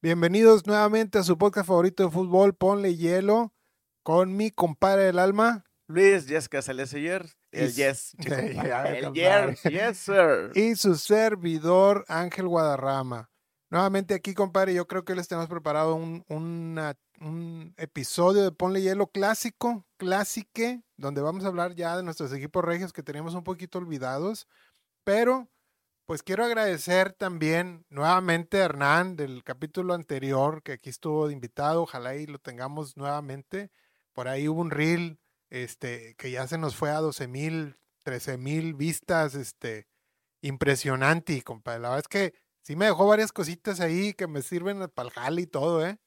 Bienvenidos 0.00 0.66
nuevamente 0.66 1.18
a 1.18 1.22
su 1.24 1.36
podcast 1.36 1.66
favorito 1.66 2.04
de 2.04 2.10
fútbol, 2.10 2.54
Ponle 2.54 2.94
Hielo, 2.96 3.52
con 4.04 4.36
mi 4.36 4.50
compadre 4.50 5.04
del 5.04 5.18
alma. 5.18 5.64
Luis 5.88 6.26
Jessica 6.26 6.62
Salesier, 6.62 7.26
el 7.50 7.74
yes. 7.74 8.14
el 8.26 9.12
yes, 9.12 9.62
yes, 9.64 9.98
sir. 9.98 10.52
Y 10.54 10.76
su 10.76 10.94
servidor, 10.94 12.04
Ángel 12.08 12.46
Guadarrama. 12.46 13.30
Nuevamente 13.70 14.14
aquí, 14.14 14.34
compadre, 14.34 14.72
yo 14.72 14.86
creo 14.86 15.04
que 15.04 15.14
les 15.14 15.26
tenemos 15.28 15.48
preparado 15.48 15.94
un, 15.94 16.24
una- 16.28 16.96
un 17.20 17.74
episodio 17.76 18.44
de 18.44 18.52
Ponle 18.52 18.80
Hielo 18.80 19.08
clásico, 19.08 19.84
clásique, 19.98 20.82
donde 20.96 21.20
vamos 21.20 21.44
a 21.44 21.48
hablar 21.48 21.74
ya 21.74 21.96
de 21.96 22.04
nuestros 22.04 22.32
equipos 22.32 22.64
regios 22.64 22.92
que 22.92 23.02
teníamos 23.02 23.34
un 23.34 23.42
poquito 23.42 23.78
olvidados. 23.78 24.46
Pero, 25.04 25.48
pues 26.08 26.22
quiero 26.22 26.42
agradecer 26.46 27.12
también 27.12 27.84
nuevamente 27.90 28.62
a 28.62 28.64
Hernán 28.64 29.14
del 29.14 29.44
capítulo 29.44 29.92
anterior, 29.92 30.62
que 30.62 30.72
aquí 30.72 30.88
estuvo 30.88 31.26
de 31.26 31.34
invitado, 31.34 31.82
ojalá 31.82 32.16
y 32.16 32.24
lo 32.24 32.38
tengamos 32.38 32.96
nuevamente. 32.96 33.70
Por 34.14 34.26
ahí 34.26 34.48
hubo 34.48 34.62
un 34.62 34.70
reel, 34.70 35.20
este, 35.50 36.14
que 36.16 36.30
ya 36.30 36.48
se 36.48 36.56
nos 36.56 36.76
fue 36.76 36.88
a 36.88 37.00
12 37.00 37.28
mil, 37.28 37.76
13 38.04 38.38
mil 38.38 38.72
vistas, 38.72 39.34
este, 39.34 39.86
impresionante, 40.40 41.42
compadre. 41.42 41.80
La 41.80 41.90
verdad 41.90 42.06
es 42.06 42.08
que 42.08 42.32
sí 42.62 42.74
me 42.74 42.86
dejó 42.86 43.06
varias 43.06 43.30
cositas 43.30 43.78
ahí 43.80 44.14
que 44.14 44.26
me 44.26 44.40
sirven 44.40 44.88
para 44.88 45.08
el 45.10 45.14
jale 45.14 45.42
y 45.42 45.46
todo, 45.46 45.86
¿eh? 45.86 45.98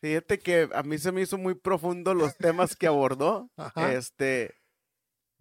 Fíjate 0.00 0.38
que 0.38 0.70
a 0.72 0.82
mí 0.82 0.96
se 0.96 1.12
me 1.12 1.20
hizo 1.20 1.36
muy 1.36 1.56
profundo 1.56 2.14
los 2.14 2.38
temas 2.38 2.74
que 2.74 2.86
abordó. 2.86 3.50
Ajá. 3.58 3.92
Este, 3.92 4.61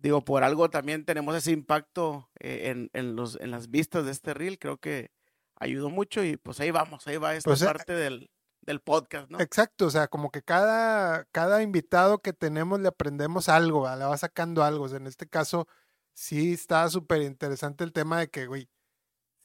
digo, 0.02 0.24
por 0.26 0.44
algo 0.44 0.70
también 0.70 1.06
tenemos 1.06 1.36
ese 1.36 1.52
impacto 1.52 2.30
eh, 2.40 2.70
en, 2.70 2.90
en 2.94 3.16
los, 3.16 3.40
en 3.40 3.52
las 3.52 3.70
vistas 3.70 4.06
de 4.06 4.12
este 4.12 4.34
reel. 4.34 4.60
Creo 4.60 4.78
que 4.78 5.12
ayudó 5.56 5.90
mucho 5.90 6.24
y 6.24 6.38
pues 6.38 6.60
ahí 6.60 6.72
vamos, 6.72 7.08
ahí 7.08 7.18
va 7.18 7.36
esta 7.36 7.50
Pues, 7.50 7.62
eh, 7.62 7.66
parte 7.66 7.94
del, 7.94 8.32
del 8.62 8.80
podcast, 8.82 9.30
¿no? 9.30 9.40
Exacto, 9.40 9.86
o 9.86 9.90
sea, 9.90 10.08
como 10.08 10.32
que 10.32 10.42
cada, 10.42 11.26
cada 11.32 11.62
invitado 11.62 12.22
que 12.22 12.34
tenemos 12.34 12.80
le 12.80 12.88
aprendemos 12.88 13.48
algo, 13.50 13.82
¿va? 13.82 13.96
le 13.96 14.06
va 14.06 14.18
sacando 14.18 14.64
algo. 14.64 14.86
O 14.86 14.90
sea, 14.90 14.98
en 14.98 15.08
este 15.08 15.28
caso, 15.28 15.68
sí 16.14 16.54
está 16.54 16.90
súper 16.90 17.22
interesante 17.22 17.84
el 17.84 17.94
tema 17.94 18.20
de 18.20 18.30
que, 18.30 18.48
güey, 18.48 18.70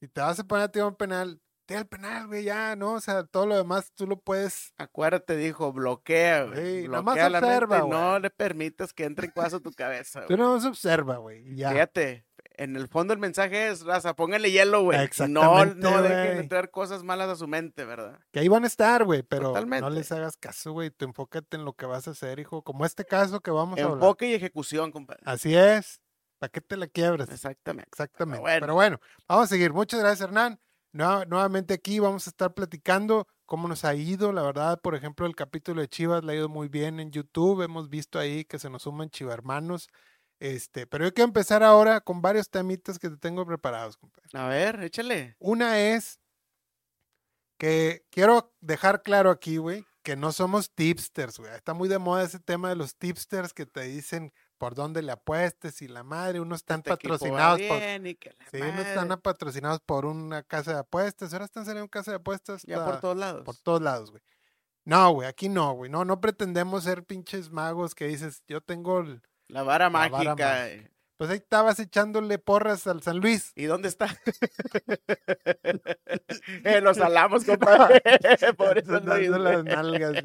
si 0.01 0.09
te 0.09 0.21
vas 0.21 0.39
a 0.39 0.45
poner 0.45 0.65
a 0.65 0.73
tirar 0.73 0.89
un 0.89 0.97
penal, 0.97 1.41
tira 1.67 1.81
el 1.81 1.87
penal, 1.87 2.27
güey, 2.29 2.45
ya, 2.45 2.77
¿no? 2.77 2.95
O 2.95 3.01
sea, 3.01 3.25
todo 3.25 3.47
lo 3.47 3.57
demás 3.57 3.93
tú 3.95 4.07
lo 4.07 4.19
puedes. 4.19 4.73
Acuérdate, 4.79 5.37
dijo, 5.37 5.73
bloquea, 5.73 6.45
güey. 6.45 6.83
Sí, 6.83 6.89
bloquea 6.89 7.29
la 7.29 7.41
mente 7.41 7.57
observa, 7.57 7.79
y 7.85 7.89
no 7.89 8.19
le 8.19 8.31
permitas 8.31 8.93
que 8.93 9.05
entre 9.05 9.31
cosas 9.31 9.55
a 9.55 9.61
tu 9.61 9.73
cabeza. 9.73 10.23
Tú 10.23 10.37
güey. 10.37 10.39
no 10.39 10.61
se 10.61 10.69
observa, 10.69 11.17
güey, 11.19 11.55
ya. 11.57 11.71
Fíjate, 11.71 12.25
en 12.59 12.77
el 12.77 12.89
fondo 12.89 13.13
el 13.13 13.19
mensaje 13.19 13.69
es, 13.69 13.85
raza, 13.85 14.15
póngale 14.15 14.51
hielo, 14.51 14.83
güey. 14.83 14.97
No, 14.97 15.05
Exactamente, 15.05 15.91
no 15.91 16.03
dejen 16.03 16.39
entrar 16.39 16.71
cosas 16.71 17.03
malas 17.03 17.29
a 17.29 17.37
su 17.37 17.47
mente, 17.47 17.85
¿verdad? 17.85 18.19
Que 18.33 18.41
ahí 18.41 18.49
van 18.49 18.65
a 18.65 18.67
estar, 18.67 19.05
güey, 19.05 19.23
pero 19.23 19.53
no 19.65 19.91
les 19.91 20.11
hagas 20.13 20.37
caso, 20.37 20.73
güey. 20.73 20.91
Tú 20.91 21.05
enfócate 21.05 21.57
en 21.57 21.65
lo 21.65 21.75
que 21.75 21.87
vas 21.87 22.09
a 22.09 22.13
hacer, 22.13 22.39
hijo. 22.39 22.63
Como 22.63 22.87
este 22.87 23.05
caso 23.05 23.41
que 23.41 23.51
vamos 23.51 23.79
a 23.79 23.83
hablar. 23.83 23.99
Enfoque 23.99 24.29
y 24.29 24.35
ejecución, 24.35 24.91
compadre. 24.91 25.23
Así 25.25 25.55
es. 25.55 26.01
¿Para 26.39 26.51
qué 26.51 26.61
te 26.61 26.77
la 26.77 26.87
quiebres? 26.87 27.29
Exactamente. 27.31 27.89
Exactamente. 27.91 28.41
bueno. 28.41 28.61
Pero 28.61 28.75
bueno, 28.75 29.01
vamos 29.29 29.45
a 29.45 29.49
seguir. 29.49 29.73
Muchas 29.73 30.01
gracias, 30.01 30.29
Hernán. 30.29 30.61
Nueva- 30.97 31.25
nuevamente 31.27 31.75
aquí 31.75 31.99
vamos 31.99 32.27
a 32.27 32.31
estar 32.31 32.55
platicando 32.55 33.27
cómo 33.45 33.69
nos 33.69 33.85
ha 33.85 33.95
ido. 33.95 34.33
La 34.33 34.43
verdad, 34.43 34.81
por 34.81 34.95
ejemplo, 34.95 35.27
el 35.27 35.37
capítulo 35.37 35.81
de 35.83 35.89
Chivas 35.89 36.25
le 36.25 36.33
ha 36.33 36.37
ido 36.37 36.49
muy 36.49 36.69
bien 36.69 37.01
en 37.01 37.11
YouTube. 37.11 37.63
Hemos 37.63 37.89
visto 37.91 38.19
ahí 38.19 38.45
que 38.45 38.59
se 38.59 38.71
nos 38.71 38.83
suman 38.83 39.11
chivarmanos. 39.11 39.89
Este, 40.41 40.87
pero 40.87 41.05
yo 41.05 41.13
quiero 41.15 41.29
empezar 41.29 41.63
ahora 41.63 42.01
con 42.01 42.23
varios 42.23 42.51
temitas 42.51 42.99
que 42.99 43.09
te 43.11 43.17
tengo 43.17 43.45
preparados, 43.47 43.97
compadre. 43.97 44.29
A 44.35 44.49
ver, 44.49 44.83
échale. 44.83 45.37
Una 45.39 45.79
es 45.81 46.19
que 47.59 48.05
quiero 48.11 48.55
dejar 48.61 49.03
claro 49.03 49.31
aquí, 49.31 49.57
güey, 49.57 49.85
que 50.03 50.17
no 50.17 50.33
somos 50.33 50.71
tipsters, 50.75 51.39
güey. 51.39 51.53
Está 51.55 51.75
muy 51.75 51.89
de 51.89 51.99
moda 51.99 52.23
ese 52.25 52.39
tema 52.41 52.69
de 52.69 52.77
los 52.77 52.97
tipsters 52.97 53.53
que 53.53 53.67
te 53.67 53.83
dicen 53.83 54.33
por 54.59 54.75
dónde 54.75 55.03
le 55.03 55.13
apuestes 55.13 55.83
y 55.83 55.89
la 55.89 56.03
madre. 56.03 56.41
Unos 56.41 56.61
están 56.61 56.81
Este 56.81 56.91
patrocinados 56.91 57.61
por. 57.61 57.79
Sí, 57.81 58.63
unos 58.63 58.87
están 58.87 59.09
patrocinados 59.21 59.81
por 59.81 60.07
una 60.07 60.43
casa 60.43 60.75
de 60.75 60.79
apuestas. 60.81 61.33
Ahora 61.33 61.45
están 61.45 61.65
saliendo 61.65 61.89
casa 61.89 62.13
de 62.13 62.17
apuestas. 62.17 62.63
Ya 62.65 62.85
por 62.85 63.01
todos 63.01 63.17
lados. 63.17 63.45
por 63.45 63.57
todos 63.57 63.83
lados, 63.83 64.11
güey. 64.11 64.23
No, 64.85 65.11
güey, 65.11 65.29
aquí 65.29 65.49
no, 65.49 65.73
güey. 65.73 65.91
No, 65.91 66.05
no 66.05 66.21
pretendemos 66.21 66.85
ser 66.85 67.05
pinches 67.05 67.51
magos 67.51 67.95
que 67.95 68.07
dices, 68.07 68.43
yo 68.47 68.61
tengo. 68.61 69.01
el-". 69.01 69.23
La 69.49 69.63
vara 69.63 69.87
La 69.91 69.91
vara 69.91 70.11
mágica. 70.11 70.69
eh. 70.69 70.91
Pues 71.17 71.31
ahí 71.31 71.39
estabas 71.39 71.79
echándole 71.79 72.39
porras 72.39 72.87
al 72.87 73.03
San 73.03 73.19
Luis. 73.21 73.53
¿Y 73.55 73.65
dónde 73.65 73.89
está? 73.89 74.07
eh, 76.65 76.81
los 76.83 76.99
salamos, 76.99 77.45
compadre. 77.45 78.03
Por 78.57 78.79
eso 78.79 79.01
las 79.01 79.65
nalgas. 79.65 80.23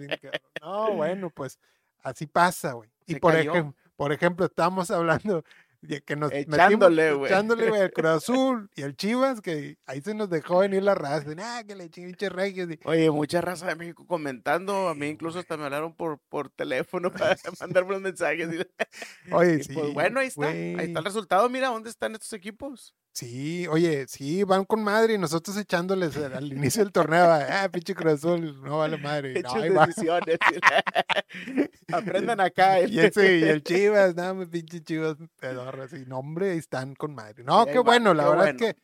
No, 0.62 0.94
bueno, 0.94 1.30
pues 1.30 1.59
así 2.03 2.28
pasa, 2.28 2.74
güey. 2.74 2.90
Y 3.06 3.14
Se 3.14 3.20
por, 3.20 3.34
cayó. 3.34 3.74
Por 4.01 4.12
ejemplo, 4.13 4.47
estamos 4.47 4.89
hablando 4.89 5.44
de 5.81 6.01
que 6.01 6.16
nos 6.16 6.31
Echándole, 6.31 7.13
güey. 7.13 7.31
echándole, 7.31 7.69
güey, 7.69 7.81
al 7.81 7.91
Cruz 7.91 8.06
Azul 8.29 8.72
y 8.75 8.81
al 8.81 8.95
Chivas, 8.95 9.41
que 9.41 9.78
ahí 9.85 10.01
se 10.01 10.16
nos 10.16 10.28
dejó 10.28 10.57
venir 10.57 10.81
la 10.81 10.95
raza. 10.95 11.29
Ah, 11.38 11.62
que 11.67 11.75
le 11.75 11.88
chinche 11.91 12.28
regios. 12.29 12.67
y- 12.72 12.79
Oye, 12.85 13.11
mucha 13.11 13.41
raza 13.41 13.67
de 13.67 13.75
México 13.75 14.07
comentando. 14.07 14.90
A 14.90 14.95
mí 14.95 15.06
incluso 15.07 15.38
hasta 15.38 15.56
me 15.56 15.66
hablaron 15.66 15.94
por, 15.94 16.17
por 16.29 16.50
teléfono 16.50 17.11
para 17.35 17.38
mandarme 17.59 17.90
unos 17.90 18.01
mensajes. 18.01 18.50
y- 18.51 19.31
Oye, 19.34 19.53
y 19.61 19.63
sí. 19.66 19.73
pues 19.75 19.94
bueno, 19.94 20.19
ahí 20.19 20.28
está. 20.29 20.47
Ahí 20.47 20.75
está 20.79 20.97
el 21.00 21.06
resultado. 21.06 21.47
Mira, 21.47 21.67
¿dónde 21.67 21.91
están 21.91 22.13
estos 22.13 22.34
equipos? 22.34 22.95
Sí, 23.13 23.67
oye, 23.67 24.07
sí, 24.07 24.44
van 24.45 24.63
con 24.63 24.83
madre 24.83 25.16
y 25.16 25.17
nosotros 25.17 25.57
echándoles 25.57 26.16
al 26.16 26.51
inicio 26.53 26.83
del 26.83 26.94
torneo, 26.94 27.25
ah, 27.25 27.67
pinche 27.72 27.94
Cruz 27.94 28.23
no 28.23 28.77
vale 28.79 28.97
madre. 28.97 29.41
No, 29.41 29.53
ahí 29.55 29.69
va. 29.69 29.85
decisiones. 29.85 30.38
Aprendan 31.91 32.39
acá. 32.39 32.81
Y, 32.81 32.99
ese, 32.99 33.39
y 33.39 33.44
el 33.44 33.63
Chivas, 33.63 34.16
nada 34.16 34.33
más 34.33 34.47
pinche 34.47 34.81
Chivas 34.81 35.17
pedorras 35.39 35.91
y 35.94 36.05
no, 36.05 36.19
hombre, 36.19 36.55
están 36.55 36.95
con 36.95 37.13
madre. 37.13 37.44
No, 37.44 37.66
qué 37.66 37.77
va, 37.77 37.81
bueno, 37.83 38.13
la 38.13 38.23
qué 38.23 38.29
verdad 38.29 38.44
bueno. 38.45 38.66
es 38.66 38.73
que 38.75 38.81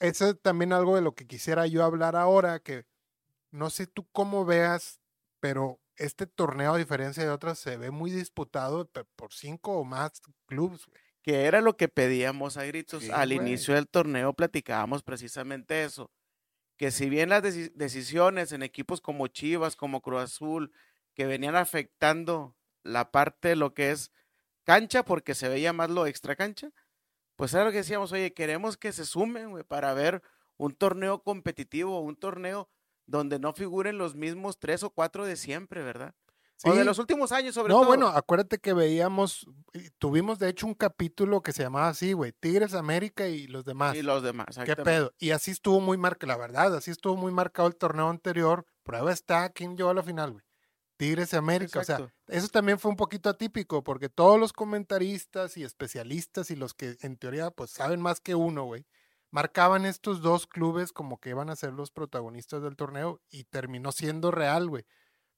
eso 0.00 0.30
es 0.30 0.40
también 0.40 0.72
algo 0.72 0.96
de 0.96 1.02
lo 1.02 1.14
que 1.14 1.26
quisiera 1.26 1.66
yo 1.66 1.84
hablar 1.84 2.16
ahora, 2.16 2.60
que 2.60 2.86
no 3.50 3.68
sé 3.68 3.86
tú 3.86 4.06
cómo 4.12 4.46
veas, 4.46 5.00
pero 5.38 5.78
este 5.96 6.26
torneo, 6.26 6.72
a 6.74 6.78
diferencia 6.78 7.22
de 7.22 7.28
otras, 7.28 7.58
se 7.58 7.76
ve 7.76 7.90
muy 7.90 8.10
disputado 8.10 8.88
por 9.16 9.34
cinco 9.34 9.72
o 9.72 9.84
más 9.84 10.22
clubes. 10.46 10.86
güey. 10.86 10.99
Que 11.22 11.44
era 11.44 11.60
lo 11.60 11.76
que 11.76 11.88
pedíamos 11.88 12.56
a 12.56 12.64
gritos. 12.64 13.04
Sí, 13.04 13.10
Al 13.12 13.34
güey. 13.34 13.46
inicio 13.46 13.74
del 13.74 13.88
torneo 13.88 14.32
platicábamos 14.32 15.02
precisamente 15.02 15.84
eso, 15.84 16.10
que 16.76 16.90
si 16.90 17.10
bien 17.10 17.28
las 17.28 17.42
deci- 17.42 17.72
decisiones 17.74 18.52
en 18.52 18.62
equipos 18.62 19.00
como 19.00 19.26
Chivas, 19.28 19.76
como 19.76 20.00
Cruz 20.00 20.22
Azul, 20.22 20.72
que 21.14 21.26
venían 21.26 21.56
afectando 21.56 22.56
la 22.82 23.10
parte 23.10 23.48
de 23.48 23.56
lo 23.56 23.74
que 23.74 23.90
es 23.90 24.10
cancha, 24.64 25.04
porque 25.04 25.34
se 25.34 25.48
veía 25.48 25.72
más 25.72 25.90
lo 25.90 26.06
extra 26.06 26.36
cancha, 26.36 26.70
pues 27.36 27.52
era 27.54 27.64
lo 27.64 27.70
que 27.70 27.78
decíamos, 27.78 28.12
oye, 28.12 28.32
queremos 28.32 28.76
que 28.76 28.92
se 28.92 29.04
sumen, 29.04 29.50
güey, 29.50 29.64
para 29.64 29.92
ver 29.94 30.22
un 30.56 30.74
torneo 30.74 31.22
competitivo, 31.22 32.00
un 32.00 32.16
torneo 32.16 32.68
donde 33.06 33.38
no 33.38 33.52
figuren 33.52 33.98
los 33.98 34.14
mismos 34.14 34.58
tres 34.58 34.82
o 34.82 34.90
cuatro 34.90 35.24
de 35.26 35.36
siempre, 35.36 35.82
¿verdad? 35.82 36.14
O 36.64 36.72
de 36.72 36.80
Sí, 36.80 36.84
los 36.84 36.98
últimos 36.98 37.32
años, 37.32 37.54
sobre 37.54 37.72
no, 37.72 37.80
todo. 37.80 37.86
bueno, 37.88 38.08
acuérdate 38.08 38.58
que 38.58 38.72
veíamos, 38.74 39.46
tuvimos 39.98 40.38
de 40.38 40.48
hecho 40.50 40.66
un 40.66 40.74
capítulo 40.74 41.42
que 41.42 41.52
se 41.52 41.62
llamaba 41.62 41.88
así, 41.88 42.12
güey, 42.12 42.32
Tigres 42.32 42.74
América 42.74 43.28
y 43.28 43.46
los 43.46 43.64
demás. 43.64 43.96
y 43.96 44.02
los 44.02 44.22
demás. 44.22 44.58
¿Qué 44.64 44.76
pedo? 44.76 45.12
Y 45.18 45.30
así 45.30 45.50
estuvo 45.52 45.80
muy 45.80 45.96
marcado, 45.96 46.28
la 46.32 46.36
verdad, 46.36 46.74
así 46.76 46.90
estuvo 46.90 47.16
muy 47.16 47.32
marcado 47.32 47.68
el 47.68 47.76
torneo 47.76 48.08
anterior. 48.10 48.66
Prueba 48.82 49.12
está, 49.12 49.48
¿quién 49.50 49.76
llegó 49.76 49.90
a 49.90 49.94
la 49.94 50.02
final, 50.02 50.32
güey? 50.32 50.44
Tigres 50.96 51.32
América. 51.32 51.80
O 51.80 51.84
sea, 51.84 51.96
Exacto. 51.96 52.14
eso 52.28 52.48
también 52.48 52.78
fue 52.78 52.90
un 52.90 52.96
poquito 52.98 53.30
atípico, 53.30 53.82
porque 53.82 54.10
todos 54.10 54.38
los 54.38 54.52
comentaristas 54.52 55.56
y 55.56 55.64
especialistas 55.64 56.50
y 56.50 56.56
los 56.56 56.74
que 56.74 56.98
en 57.00 57.16
teoría 57.16 57.50
pues 57.50 57.70
saben 57.70 58.02
más 58.02 58.20
que 58.20 58.34
uno, 58.34 58.64
güey, 58.64 58.86
marcaban 59.30 59.86
estos 59.86 60.20
dos 60.20 60.46
clubes 60.46 60.92
como 60.92 61.18
que 61.18 61.30
iban 61.30 61.48
a 61.48 61.56
ser 61.56 61.72
los 61.72 61.90
protagonistas 61.90 62.62
del 62.62 62.76
torneo 62.76 63.22
y 63.30 63.44
terminó 63.44 63.92
siendo 63.92 64.30
real, 64.30 64.68
güey. 64.68 64.84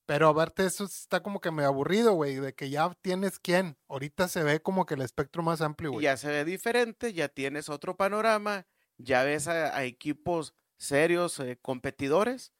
Pero 0.06 0.28
aparte 0.28 0.64
eso 0.66 0.84
está 0.84 1.22
como 1.22 1.40
que 1.40 1.50
me 1.50 1.64
aburrido, 1.64 2.12
güey, 2.12 2.36
de 2.36 2.54
que 2.54 2.70
ya 2.70 2.92
tienes 3.02 3.38
quién. 3.38 3.76
Ahorita 3.88 4.28
se 4.28 4.42
ve 4.42 4.60
como 4.60 4.84
que 4.84 4.94
el 4.94 5.02
espectro 5.02 5.42
más 5.42 5.60
amplio, 5.60 5.92
güey. 5.92 6.04
ya 6.04 6.16
se 6.16 6.28
ve 6.28 6.44
diferente, 6.44 7.12
ya 7.12 7.28
tienes 7.28 7.68
otro 7.68 7.96
panorama, 7.96 8.66
ya 8.98 9.22
ves 9.22 9.48
a, 9.48 9.76
a 9.76 9.84
equipos 9.84 10.54
serios, 10.78 11.38
eh, 11.40 11.58
competidores, 11.62 12.52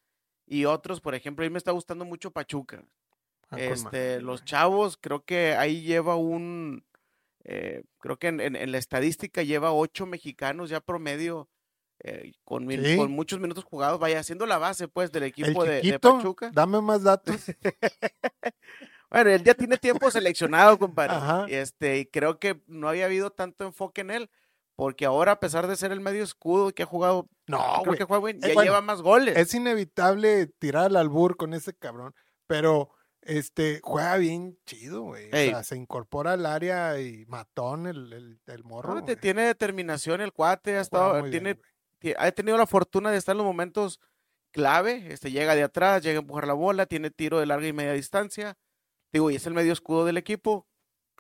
y 0.47 0.67
otros, 0.67 1.01
por 1.01 1.15
ejemplo, 1.15 1.45
a 1.45 1.49
mí 1.49 1.53
me 1.53 1.59
está 1.59 1.73
gustando 1.73 2.05
mucho 2.05 2.31
Pachuca. 2.33 2.85
Ah, 3.51 3.59
Este, 3.59 4.21
los 4.21 4.45
chavos, 4.45 4.97
creo 5.01 5.25
que 5.25 5.55
ahí 5.55 5.83
lleva 5.83 6.17
un, 6.17 6.85
eh, 7.45 7.85
creo 7.99 8.19
que 8.19 8.29
en, 8.29 8.41
en- 8.41 8.57
en 8.57 8.73
la 8.73 8.79
estadística 8.79 9.43
lleva 9.43 9.73
ocho 9.73 10.07
mexicanos 10.07 10.71
ya 10.71 10.81
promedio, 10.81 11.49
eh, 12.05 12.33
con, 12.45 12.67
min- 12.67 12.85
Sí. 12.85 12.97
con 12.97 13.11
muchos 13.13 13.39
minutos 13.41 13.65
jugados, 13.65 13.99
vaya 14.01 14.19
haciendo 14.21 14.45
la 14.47 14.59
base 14.59 14.89
pues 14.89 15.11
del 15.13 15.23
El 15.25 15.29
equipo 15.31 15.65
de, 15.65 15.81
de 15.81 15.99
Pachuca. 15.99 16.51
dame 16.53 16.81
más 16.81 17.03
datos. 17.03 17.37
Bueno, 19.11 19.29
él 19.31 19.45
ya 19.45 19.53
tiene 19.55 19.77
tiempo 19.77 20.11
seleccionado, 20.11 20.79
compadre. 20.79 21.15
Ajá. 21.17 21.45
Este, 21.49 21.99
y 21.99 22.07
creo 22.07 22.39
que 22.39 22.63
no 22.67 22.89
había 22.89 23.05
habido 23.05 23.31
tanto 23.31 23.65
enfoque 23.67 24.01
en 24.01 24.11
él 24.11 24.31
Porque 24.75 25.05
ahora, 25.05 25.33
a 25.33 25.39
pesar 25.41 25.67
de 25.67 25.77
ser 25.77 25.93
el 25.93 26.01
medio 26.01 26.25
escudo 26.25 26.73
que 26.73 26.83
ha 26.85 26.87
jugado, 26.87 27.29
No, 27.47 27.83
creo 27.83 27.95
que 27.95 28.05
juega 28.05 28.25
bien, 28.25 28.41
ya 28.41 28.49
bueno, 28.55 28.63
lleva 28.63 28.81
más 28.81 29.03
goles. 29.03 29.37
Es 29.37 29.53
inevitable 29.53 30.47
tirar 30.47 30.87
al 30.87 30.97
albur 30.97 31.37
con 31.37 31.53
ese 31.53 31.75
cabrón, 31.75 32.15
pero 32.47 32.89
este 33.21 33.81
juega 33.83 34.17
bien 34.17 34.59
chido, 34.65 35.03
güey. 35.03 35.29
O 35.29 35.37
sea, 35.37 35.63
se 35.63 35.77
incorpora 35.77 36.33
al 36.33 36.47
área 36.47 36.99
y 36.99 37.27
matón 37.27 37.87
el, 37.87 38.13
el, 38.15 38.41
el 38.47 38.65
morro. 38.65 38.95
No, 38.95 39.05
tiene 39.05 39.43
determinación 39.43 40.23
el 40.23 40.33
cuate, 40.33 40.79
ha, 40.79 40.81
estado, 40.81 41.13
bien, 41.21 41.31
tiene, 41.31 41.61
ha 42.19 42.31
tenido 42.33 42.57
la 42.59 42.67
fortuna 42.67 43.11
de 43.11 43.19
estar 43.19 43.33
en 43.35 43.39
los 43.39 43.47
momentos 43.47 44.01
clave. 44.53 45.13
Este, 45.13 45.31
llega 45.31 45.55
de 45.55 45.63
atrás, 45.63 46.03
llega 46.03 46.19
a 46.19 46.23
empujar 46.23 46.47
la 46.47 46.53
bola, 46.55 46.87
tiene 46.87 47.11
tiro 47.11 47.41
de 47.41 47.47
larga 47.47 47.67
y 47.67 47.73
media 47.73 47.93
distancia. 47.93 48.57
Digo, 49.13 49.31
y 49.31 49.37
es 49.37 49.47
el 49.47 49.55
medio 49.55 49.73
escudo 49.73 50.05
del 50.05 50.17
equipo. 50.17 50.67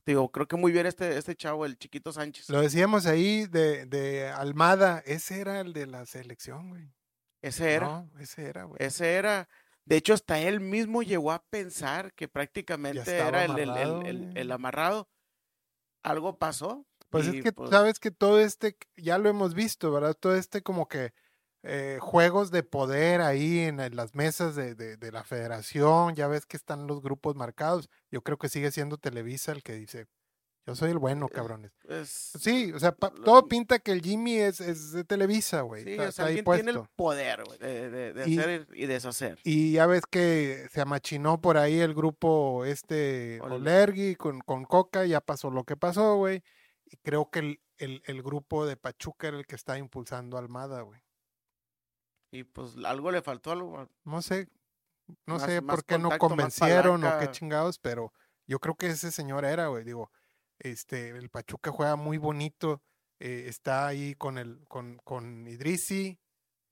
Digo, 0.04 0.30
creo 0.32 0.48
que 0.48 0.56
muy 0.56 0.72
bien 0.72 0.86
este, 0.86 1.16
este 1.16 1.36
chavo, 1.36 1.64
el 1.64 1.78
chiquito 1.78 2.12
Sánchez. 2.12 2.48
Lo 2.50 2.60
decíamos 2.60 3.06
ahí 3.06 3.46
de, 3.46 3.86
de 3.86 4.28
Almada, 4.28 5.02
ese 5.06 5.40
era 5.40 5.60
el 5.60 5.72
de 5.72 5.86
la 5.86 6.06
selección, 6.06 6.70
güey. 6.70 6.92
Ese 7.40 7.72
era. 7.74 7.86
No, 7.86 8.10
ese 8.18 8.46
era, 8.46 8.64
güey. 8.64 8.76
Ese 8.80 9.14
era. 9.14 9.48
De 9.84 9.96
hecho, 9.96 10.14
hasta 10.14 10.38
él 10.40 10.60
mismo 10.60 11.02
llegó 11.02 11.32
a 11.32 11.42
pensar 11.44 12.12
que 12.14 12.28
prácticamente 12.28 13.16
era 13.16 13.44
el, 13.44 13.52
el- 13.52 13.58
el- 13.58 13.68
amarrado, 13.70 14.02
el- 14.02 14.18
güey. 14.18 14.32
el 14.38 14.52
amarrado. 14.52 15.08
Algo 16.02 16.36
pasó. 16.38 16.84
Pues 17.12 17.26
y, 17.32 17.38
es 17.38 17.44
que 17.44 17.52
pues, 17.52 17.70
sabes 17.70 18.00
que 18.00 18.10
todo 18.10 18.40
este, 18.40 18.76
ya 18.96 19.18
lo 19.18 19.28
hemos 19.28 19.54
visto, 19.54 19.92
¿verdad? 19.92 20.14
Todo 20.18 20.34
este 20.34 20.62
como 20.62 20.88
que 20.88 21.12
eh, 21.62 21.98
juegos 22.00 22.50
de 22.50 22.64
poder 22.64 23.20
ahí 23.20 23.60
en, 23.60 23.78
en 23.78 23.94
las 23.94 24.14
mesas 24.16 24.56
de, 24.56 24.74
de- 24.74 24.96
de 24.96 25.12
la 25.12 25.22
federación, 25.22 26.14
ya 26.16 26.26
ves 26.26 26.44
que 26.46 26.56
están 26.56 26.88
los 26.88 27.00
grupos 27.02 27.36
marcados. 27.36 27.88
Yo 28.10 28.22
creo 28.22 28.36
que 28.36 28.48
sigue 28.48 28.72
siendo 28.72 28.98
Televisa 28.98 29.52
el 29.52 29.62
que 29.62 29.74
dice, 29.74 30.06
yo 30.66 30.74
soy 30.74 30.90
el 30.90 30.98
bueno, 30.98 31.28
cabrones. 31.28 31.70
pues, 31.86 32.08
Sí, 32.40 32.72
o 32.72 32.80
sea, 32.80 32.92
pa- 32.92 33.12
lo- 33.14 33.22
todo 33.24 33.46
pinta 33.46 33.78
que 33.78 33.92
el 33.92 34.00
Jimmy 34.02 34.36
es, 34.38 34.60
es 34.60 34.90
de 34.92 35.04
Televisa, 35.04 35.60
güey. 35.60 35.84
sí, 35.84 35.90
está, 35.92 36.08
o 36.08 36.12
sea, 36.12 36.24
ahí 36.26 36.42
tiene 36.42 36.70
el 36.72 36.80
poder 36.96 37.44
güey, 37.44 37.58
de, 37.58 37.90
de- 37.90 38.12
de 38.12 38.28
Y- 38.30 38.38
hacer 38.38 38.66
y 38.72 38.86
deshacer. 38.86 39.38
Y 39.44 39.72
ya 39.72 39.86
ves 39.86 40.02
que 40.10 40.66
se 40.72 40.80
amachinó 40.80 41.40
por 41.40 41.58
ahí 41.58 41.78
el 41.78 41.94
grupo 41.94 42.64
este 42.64 43.40
Ol- 43.42 43.52
Olergui 43.52 44.16
con, 44.16 44.40
con 44.40 44.64
Coca, 44.64 45.04
ya 45.04 45.20
pasó 45.20 45.50
lo 45.50 45.62
que 45.64 45.76
pasó, 45.76 46.16
güey. 46.16 46.42
Y 46.92 46.98
creo 46.98 47.30
que 47.30 47.38
el, 47.38 47.60
el, 47.78 48.02
el 48.04 48.22
grupo 48.22 48.66
de 48.66 48.76
Pachuca 48.76 49.28
era 49.28 49.38
el 49.38 49.46
que 49.46 49.54
está 49.56 49.78
impulsando 49.78 50.36
a 50.36 50.40
Almada, 50.40 50.82
güey. 50.82 51.00
Y 52.30 52.44
pues 52.44 52.74
algo 52.84 53.10
le 53.10 53.22
faltó, 53.22 53.50
algo. 53.52 53.88
No 54.04 54.20
sé, 54.22 54.48
no 55.26 55.34
Más- 55.34 55.42
sé 55.44 55.60
más 55.62 55.76
por 55.76 55.84
qué 55.84 55.96
no 55.98 56.04
contacto, 56.10 56.28
convencieron 56.28 57.02
o 57.04 57.18
qué 57.18 57.30
chingados, 57.30 57.78
pero 57.78 58.12
yo 58.46 58.58
creo 58.58 58.74
que 58.74 58.88
ese 58.88 59.10
señor 59.10 59.44
era, 59.46 59.68
güey. 59.68 59.84
Digo, 59.84 60.10
este, 60.58 61.08
el 61.10 61.30
Pachuca 61.30 61.70
juega 61.70 61.96
muy 61.96 62.18
bonito, 62.18 62.82
eh, 63.20 63.44
está 63.48 63.86
ahí 63.86 64.14
con 64.14 64.36
el, 64.36 64.64
con, 64.68 64.98
con 65.04 65.46
Idrisi, 65.48 66.18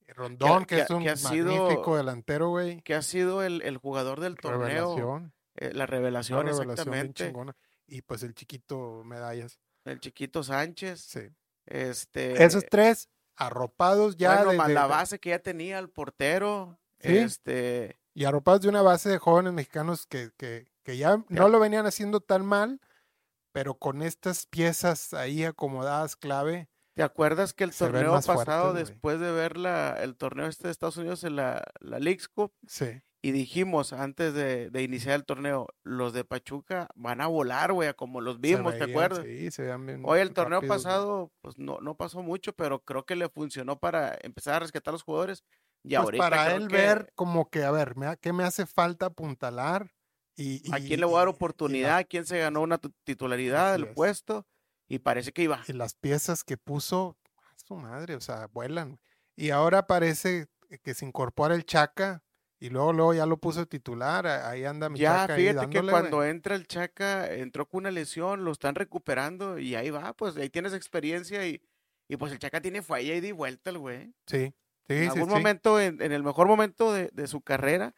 Rondón, 0.08 0.64
que, 0.64 0.76
que- 0.76 0.82
es 0.82 0.90
un 0.90 1.02
que 1.02 1.10
ha 1.10 1.16
sido- 1.16 1.54
magnífico 1.54 1.96
delantero, 1.96 2.48
güey. 2.50 2.82
Que 2.82 2.94
ha 2.94 3.02
sido 3.02 3.42
el, 3.42 3.62
el 3.62 3.78
jugador 3.78 4.20
del 4.20 4.36
torneo. 4.36 4.66
Revelación, 4.96 5.32
eh, 5.54 5.72
la 5.72 5.86
revelación, 5.86 6.46
revelación 6.46 6.66
bien 6.66 6.76
exactamente. 6.76 7.24
chingona. 7.26 7.56
Y 7.86 8.02
pues 8.02 8.22
el 8.22 8.34
chiquito 8.34 9.02
medallas. 9.04 9.58
El 9.84 10.00
chiquito 10.00 10.42
Sánchez. 10.42 11.00
Sí. 11.00 11.20
Este. 11.66 12.42
Esos 12.44 12.64
tres 12.70 13.08
arropados 13.36 14.16
ya 14.16 14.34
bueno, 14.36 14.50
de- 14.52 14.56
más 14.58 14.68
de- 14.68 14.74
la 14.74 14.86
base 14.86 15.18
que 15.18 15.30
ya 15.30 15.38
tenía 15.38 15.78
el 15.78 15.88
portero. 15.90 16.78
Sí. 17.00 17.16
Este. 17.16 17.98
y 18.12 18.24
arropados 18.26 18.60
de 18.60 18.68
una 18.68 18.82
base 18.82 19.08
de 19.08 19.16
jóvenes 19.18 19.52
mexicanos 19.54 20.06
que, 20.06 20.30
que, 20.36 20.70
que 20.82 20.98
ya 20.98 21.24
no 21.28 21.48
lo 21.48 21.58
venían 21.60 21.86
haciendo 21.86 22.20
tan 22.20 22.44
mal, 22.44 22.80
pero 23.52 23.78
con 23.78 24.02
estas 24.02 24.46
piezas 24.46 25.14
ahí 25.14 25.44
acomodadas 25.44 26.16
clave, 26.16 26.68
¿Te 26.94 27.02
acuerdas 27.04 27.54
que 27.54 27.64
el 27.64 27.74
torneo 27.74 28.12
pasado, 28.20 28.74
después 28.74 29.20
de 29.20 29.30
ver 29.32 29.56
la, 29.56 29.96
el 30.02 30.16
torneo 30.16 30.46
este 30.48 30.66
de 30.68 30.72
Estados 30.72 30.98
Unidos 30.98 31.24
en 31.24 31.36
la, 31.36 31.64
la 31.78 31.98
Leagues 32.00 32.28
Cup, 32.28 32.52
sí. 32.66 33.00
Y 33.22 33.32
dijimos 33.32 33.92
antes 33.92 34.32
de, 34.34 34.70
de 34.70 34.82
iniciar 34.82 35.16
el 35.16 35.24
torneo, 35.24 35.68
los 35.82 36.12
de 36.12 36.24
Pachuca 36.24 36.88
van 36.94 37.20
a 37.20 37.26
volar, 37.26 37.72
güey, 37.72 37.92
como 37.94 38.20
los 38.20 38.40
vimos, 38.40 38.76
¿te 38.78 38.84
acuerdas? 38.84 39.24
Sí, 39.26 39.50
se 39.50 39.62
veían 39.62 39.84
bien 39.86 40.02
Hoy 40.06 40.20
el 40.20 40.32
torneo 40.32 40.62
pasado, 40.62 41.30
pues 41.42 41.58
no, 41.58 41.80
no 41.80 41.96
pasó 41.96 42.22
mucho, 42.22 42.54
pero 42.54 42.82
creo 42.82 43.04
que 43.04 43.16
le 43.16 43.28
funcionó 43.28 43.78
para 43.78 44.16
empezar 44.22 44.54
a 44.54 44.60
rescatar 44.60 44.92
a 44.92 44.96
los 44.96 45.02
jugadores. 45.02 45.44
Y 45.82 45.90
Pues 45.90 45.98
ahorita 45.98 46.30
para 46.30 46.54
él 46.56 46.68
que 46.68 46.76
ver 46.76 47.12
como 47.14 47.50
que, 47.50 47.62
a 47.64 47.70
ver, 47.70 47.96
me 47.96 48.16
¿qué 48.18 48.32
me 48.32 48.44
hace 48.44 48.66
falta 48.66 49.06
apuntalar? 49.06 49.90
Y, 50.36 50.62
a 50.72 50.78
quién 50.78 51.00
le 51.00 51.06
voy 51.06 51.16
a 51.16 51.18
dar 51.18 51.26
la- 51.28 51.34
oportunidad, 51.34 51.96
a 51.98 52.04
quién 52.04 52.24
se 52.24 52.38
ganó 52.38 52.62
una 52.62 52.78
tu- 52.78 52.92
titularidad 53.04 53.72
del 53.72 53.84
es. 53.84 53.94
puesto, 53.94 54.46
y 54.88 54.98
parece 54.98 55.32
que 55.32 55.42
iba. 55.42 55.62
y 55.68 55.72
las 55.74 55.94
piezas 55.94 56.42
que 56.44 56.56
puso, 56.56 57.18
a 57.36 57.58
su 57.66 57.76
madre, 57.76 58.14
o 58.14 58.20
sea, 58.20 58.46
vuelan. 58.46 58.98
Y 59.36 59.50
ahora 59.50 59.86
parece 59.86 60.46
que 60.82 60.94
se 60.94 61.04
incorpora 61.04 61.54
el 61.54 61.64
Chaca 61.66 62.22
y 62.60 62.68
luego, 62.70 62.92
luego 62.92 63.14
ya 63.14 63.26
lo 63.26 63.38
puso 63.38 63.66
titular, 63.66 64.26
ahí 64.26 64.64
anda 64.64 64.88
mi 64.90 64.98
Ya, 64.98 65.26
Chaca 65.26 65.34
ahí 65.34 65.48
fíjate 65.48 65.68
que 65.70 65.78
dándole, 65.78 65.90
cuando 65.92 66.24
entra 66.24 66.54
el 66.54 66.66
Chaca, 66.66 67.32
entró 67.34 67.66
con 67.66 67.78
una 67.80 67.90
lesión, 67.90 68.44
lo 68.44 68.52
están 68.52 68.74
recuperando 68.74 69.58
y 69.58 69.74
ahí 69.76 69.90
va, 69.90 70.12
pues 70.14 70.36
ahí 70.36 70.50
tienes 70.50 70.74
experiencia 70.74 71.46
y, 71.48 71.62
y 72.08 72.16
pues 72.16 72.32
el 72.32 72.38
Chaca 72.38 72.60
tiene 72.60 72.82
falla 72.82 73.14
y 73.14 73.20
di 73.20 73.32
vuelta 73.32 73.70
el 73.70 73.78
güey. 73.78 74.14
Sí, 74.26 74.54
sí, 74.88 74.94
En 74.94 75.08
algún 75.08 75.28
sí. 75.28 75.34
momento, 75.34 75.80
en, 75.80 76.02
en 76.02 76.12
el 76.12 76.22
mejor 76.22 76.46
momento 76.48 76.92
de, 76.92 77.08
de 77.12 77.26
su 77.26 77.40
carrera, 77.40 77.94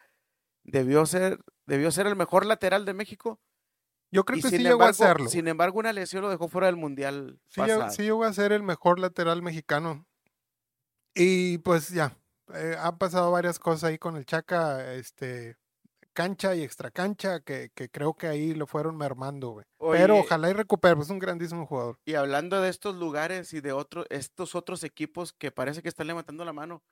debió 0.63 1.05
ser, 1.05 1.39
debió 1.67 1.91
ser 1.91 2.07
el 2.07 2.15
mejor 2.15 2.45
lateral 2.45 2.85
de 2.85 2.93
México. 2.93 3.41
Yo 4.11 4.25
creo 4.25 4.39
y 4.39 4.41
que 4.41 4.51
sí 4.51 4.57
sin 4.57 4.65
llegó 4.65 4.85
a 4.85 4.91
embargo, 4.91 4.91
hacerlo. 4.91 5.29
sin 5.29 5.47
embargo, 5.47 5.79
una 5.79 5.93
lesión 5.93 6.21
lo 6.23 6.29
dejó 6.29 6.47
fuera 6.47 6.67
del 6.67 6.77
mundial 6.77 7.41
Sí, 7.47 7.59
pasado. 7.61 7.89
sí 7.89 8.03
llegó 8.03 8.23
a 8.25 8.33
ser 8.33 8.51
el 8.53 8.63
mejor 8.63 8.99
lateral 8.99 9.41
mexicano. 9.41 10.07
Y 11.15 11.59
pues 11.59 11.89
ya, 11.89 12.17
eh, 12.53 12.75
han 12.79 12.97
pasado 12.97 13.31
varias 13.31 13.59
cosas 13.59 13.85
ahí 13.85 13.97
con 13.97 14.15
el 14.17 14.25
Chaca, 14.25 14.93
este, 14.93 15.57
cancha 16.13 16.55
y 16.55 16.61
extra 16.63 16.91
cancha, 16.91 17.39
que, 17.41 17.71
que 17.73 17.89
creo 17.89 18.13
que 18.13 18.27
ahí 18.27 18.53
lo 18.53 18.67
fueron 18.67 18.97
mermando, 18.97 19.49
güey. 19.51 19.65
Pero 19.91 20.17
ojalá 20.19 20.49
y 20.49 20.53
recupere, 20.53 20.95
pues, 20.95 21.07
es 21.07 21.11
un 21.11 21.19
grandísimo 21.19 21.65
jugador. 21.65 21.99
Y 22.05 22.15
hablando 22.15 22.61
de 22.61 22.69
estos 22.69 22.95
lugares 22.95 23.53
y 23.53 23.61
de 23.61 23.71
otros, 23.71 24.05
estos 24.09 24.55
otros 24.55 24.83
equipos 24.83 25.33
que 25.33 25.51
parece 25.51 25.81
que 25.81 25.89
están 25.89 26.07
levantando 26.07 26.45
la 26.45 26.53
mano, 26.53 26.83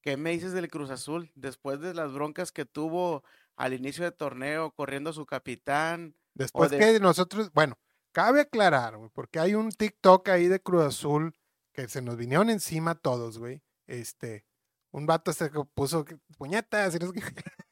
¿qué 0.00 0.16
me 0.16 0.30
dices 0.30 0.52
del 0.52 0.70
Cruz 0.70 0.90
Azul? 0.90 1.30
Después 1.34 1.80
de 1.80 1.94
las 1.94 2.12
broncas 2.12 2.52
que 2.52 2.64
tuvo 2.64 3.22
al 3.56 3.74
inicio 3.74 4.04
del 4.04 4.14
torneo, 4.14 4.70
corriendo 4.72 5.10
a 5.10 5.14
su 5.14 5.26
capitán. 5.26 6.14
Después 6.34 6.70
de- 6.70 6.78
que 6.78 7.00
nosotros, 7.00 7.52
bueno, 7.52 7.76
cabe 8.12 8.40
aclarar, 8.40 8.96
güey, 8.96 9.10
porque 9.12 9.38
hay 9.38 9.54
un 9.54 9.70
TikTok 9.70 10.28
ahí 10.30 10.48
de 10.48 10.60
Cruz 10.60 10.84
Azul 10.84 11.34
que 11.74 11.86
se 11.88 12.00
nos 12.00 12.16
vinieron 12.16 12.48
encima 12.48 12.94
todos, 12.94 13.38
güey. 13.38 13.62
Este, 13.86 14.46
un 14.92 15.06
vato 15.06 15.32
se 15.32 15.50
puso 15.74 16.04
puñetas 16.36 16.94
y, 16.94 16.98
no 16.98 17.12
sé. 17.12 17.20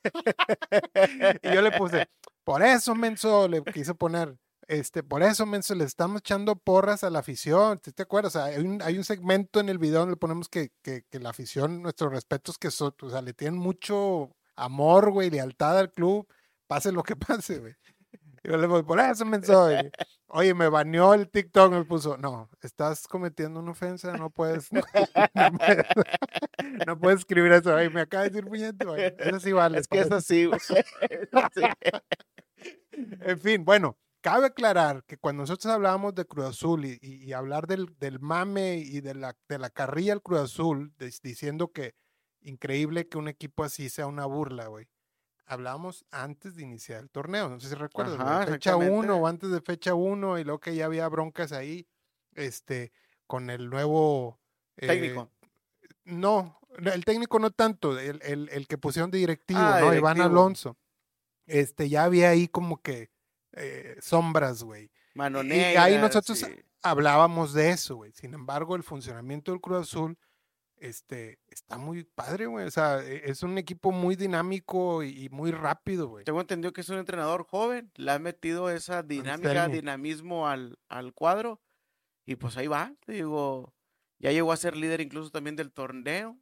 Y 1.42 1.54
yo 1.54 1.62
le 1.62 1.72
puse, 1.72 2.08
por 2.44 2.62
eso, 2.62 2.94
menso, 2.94 3.48
le 3.48 3.62
quise 3.62 3.94
poner, 3.94 4.36
este, 4.66 5.02
por 5.02 5.22
eso, 5.22 5.44
menso, 5.46 5.74
le 5.74 5.84
estamos 5.84 6.20
echando 6.20 6.56
porras 6.56 7.04
a 7.04 7.10
la 7.10 7.18
afición. 7.18 7.80
¿sí 7.84 7.92
¿Te 7.92 8.02
acuerdas? 8.04 8.36
O 8.36 8.38
sea, 8.38 8.46
hay 8.46 8.64
un, 8.64 8.80
hay 8.82 8.96
un 8.96 9.04
segmento 9.04 9.60
en 9.60 9.68
el 9.68 9.78
video 9.78 10.00
donde 10.00 10.12
le 10.12 10.16
ponemos 10.16 10.48
que, 10.48 10.70
que, 10.82 11.04
la 11.18 11.30
afición, 11.30 11.82
nuestros 11.82 12.12
respetos, 12.12 12.58
que 12.58 12.70
son, 12.70 12.94
o 13.02 13.10
sea, 13.10 13.22
le 13.22 13.34
tienen 13.34 13.58
mucho 13.58 14.34
amor, 14.56 15.10
güey, 15.10 15.30
lealtad 15.30 15.78
al 15.78 15.90
club, 15.92 16.26
pase 16.66 16.92
lo 16.92 17.02
que 17.02 17.16
pase, 17.42 17.58
güey. 17.58 17.74
Y 18.44 18.48
yo 18.48 18.56
le 18.56 18.68
puse, 18.68 18.84
por 18.84 19.00
eso, 19.00 19.24
menso. 19.24 19.72
y, 19.72 19.90
Oye, 20.30 20.52
me 20.52 20.68
baneó 20.68 21.14
el 21.14 21.30
TikTok, 21.30 21.72
me 21.72 21.84
puso, 21.84 22.18
no, 22.18 22.50
estás 22.60 23.08
cometiendo 23.08 23.60
una 23.60 23.70
ofensa, 23.70 24.14
no 24.14 24.28
puedes, 24.28 24.70
no, 24.70 24.82
no 25.34 25.58
puedes 25.58 25.86
escribir 27.16 27.52
eso. 27.52 27.74
Ay, 27.74 27.88
me 27.90 28.00
acaba 28.02 28.24
de 28.24 28.30
decir 28.30 28.44
puñete, 28.46 28.84
güey. 28.84 29.02
Eso 29.18 29.40
sí 29.40 29.52
vale. 29.52 29.78
Es 29.78 29.88
que 29.88 30.00
es 30.00 30.08
para- 30.08 30.18
así, 30.18 30.44
güey. 30.46 30.60
Es 31.10 31.28
así. 31.32 31.62
En 32.92 33.38
fin, 33.38 33.64
bueno, 33.64 33.96
cabe 34.20 34.46
aclarar 34.46 35.04
que 35.04 35.16
cuando 35.18 35.42
nosotros 35.42 35.72
hablábamos 35.72 36.14
de 36.14 36.24
Cruz 36.24 36.46
Azul 36.46 36.84
y, 36.84 36.98
y- 37.00 37.24
y 37.24 37.32
hablar 37.32 37.66
del, 37.66 37.86
del 37.98 38.18
mame 38.20 38.76
y 38.78 39.00
de 39.00 39.14
la, 39.14 39.36
de 39.48 39.58
la 39.58 39.70
carrilla 39.70 40.12
al 40.14 40.22
Cruz 40.22 40.40
Azul, 40.40 40.92
diciendo 41.22 41.70
que 41.72 41.94
increíble 42.40 43.08
que 43.08 43.18
un 43.18 43.28
equipo 43.28 43.62
así 43.64 43.88
sea 43.88 44.06
una 44.06 44.26
burla, 44.26 44.66
güey. 44.66 44.88
Hablábamos 45.46 46.04
antes 46.10 46.56
de 46.56 46.62
iniciar 46.62 47.00
el 47.00 47.10
torneo, 47.10 47.48
no 47.48 47.58
sé 47.60 47.68
si 47.70 47.74
recuerdas, 47.74 48.18
Ajá, 48.20 48.46
fecha 48.46 48.76
1 48.76 48.84
exactamente. 48.86 49.12
o 49.22 49.26
antes 49.26 49.50
de 49.50 49.60
fecha 49.62 49.94
1 49.94 50.38
y 50.38 50.44
luego 50.44 50.60
que 50.60 50.74
ya 50.74 50.84
había 50.84 51.08
broncas 51.08 51.52
ahí, 51.52 51.88
este, 52.34 52.92
con 53.26 53.48
el 53.48 53.70
nuevo... 53.70 54.38
eh, 54.76 54.86
Técnico. 54.88 55.30
no, 56.04 56.57
el 56.76 57.04
técnico 57.04 57.38
no 57.38 57.50
tanto, 57.50 57.98
el, 57.98 58.20
el- 58.22 58.48
el 58.50 58.66
que 58.66 58.78
pusieron 58.78 59.10
de 59.10 59.18
directivo, 59.18 59.60
Ah, 59.60 59.80
¿no? 59.80 59.94
Iván. 59.94 60.20
Alonso. 60.20 60.76
Este, 61.46 61.88
ya 61.88 62.04
había 62.04 62.30
ahí 62.30 62.46
como 62.48 62.82
que 62.82 63.10
eh, 63.52 63.96
sombras, 64.00 64.62
güey. 64.62 64.90
Mano 65.14 65.42
Y 65.42 65.52
ahí 65.52 65.96
nosotros 65.98 66.38
sí. 66.38 66.46
hablábamos 66.82 67.52
de 67.54 67.70
eso, 67.70 67.96
güey. 67.96 68.12
Sin 68.12 68.34
embargo, 68.34 68.76
el 68.76 68.82
funcionamiento 68.82 69.50
del 69.50 69.60
Cruz 69.60 69.78
Azul, 69.88 70.18
este, 70.76 71.40
está 71.48 71.76
muy 71.78 72.04
padre, 72.04 72.46
güey. 72.46 72.66
O 72.66 72.70
sea, 72.70 73.00
e- 73.02 73.22
es 73.30 73.42
un 73.42 73.56
equipo 73.58 73.90
muy 73.90 74.14
dinámico 74.14 75.02
y, 75.02 75.28
muy 75.30 75.50
rápido, 75.50 76.08
güey. 76.08 76.24
Tengo 76.24 76.40
entendido 76.40 76.72
que 76.72 76.82
es 76.82 76.88
un 76.90 76.98
entrenador 76.98 77.44
joven, 77.44 77.90
le 77.96 78.12
ha 78.12 78.18
metido 78.18 78.70
esa 78.70 79.02
dinámica, 79.02 79.66
dinamismo 79.68 80.46
al, 80.46 80.78
al 80.88 81.14
cuadro 81.14 81.60
y 82.26 82.36
pues 82.36 82.56
ahí 82.58 82.66
va, 82.68 82.92
te 83.06 83.12
digo, 83.14 83.74
Ya 84.20 84.30
llegó 84.32 84.52
a 84.52 84.56
ser 84.56 84.76
líder 84.76 85.00
incluso 85.00 85.30
también 85.30 85.56
del 85.56 85.72
torneo. 85.72 86.38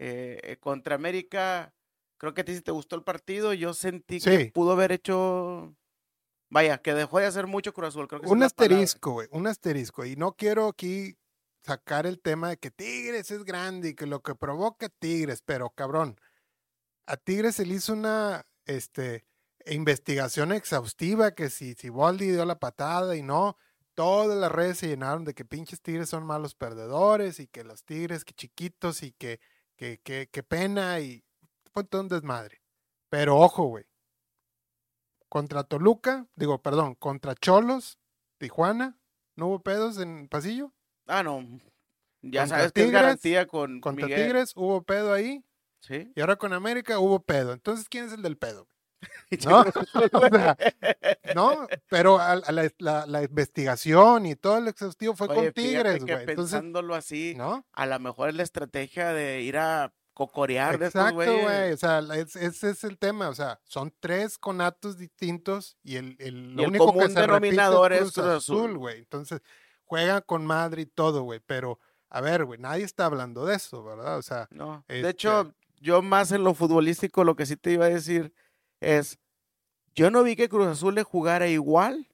Eh, 0.00 0.38
eh, 0.44 0.56
contra 0.58 0.94
América, 0.94 1.74
creo 2.18 2.32
que 2.32 2.42
a 2.42 2.44
ti 2.44 2.54
sí 2.54 2.60
te 2.60 2.70
gustó 2.70 2.94
el 2.94 3.02
partido. 3.02 3.52
Yo 3.52 3.74
sentí 3.74 4.20
que 4.20 4.52
pudo 4.54 4.72
haber 4.72 4.92
hecho. 4.92 5.74
Vaya, 6.50 6.78
que 6.78 6.94
dejó 6.94 7.18
de 7.18 7.26
hacer 7.26 7.48
mucho 7.48 7.74
Cruz 7.74 7.88
Azul. 7.88 8.06
Creo 8.06 8.20
que 8.20 8.28
Un 8.28 8.44
asterisco, 8.44 9.10
güey, 9.10 9.28
un 9.32 9.48
asterisco. 9.48 10.04
Y 10.04 10.14
no 10.14 10.36
quiero 10.36 10.68
aquí 10.68 11.16
sacar 11.62 12.06
el 12.06 12.20
tema 12.20 12.50
de 12.50 12.58
que 12.58 12.70
Tigres 12.70 13.32
es 13.32 13.44
grande 13.44 13.88
y 13.88 13.94
que 13.94 14.06
lo 14.06 14.22
que 14.22 14.36
provoca 14.36 14.88
Tigres, 14.88 15.42
pero 15.44 15.70
cabrón, 15.70 16.16
a 17.06 17.16
Tigres 17.16 17.56
se 17.56 17.66
le 17.66 17.74
hizo 17.74 17.92
una 17.92 18.46
este, 18.66 19.26
investigación 19.66 20.52
exhaustiva 20.52 21.32
que 21.32 21.50
si 21.50 21.74
Siboldi 21.74 22.30
dio 22.30 22.44
la 22.44 22.60
patada 22.60 23.16
y 23.16 23.22
no, 23.22 23.56
todas 23.94 24.38
las 24.38 24.52
redes 24.52 24.78
se 24.78 24.86
llenaron 24.86 25.24
de 25.24 25.34
que 25.34 25.44
pinches 25.44 25.82
Tigres 25.82 26.08
son 26.08 26.24
malos 26.24 26.54
perdedores 26.54 27.40
y 27.40 27.48
que 27.48 27.64
los 27.64 27.84
Tigres 27.84 28.24
que 28.24 28.32
chiquitos 28.32 29.02
y 29.02 29.10
que, 29.10 29.40
que, 29.78 29.98
que, 30.02 30.28
que 30.30 30.42
pena 30.42 31.00
y 31.00 31.24
fue 31.72 31.84
todo 31.84 32.02
un 32.02 32.08
desmadre. 32.08 32.60
Pero 33.08 33.38
ojo, 33.38 33.64
güey. 33.64 33.86
Contra 35.30 35.62
Toluca, 35.64 36.26
digo, 36.36 36.60
perdón, 36.60 36.94
contra 36.94 37.34
Cholos, 37.34 37.98
Tijuana, 38.38 38.98
¿no 39.36 39.46
hubo 39.46 39.62
pedos 39.62 39.98
en 39.98 40.28
pasillo? 40.28 40.74
Ah, 41.06 41.22
no. 41.22 41.40
Ya 42.22 42.42
Contra 42.42 42.46
sabes 42.58 42.72
que 42.72 42.84
es 42.84 42.90
garantía 42.90 43.46
con 43.46 43.80
Contra 43.80 44.06
Miguel. 44.06 44.26
Tigres 44.26 44.52
hubo 44.56 44.82
pedo 44.82 45.12
ahí 45.12 45.44
Sí. 45.80 46.10
y 46.14 46.20
ahora 46.20 46.36
con 46.36 46.52
América 46.52 46.98
hubo 46.98 47.20
pedo. 47.20 47.52
Entonces, 47.52 47.88
¿quién 47.88 48.06
es 48.06 48.12
el 48.12 48.22
del 48.22 48.36
pedo? 48.36 48.68
¿No? 49.46 49.60
O 50.12 50.28
sea, 50.28 50.56
no, 51.34 51.66
pero 51.88 52.18
a- 52.18 52.32
a 52.32 52.52
la, 52.52 52.70
la- 52.78 53.06
la 53.06 53.22
investigación 53.22 54.26
y 54.26 54.36
todo 54.36 54.58
el 54.58 54.68
exhaustivo 54.68 55.14
fue 55.14 55.28
Oye, 55.28 55.36
con 55.36 55.52
Tigres, 55.52 56.04
que 56.04 56.14
güey. 56.14 56.26
Pensándolo 56.26 56.94
así, 56.94 57.34
¿no? 57.36 57.64
a 57.72 57.86
lo 57.86 57.98
mejor 58.00 58.28
es 58.30 58.34
la 58.34 58.42
estrategia 58.42 59.12
de 59.12 59.42
ir 59.42 59.56
a 59.58 59.92
cocorear 60.14 60.78
de 60.78 60.86
Exacto, 60.86 61.14
güey. 61.14 61.72
O 61.72 61.76
sea, 61.76 62.00
es- 62.14 62.34
ese 62.36 62.70
es 62.70 62.82
el 62.84 62.98
tema. 62.98 63.28
O 63.28 63.34
sea, 63.34 63.60
son 63.64 63.94
tres 64.00 64.36
conatos 64.38 64.98
distintos 64.98 65.76
y 65.84 65.96
el, 65.96 66.16
el, 66.18 66.54
lo 66.56 66.62
Y 66.62 66.64
el 66.64 66.70
único 66.70 66.86
que 66.86 66.92
común 66.92 67.10
se 67.12 67.20
repite 67.26 67.50
denominador 67.52 67.92
es 67.92 68.00
Cruz 68.00 68.18
Azul. 68.18 68.30
Azul, 68.36 68.78
güey. 68.78 68.98
Entonces, 68.98 69.40
juegan 69.84 70.22
con 70.26 70.44
madre 70.44 70.82
y 70.82 70.86
todo, 70.86 71.22
güey. 71.22 71.40
Pero, 71.46 71.78
a 72.10 72.20
ver, 72.20 72.44
güey, 72.44 72.58
nadie 72.58 72.84
está 72.84 73.04
hablando 73.06 73.46
de 73.46 73.54
eso, 73.56 73.84
¿verdad? 73.84 74.18
O 74.18 74.22
sea, 74.22 74.48
No. 74.50 74.84
Este- 74.88 75.02
De 75.02 75.10
hecho, 75.10 75.54
yo 75.80 76.02
más 76.02 76.32
en 76.32 76.42
lo 76.42 76.52
futbolístico, 76.54 77.22
lo 77.22 77.36
que 77.36 77.46
sí 77.46 77.56
te 77.56 77.70
iba 77.70 77.84
a 77.84 77.90
decir 77.90 78.34
es, 78.80 79.18
yo 79.94 80.10
no 80.10 80.22
vi 80.22 80.36
que 80.36 80.48
Cruz 80.48 80.66
Azul 80.66 80.94
le 80.94 81.02
jugara 81.02 81.48
igual 81.48 82.08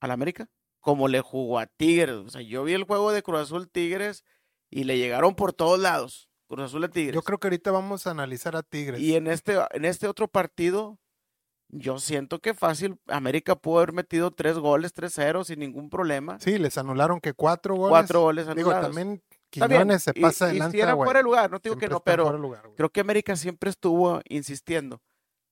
al 0.00 0.10
América 0.10 0.48
como 0.80 1.08
le 1.08 1.20
jugó 1.20 1.58
a 1.58 1.66
Tigres. 1.66 2.14
O 2.14 2.28
sea, 2.28 2.42
yo 2.42 2.62
vi 2.62 2.72
el 2.74 2.84
juego 2.84 3.10
de 3.10 3.22
Cruz 3.22 3.40
Azul 3.40 3.68
Tigres 3.68 4.24
y 4.70 4.84
le 4.84 4.98
llegaron 4.98 5.34
por 5.34 5.52
todos 5.52 5.80
lados. 5.80 6.28
Cruz 6.48 6.66
Azul 6.66 6.84
a 6.84 6.88
Tigres. 6.88 7.14
yo 7.14 7.22
creo 7.22 7.38
que 7.38 7.48
ahorita 7.48 7.72
vamos 7.72 8.06
a 8.06 8.12
analizar 8.12 8.54
a 8.54 8.62
Tigres. 8.62 9.00
Y 9.00 9.16
en 9.16 9.26
este, 9.26 9.58
en 9.72 9.84
este 9.84 10.06
otro 10.06 10.28
partido, 10.28 11.00
yo 11.68 11.98
siento 11.98 12.38
que 12.38 12.54
fácil, 12.54 13.00
América 13.08 13.56
pudo 13.56 13.78
haber 13.78 13.92
metido 13.92 14.30
tres 14.30 14.56
goles, 14.58 14.94
3-0 14.94 15.42
sin 15.44 15.58
ningún 15.58 15.90
problema. 15.90 16.38
Sí, 16.38 16.56
les 16.58 16.78
anularon 16.78 17.20
que 17.20 17.32
cuatro 17.32 17.74
goles. 17.74 17.90
Cuatro 17.90 18.20
goles 18.20 18.46
Digo, 18.54 18.70
anulados. 18.70 18.94
también 18.94 19.22
Está 19.50 19.68
bien, 19.68 19.80
Quiñones 19.80 20.02
se 20.02 20.12
y- 20.14 20.20
pasa 20.20 20.46
de 20.48 20.56
y, 20.56 20.70
si 20.70 20.80
era 20.80 20.92
güey. 20.92 21.06
fuera 21.06 21.18
de 21.20 21.24
lugar, 21.24 21.50
no 21.50 21.58
digo 21.58 21.74
Siempre 21.74 21.88
que 21.88 21.92
no, 21.94 22.00
pero 22.00 22.30
de 22.30 22.38
lugar, 22.38 22.70
creo 22.76 22.90
que 22.90 23.00
América 23.00 23.34
siempre 23.36 23.70
estuvo 23.70 24.20
insistiendo. 24.28 25.00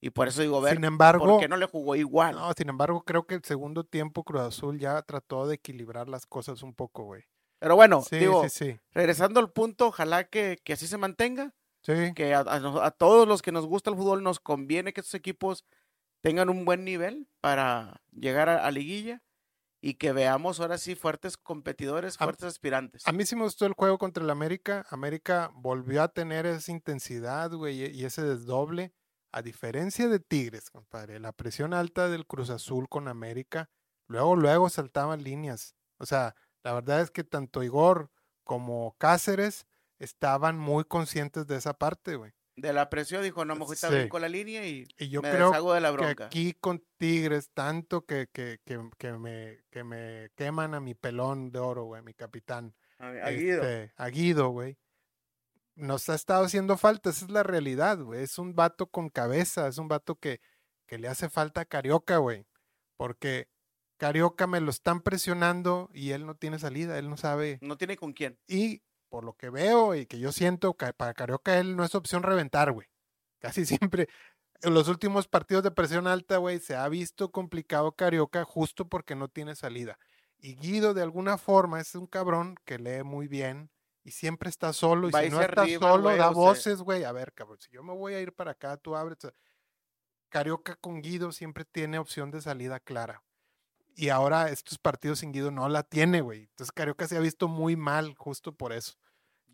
Y 0.04 0.10
por 0.10 0.28
eso 0.28 0.42
digo, 0.42 0.60
ver, 0.60 0.74
Sin 0.74 0.84
embargo, 0.84 1.24
¿por 1.24 1.40
qué 1.40 1.48
no 1.48 1.56
le 1.56 1.64
jugó 1.64 1.96
igual? 1.96 2.36
no, 2.36 2.52
sin 2.54 2.68
embargo, 2.68 3.02
creo 3.04 3.26
que 3.26 3.36
el 3.36 3.42
segundo 3.42 3.84
tiempo 3.84 4.22
Cruz 4.22 4.42
Azul 4.42 4.78
ya 4.78 5.00
trató 5.00 5.46
de 5.46 5.54
equilibrar 5.54 6.10
las 6.10 6.26
cosas 6.26 6.62
un 6.62 6.74
poco, 6.74 7.04
güey. 7.04 7.22
Pero 7.58 7.74
bueno, 7.74 8.02
Sí, 8.02 8.16
digo, 8.18 8.46
sí, 8.46 8.50
sí. 8.50 8.80
regresando 8.92 9.40
al 9.40 9.50
punto, 9.50 9.86
ojalá 9.86 10.24
que, 10.24 10.58
que 10.62 10.74
así 10.74 10.86
se 10.86 10.98
mantenga, 10.98 11.54
Sí, 11.82 12.12
que 12.14 12.34
a, 12.34 12.40
a 12.40 12.60
nos- 12.60 12.82
a 12.82 12.90
todos 12.90 13.26
los 13.26 13.40
que 13.40 13.50
nos 13.50 13.64
gusta 13.64 13.88
el 13.88 13.96
fútbol 13.96 14.22
nos 14.22 14.40
conviene 14.40 14.92
que 14.92 15.00
estos 15.00 15.14
equipos 15.14 15.64
tengan 16.22 16.50
un 16.50 16.66
buen 16.66 16.84
nivel 16.84 17.26
para 17.40 18.02
llegar 18.12 18.50
a, 18.50 18.66
a 18.66 18.70
liguilla 18.70 19.22
y 19.80 19.94
que 19.94 20.12
veamos 20.12 20.60
ahora 20.60 20.76
sí 20.76 20.96
fuertes 20.96 21.38
competidores, 21.38 22.18
fuertes 22.18 22.44
aspirantes. 22.44 23.08
A 23.08 23.12
mí 23.12 23.24
sí 23.24 23.36
me 23.36 23.44
gustó 23.44 23.64
el 23.64 23.72
juego 23.72 23.96
contra 23.96 24.22
el 24.22 24.28
América. 24.28 24.84
América 24.90 25.50
volvió 25.54 26.02
a 26.02 26.08
tener 26.08 26.44
esa 26.44 26.72
intensidad, 26.72 27.50
güey, 27.52 27.86
y 27.90 28.04
ese 28.04 28.20
desdoble. 28.22 28.92
A 29.36 29.42
diferencia 29.42 30.06
de 30.08 30.20
Tigres, 30.20 30.70
compadre, 30.70 31.18
la 31.18 31.32
presión 31.32 31.74
alta 31.74 32.08
del 32.08 32.24
Cruz 32.24 32.50
Azul 32.50 32.88
con 32.88 33.08
América, 33.08 33.68
luego, 34.06 34.36
luego 34.36 34.68
saltaban 34.68 35.24
líneas. 35.24 35.74
O 35.98 36.06
sea, 36.06 36.36
la 36.62 36.72
verdad 36.72 37.00
es 37.00 37.10
que 37.10 37.24
tanto 37.24 37.64
Igor 37.64 38.10
como 38.44 38.94
Cáceres 38.98 39.66
estaban 39.98 40.56
muy 40.56 40.84
conscientes 40.84 41.48
de 41.48 41.56
esa 41.56 41.74
parte, 41.74 42.14
güey. 42.14 42.30
De 42.56 42.72
la 42.72 42.88
presión 42.88 43.24
dijo, 43.24 43.44
no, 43.44 43.56
mejor 43.56 43.76
Sí. 43.76 43.88
brinco 43.88 44.20
la 44.20 44.28
línea 44.28 44.64
y 44.64 44.86
Y 44.98 45.08
yo 45.08 45.20
me 45.20 45.30
creo 45.32 45.48
deshago 45.48 45.74
de 45.74 45.80
la 45.80 45.90
que 45.90 45.96
bronca. 45.96 46.26
aquí 46.26 46.52
con 46.54 46.84
Tigres, 46.98 47.50
tanto 47.52 48.06
que, 48.06 48.28
que, 48.32 48.60
que, 48.64 48.88
que 48.96 49.12
me, 49.14 49.64
que 49.72 49.82
me 49.82 50.30
queman 50.36 50.74
a 50.74 50.80
mi 50.80 50.94
pelón 50.94 51.50
de 51.50 51.58
oro, 51.58 51.82
güey, 51.86 52.02
mi 52.02 52.14
capitán. 52.14 52.72
A, 53.00 53.08
a 53.08 53.30
Guido. 53.30 53.62
este, 53.64 53.92
a 53.96 54.08
Guido, 54.10 54.50
güey. 54.50 54.78
Nos 55.76 56.08
ha 56.08 56.14
estado 56.14 56.44
haciendo 56.44 56.76
falta, 56.76 57.10
esa 57.10 57.24
es 57.24 57.30
la 57.30 57.42
realidad, 57.42 57.98
güey. 57.98 58.22
Es 58.22 58.38
un 58.38 58.54
vato 58.54 58.86
con 58.86 59.10
cabeza, 59.10 59.66
es 59.66 59.78
un 59.78 59.88
vato 59.88 60.16
que, 60.16 60.40
que 60.86 60.98
le 60.98 61.08
hace 61.08 61.28
falta 61.28 61.62
a 61.62 61.64
Carioca, 61.64 62.18
güey. 62.18 62.46
Porque 62.96 63.48
Carioca 63.96 64.46
me 64.46 64.60
lo 64.60 64.70
están 64.70 65.00
presionando 65.00 65.90
y 65.92 66.10
él 66.10 66.26
no 66.26 66.36
tiene 66.36 66.58
salida, 66.58 66.98
él 66.98 67.10
no 67.10 67.16
sabe. 67.16 67.58
No 67.60 67.76
tiene 67.76 67.96
con 67.96 68.12
quién. 68.12 68.38
Y 68.46 68.82
por 69.08 69.24
lo 69.24 69.36
que 69.36 69.50
veo 69.50 69.94
y 69.94 70.06
que 70.06 70.18
yo 70.18 70.32
siento, 70.32 70.74
para 70.74 71.14
Carioca 71.14 71.58
él 71.58 71.76
no 71.76 71.84
es 71.84 71.94
opción 71.94 72.22
reventar, 72.22 72.72
güey. 72.72 72.88
Casi 73.38 73.64
siempre, 73.66 74.08
en 74.62 74.74
los 74.74 74.88
últimos 74.88 75.28
partidos 75.28 75.62
de 75.62 75.70
presión 75.70 76.06
alta, 76.06 76.38
güey, 76.38 76.58
se 76.58 76.74
ha 76.74 76.88
visto 76.88 77.30
complicado 77.30 77.92
Carioca 77.92 78.44
justo 78.44 78.88
porque 78.88 79.14
no 79.14 79.28
tiene 79.28 79.54
salida. 79.54 79.98
Y 80.38 80.56
Guido, 80.56 80.94
de 80.94 81.02
alguna 81.02 81.38
forma, 81.38 81.80
es 81.80 81.94
un 81.94 82.06
cabrón 82.06 82.56
que 82.64 82.78
lee 82.78 83.02
muy 83.02 83.28
bien 83.28 83.70
y 84.04 84.10
siempre 84.12 84.50
está 84.50 84.72
solo. 84.72 85.08
Y 85.08 85.10
Va 85.10 85.22
si 85.22 85.30
no 85.30 85.38
se 85.38 85.44
está 85.46 85.62
arrima, 85.62 85.80
solo, 85.88 86.16
da 86.16 86.28
voces, 86.30 86.80
güey. 86.82 87.04
A 87.04 87.12
ver, 87.12 87.32
cabrón, 87.32 87.58
si 87.60 87.70
yo 87.70 87.82
me 87.82 87.92
voy 87.94 88.14
a 88.14 88.20
ir 88.20 88.32
para 88.32 88.52
acá, 88.52 88.76
tú 88.76 88.94
abres. 88.94 89.18
Carioca 90.28 90.76
con 90.76 91.00
Guido 91.00 91.32
siempre 91.32 91.64
tiene 91.64 91.98
opción 91.98 92.30
de 92.30 92.40
salida 92.40 92.80
clara. 92.80 93.22
Y 93.96 94.08
ahora 94.08 94.48
estos 94.50 94.78
partidos 94.78 95.20
sin 95.20 95.30
Guido 95.32 95.50
no 95.52 95.68
la 95.68 95.84
tiene, 95.84 96.20
güey. 96.20 96.42
Entonces 96.42 96.72
Carioca 96.72 97.06
se 97.06 97.16
ha 97.16 97.20
visto 97.20 97.46
muy 97.46 97.76
mal 97.76 98.14
justo 98.16 98.52
por 98.52 98.72
eso. 98.72 98.94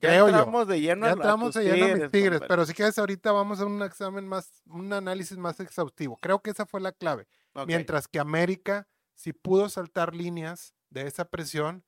Ya 0.00 0.08
Creo 0.08 0.28
yo. 0.30 0.34
entramos 0.36 0.66
de 0.66 0.80
lleno 0.80 1.02
Ya 1.04 1.08
a- 1.08 1.10
a 1.10 1.16
entramos 1.16 1.48
tus 1.48 1.56
allá 1.56 1.74
en 1.76 1.98
mis 2.00 2.10
Tigres, 2.10 2.40
pero 2.48 2.64
si 2.64 2.72
quieres 2.72 2.98
ahorita 2.98 3.32
vamos 3.32 3.60
a 3.60 3.66
un 3.66 3.82
examen 3.82 4.26
más, 4.26 4.62
un 4.64 4.90
análisis 4.94 5.36
más 5.36 5.60
exhaustivo. 5.60 6.16
Creo 6.22 6.40
que 6.40 6.50
esa 6.50 6.64
fue 6.64 6.80
la 6.80 6.92
clave. 6.92 7.28
Mientras 7.66 8.08
que 8.08 8.18
América 8.18 8.88
sí 9.14 9.34
pudo 9.34 9.68
saltar 9.68 10.14
líneas 10.14 10.74
de 10.88 11.06
esa 11.06 11.26
presión. 11.26 11.84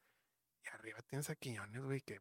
Y 0.63 0.69
arriba 0.69 0.99
tienes 1.07 1.31
a 1.31 1.35
Quiñones, 1.37 1.83
güey, 1.85 2.03
que 2.03 2.21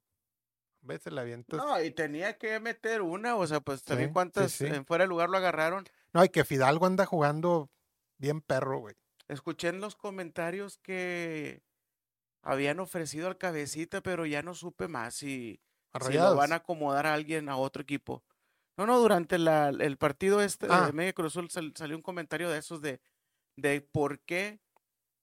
a 0.83 0.87
veces 0.87 1.13
la 1.13 1.21
avientas. 1.21 1.57
No, 1.57 1.67
No, 1.77 1.83
y 1.83 1.91
tenía 1.91 2.37
que 2.37 2.59
meter 2.59 3.01
una, 3.01 3.35
o 3.35 3.45
sea, 3.47 3.59
pues 3.61 3.83
también 3.83 4.09
Sí, 4.09 4.13
cuántas 4.13 4.51
sí. 4.51 4.65
en 4.65 4.85
fuera 4.85 5.03
de 5.03 5.09
lugar 5.09 5.29
lo 5.29 5.37
agarraron. 5.37 5.85
y 6.13 6.29
que 6.29 6.43
Fidalgo 6.43 6.85
anda 6.85 7.05
jugando 7.05 7.69
bien 8.17 8.41
perro, 8.41 8.79
güey. 8.79 8.95
Escuché 9.27 9.69
en 9.69 9.79
los 9.79 9.95
comentarios 9.95 10.77
que 10.79 11.61
habían 12.43 12.79
ofrecido 12.79 13.27
al 13.27 13.37
cabecita, 13.37 14.01
pero 14.01 14.25
ya 14.25 14.41
no 14.41 14.53
supe 14.55 14.87
más 14.87 15.13
si, 15.15 15.61
si 16.05 16.13
lo 16.13 16.35
van 16.35 16.53
a 16.53 16.57
acomodar 16.57 17.05
a 17.05 17.13
alguien 17.13 17.47
a 17.49 17.55
otro 17.57 17.81
equipo. 17.83 18.23
No, 18.77 18.85
no, 18.87 18.99
durante 18.99 19.37
la- 19.37 19.69
el 19.69 19.97
partido 19.97 20.41
este 20.41 20.67
Ah. 20.69 20.87
de 20.87 20.93
Media 20.93 21.13
Cruz 21.13 21.33
sal- 21.49 21.73
salió 21.75 21.95
un 21.95 22.01
comentario 22.01 22.49
de 22.49 22.57
esos 22.57 22.81
de, 22.81 22.99
de 23.57 23.81
por 23.81 24.19
qué, 24.21 24.59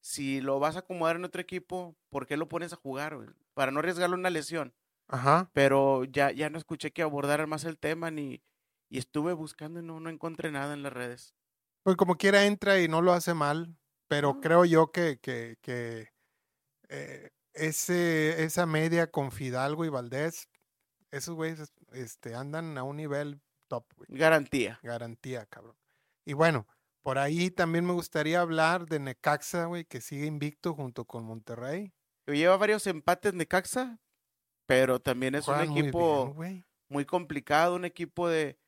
si 0.00 0.40
lo 0.40 0.60
vas 0.60 0.76
a 0.76 0.80
acomodar 0.80 1.16
en 1.16 1.24
otro 1.24 1.40
equipo, 1.40 1.96
¿por 2.08 2.26
qué 2.26 2.36
lo 2.36 2.48
pones 2.48 2.72
a 2.72 2.76
jugar? 2.76 3.16
güey? 3.16 3.28
Para 3.54 3.72
no 3.72 3.80
arriesgarle 3.80 4.14
una 4.14 4.30
lesión. 4.30 4.72
Ajá. 5.08 5.50
Pero 5.52 6.04
ya, 6.04 6.30
ya 6.30 6.50
no 6.50 6.58
escuché 6.58 6.92
que 6.92 7.02
abordaran 7.02 7.48
más 7.48 7.64
el 7.64 7.78
tema 7.78 8.10
ni 8.10 8.42
y 8.90 8.98
estuve 8.98 9.32
buscando 9.32 9.80
y 9.80 9.82
no, 9.82 10.00
no 10.00 10.10
encontré 10.10 10.50
nada 10.50 10.74
en 10.74 10.82
las 10.82 10.92
redes. 10.92 11.34
Pues 11.82 11.96
como 11.96 12.16
quiera 12.16 12.44
entra 12.44 12.80
y 12.80 12.88
no 12.88 13.02
lo 13.02 13.12
hace 13.12 13.34
mal, 13.34 13.76
pero 14.08 14.40
creo 14.40 14.64
yo 14.64 14.90
que, 14.90 15.18
que, 15.20 15.56
que 15.60 16.08
eh, 16.88 17.30
ese, 17.54 18.42
esa 18.42 18.66
media 18.66 19.10
con 19.10 19.30
Fidalgo 19.30 19.84
y 19.84 19.88
Valdés, 19.88 20.48
esos 21.10 21.34
güeyes 21.34 21.72
este, 21.92 22.34
andan 22.34 22.76
a 22.78 22.82
un 22.82 22.96
nivel 22.96 23.40
top, 23.68 23.84
güey. 23.96 24.08
Garantía. 24.10 24.78
Garantía, 24.82 25.46
cabrón. 25.46 25.76
Y 26.24 26.34
bueno, 26.34 26.66
por 27.02 27.18
ahí 27.18 27.50
también 27.50 27.86
me 27.86 27.92
gustaría 27.92 28.40
hablar 28.40 28.86
de 28.86 28.98
Necaxa, 28.98 29.66
güey, 29.66 29.84
que 29.84 30.00
sigue 30.00 30.26
invicto 30.26 30.74
junto 30.74 31.04
con 31.06 31.24
Monterrey. 31.24 31.92
Lleva 32.26 32.56
varios 32.58 32.86
empates 32.86 33.32
Necaxa, 33.32 33.98
pero 34.68 35.00
también 35.00 35.34
es 35.34 35.48
un 35.48 35.56
muy 35.66 35.80
equipo 35.80 36.34
bien, 36.34 36.64
muy 36.90 37.06
complicado, 37.06 37.74
un 37.74 37.86
equipo 37.86 38.28
de 38.28 38.58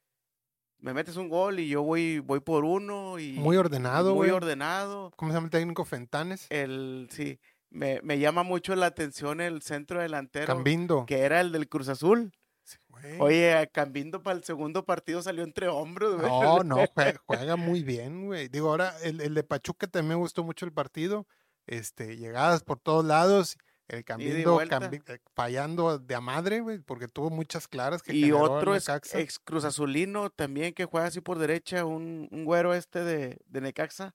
me 0.79 0.95
metes 0.95 1.17
un 1.17 1.29
gol 1.29 1.61
y 1.61 1.69
yo 1.69 1.83
voy 1.83 2.21
voy 2.21 2.41
por 2.41 2.65
uno 2.65 3.19
y 3.19 3.33
Muy 3.35 3.59
ordenado, 3.59 4.15
muy 4.15 4.31
ordenado. 4.31 5.13
¿Cómo 5.17 5.31
se 5.31 5.37
llama 5.37 5.45
el 5.49 5.51
técnico? 5.51 5.85
Fentanes. 5.85 6.47
El 6.49 7.07
sí, 7.11 7.39
me, 7.69 8.01
me 8.03 8.19
llama 8.19 8.43
mucho 8.45 8.75
la 8.75 8.87
atención 8.87 9.43
el 9.43 9.61
centro 9.61 10.01
delantero, 10.01 10.47
Cambindo. 10.47 11.05
que 11.07 11.19
era 11.21 11.43
el 11.43 11.53
del 11.53 11.69
Cruz 11.69 11.89
Azul. 11.91 12.33
Sí. 12.65 12.79
Oye, 13.19 13.69
Cambindo 13.75 14.23
para 14.23 14.39
el 14.39 14.45
segundo 14.45 14.87
partido 14.87 15.23
salió 15.23 15.43
entre 15.45 15.69
hombros, 15.69 16.17
güey. 16.17 16.31
No, 16.31 16.65
no, 16.65 16.77
jue- 16.95 17.19
juega, 17.27 17.57
muy 17.57 17.83
bien, 17.83 18.25
güey. 18.27 18.49
Digo, 18.49 18.71
ahora 18.71 18.95
el, 19.03 19.21
el 19.21 19.35
de 19.35 19.43
Pachuca 19.43 19.87
también 19.87 20.09
me 20.11 20.15
gustó 20.23 20.45
mucho 20.45 20.65
el 20.65 20.73
partido. 20.73 21.27
Este, 21.67 22.17
llegadas 22.17 22.63
por 22.63 22.79
todos 22.81 23.05
lados. 23.05 23.59
El 23.91 24.05
Cambindo 24.05 24.53
vuelta. 24.55 24.79
cambi- 24.81 25.03
eh, 25.09 25.19
fallando 25.35 25.99
de 25.99 26.15
a 26.15 26.21
madre, 26.21 26.61
güey, 26.61 26.79
porque 26.79 27.09
tuvo 27.09 27.29
muchas 27.31 27.67
claras 27.67 28.03
que 28.03 28.15
Y 28.15 28.31
otro 28.33 28.75
es 28.75 28.89
ex 28.89 29.39
Cruz 29.41 29.65
Azulino 29.65 30.31
también 30.31 30.73
que 30.75 30.85
juega 30.85 31.09
así 31.09 31.21
por 31.21 31.39
derecha, 31.39 31.85
un, 31.85 32.29
un 32.31 32.45
güero 32.45 32.73
este 32.75 33.03
de, 33.03 33.39
de 33.47 33.61
Necaxa. 33.61 34.15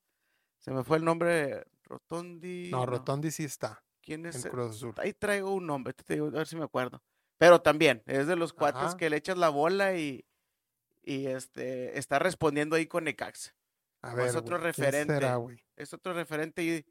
Se 0.59 0.71
me 0.71 0.83
fue 0.83 0.97
el 0.97 1.03
nombre, 1.03 1.65
Rotondi. 1.83 2.69
No, 2.71 2.85
Rotondi 2.85 3.31
sí 3.31 3.43
está 3.43 3.83
¿Quién 4.01 4.25
es? 4.25 4.35
en 4.37 4.43
el- 4.45 4.49
Cruz 4.49 4.71
Azul. 4.77 4.93
Ahí 4.97 5.13
traigo 5.13 5.53
un 5.53 5.67
nombre, 5.67 5.93
te 5.93 6.13
digo, 6.13 6.27
a 6.27 6.31
ver 6.31 6.47
si 6.47 6.55
me 6.55 6.63
acuerdo. 6.63 7.03
Pero 7.37 7.61
también, 7.61 8.01
es 8.05 8.27
de 8.27 8.35
los 8.37 8.53
cuates 8.53 8.95
que 8.95 9.09
le 9.09 9.17
echas 9.17 9.37
la 9.37 9.49
bola 9.49 9.95
y, 9.97 10.25
y 11.03 11.27
este 11.27 11.99
está 11.99 12.17
respondiendo 12.17 12.77
ahí 12.77 12.87
con 12.87 13.03
Necaxa. 13.03 13.53
A 14.01 14.11
es 14.11 14.15
ver, 14.15 14.37
otro 14.37 14.57
güey, 14.59 14.71
¿quién 14.73 14.85
referente. 14.85 15.13
será? 15.15 15.37
Es 15.75 15.93
otro 15.93 16.13
referente 16.13 16.63
y 16.63 16.85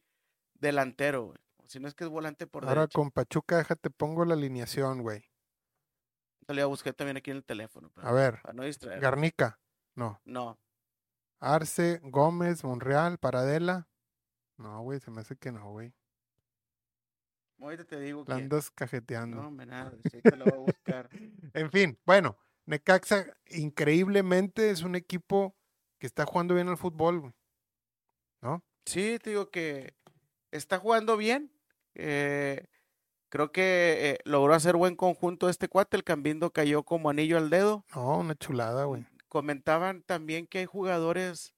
delantero, 0.54 1.24
güey. 1.26 1.38
Si 1.66 1.80
no 1.80 1.88
es 1.88 1.94
que 1.94 2.04
es 2.04 2.10
volante 2.10 2.46
por 2.46 2.64
Ahora 2.64 2.82
derecha. 2.82 2.96
con 2.96 3.10
Pachuca, 3.10 3.56
déjate, 3.58 3.90
pongo 3.90 4.24
la 4.24 4.34
alineación, 4.34 5.02
güey. 5.02 5.24
Lo 6.46 6.54
voy 6.54 6.62
a 6.62 6.66
buscar 6.66 6.92
también 6.94 7.16
aquí 7.16 7.30
en 7.30 7.38
el 7.38 7.44
teléfono. 7.44 7.90
pero 7.94 8.06
A 8.06 8.12
ver, 8.12 8.40
Para 8.42 8.52
no 8.54 8.64
distraer. 8.64 9.00
Garnica, 9.00 9.58
no. 9.94 10.20
No. 10.24 10.58
Arce, 11.40 12.00
Gómez, 12.04 12.64
Monreal, 12.64 13.18
Paradela. 13.18 13.88
No, 14.58 14.82
güey, 14.82 15.00
se 15.00 15.10
me 15.10 15.22
hace 15.22 15.36
que 15.36 15.50
no, 15.52 15.70
güey. 15.70 15.94
Ahorita 17.60 17.84
te 17.84 17.98
digo 17.98 18.24
La 18.26 18.36
que. 18.36 18.42
andas 18.42 18.70
cajeteando. 18.70 19.40
No, 19.40 19.48
hombre, 19.48 19.64
nada, 19.66 19.92
sí 20.10 20.20
te 20.20 20.36
lo 20.36 20.44
voy 20.44 20.54
a 20.54 20.56
buscar. 20.58 21.08
En 21.54 21.70
fin, 21.70 21.98
bueno, 22.04 22.36
Necaxa 22.66 23.26
increíblemente 23.46 24.70
es 24.70 24.82
un 24.82 24.96
equipo 24.96 25.56
que 25.98 26.06
está 26.06 26.26
jugando 26.26 26.54
bien 26.54 26.68
al 26.68 26.76
fútbol, 26.76 27.20
güey. 27.20 27.32
¿No? 28.42 28.62
Sí, 28.84 29.18
te 29.22 29.30
digo 29.30 29.50
que 29.50 29.94
está 30.50 30.78
jugando 30.78 31.16
bien. 31.16 31.50
Eh, 31.94 32.66
creo 33.28 33.52
que 33.52 34.10
eh, 34.10 34.18
logró 34.24 34.54
hacer 34.54 34.76
buen 34.76 34.96
conjunto 34.96 35.48
este 35.48 35.68
cuate. 35.68 35.96
El 35.96 36.04
Cambindo 36.04 36.52
cayó 36.52 36.82
como 36.82 37.10
anillo 37.10 37.36
al 37.36 37.50
dedo. 37.50 37.84
No, 37.94 38.18
una 38.18 38.34
chulada, 38.34 38.84
güey. 38.84 39.06
Comentaban 39.28 40.02
también 40.02 40.46
que 40.46 40.58
hay 40.58 40.66
jugadores 40.66 41.54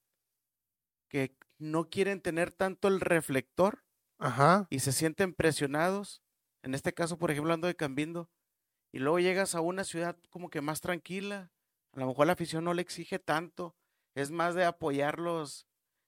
que 1.09 1.37
no 1.59 1.89
quieren 1.89 2.21
tener 2.21 2.53
tanto 2.53 2.89
el 2.89 3.01
reflector 3.01 3.85
Ajá. 4.19 4.67
y 4.71 4.81
se 4.81 4.93
sienten 4.93 5.35
presionados. 5.35 6.23
En 6.63 6.75
este 6.75 6.93
caso, 6.93 7.19
por 7.19 7.31
ejemplo, 7.31 7.53
hablando 7.53 7.67
de 7.67 7.77
Cambindo. 7.77 8.31
Y 8.93 8.99
luego 8.99 9.19
llegas 9.19 9.55
a 9.55 9.61
una 9.61 9.85
ciudad 9.85 10.17
como 10.31 10.49
que 10.49 10.61
más 10.61 10.81
tranquila. 10.81 11.53
A 11.93 12.01
lo 12.01 12.07
mejor 12.07 12.27
la 12.27 12.33
afición 12.33 12.65
no 12.65 12.75
le 12.75 12.83
exige 12.83 13.19
tanto. 13.19 13.77
Es 14.15 14.31
más 14.31 14.55
de 14.55 14.65
apoyarlos. 14.65 15.67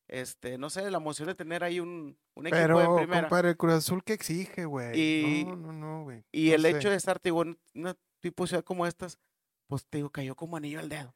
Este, 0.08 0.56
no 0.56 0.70
sé, 0.70 0.90
la 0.90 0.96
emoción 0.96 1.28
de 1.28 1.34
tener 1.34 1.62
ahí 1.62 1.80
un, 1.80 2.18
un 2.34 2.46
equipo 2.46 2.56
de 2.58 2.66
Pero, 2.66 2.96
primera. 2.96 3.20
compadre, 3.22 3.50
el 3.50 3.56
Cruz 3.58 3.74
Azul 3.74 4.02
que 4.02 4.14
exige, 4.14 4.64
güey. 4.64 5.44
No, 5.44 5.56
no, 5.56 5.72
no, 5.72 6.02
güey. 6.04 6.24
Y 6.32 6.48
No 6.48 6.54
el 6.54 6.62
sé. 6.62 6.70
hecho 6.70 6.90
de 6.90 6.96
estar, 6.96 7.20
digo, 7.22 7.42
en 7.42 7.58
una 7.74 7.94
tipo 8.20 8.46
ciudad 8.46 8.64
como 8.64 8.86
estas, 8.86 9.18
pues 9.66 9.86
te 9.86 9.98
digo, 9.98 10.10
cayó 10.10 10.34
como 10.34 10.56
anillo 10.56 10.80
al 10.80 10.88
dedo. 10.88 11.14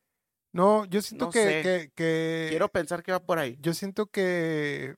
No, 0.52 0.84
yo 0.84 1.00
siento 1.00 1.26
no 1.26 1.30
que, 1.30 1.42
sé. 1.42 1.62
que, 1.62 1.92
que- 1.94 2.46
Quiero 2.50 2.68
pensar 2.68 3.02
que 3.02 3.12
va 3.12 3.20
por 3.24 3.38
ahí. 3.38 3.56
yo 3.62 3.72
siento 3.72 4.06
que 4.08 4.96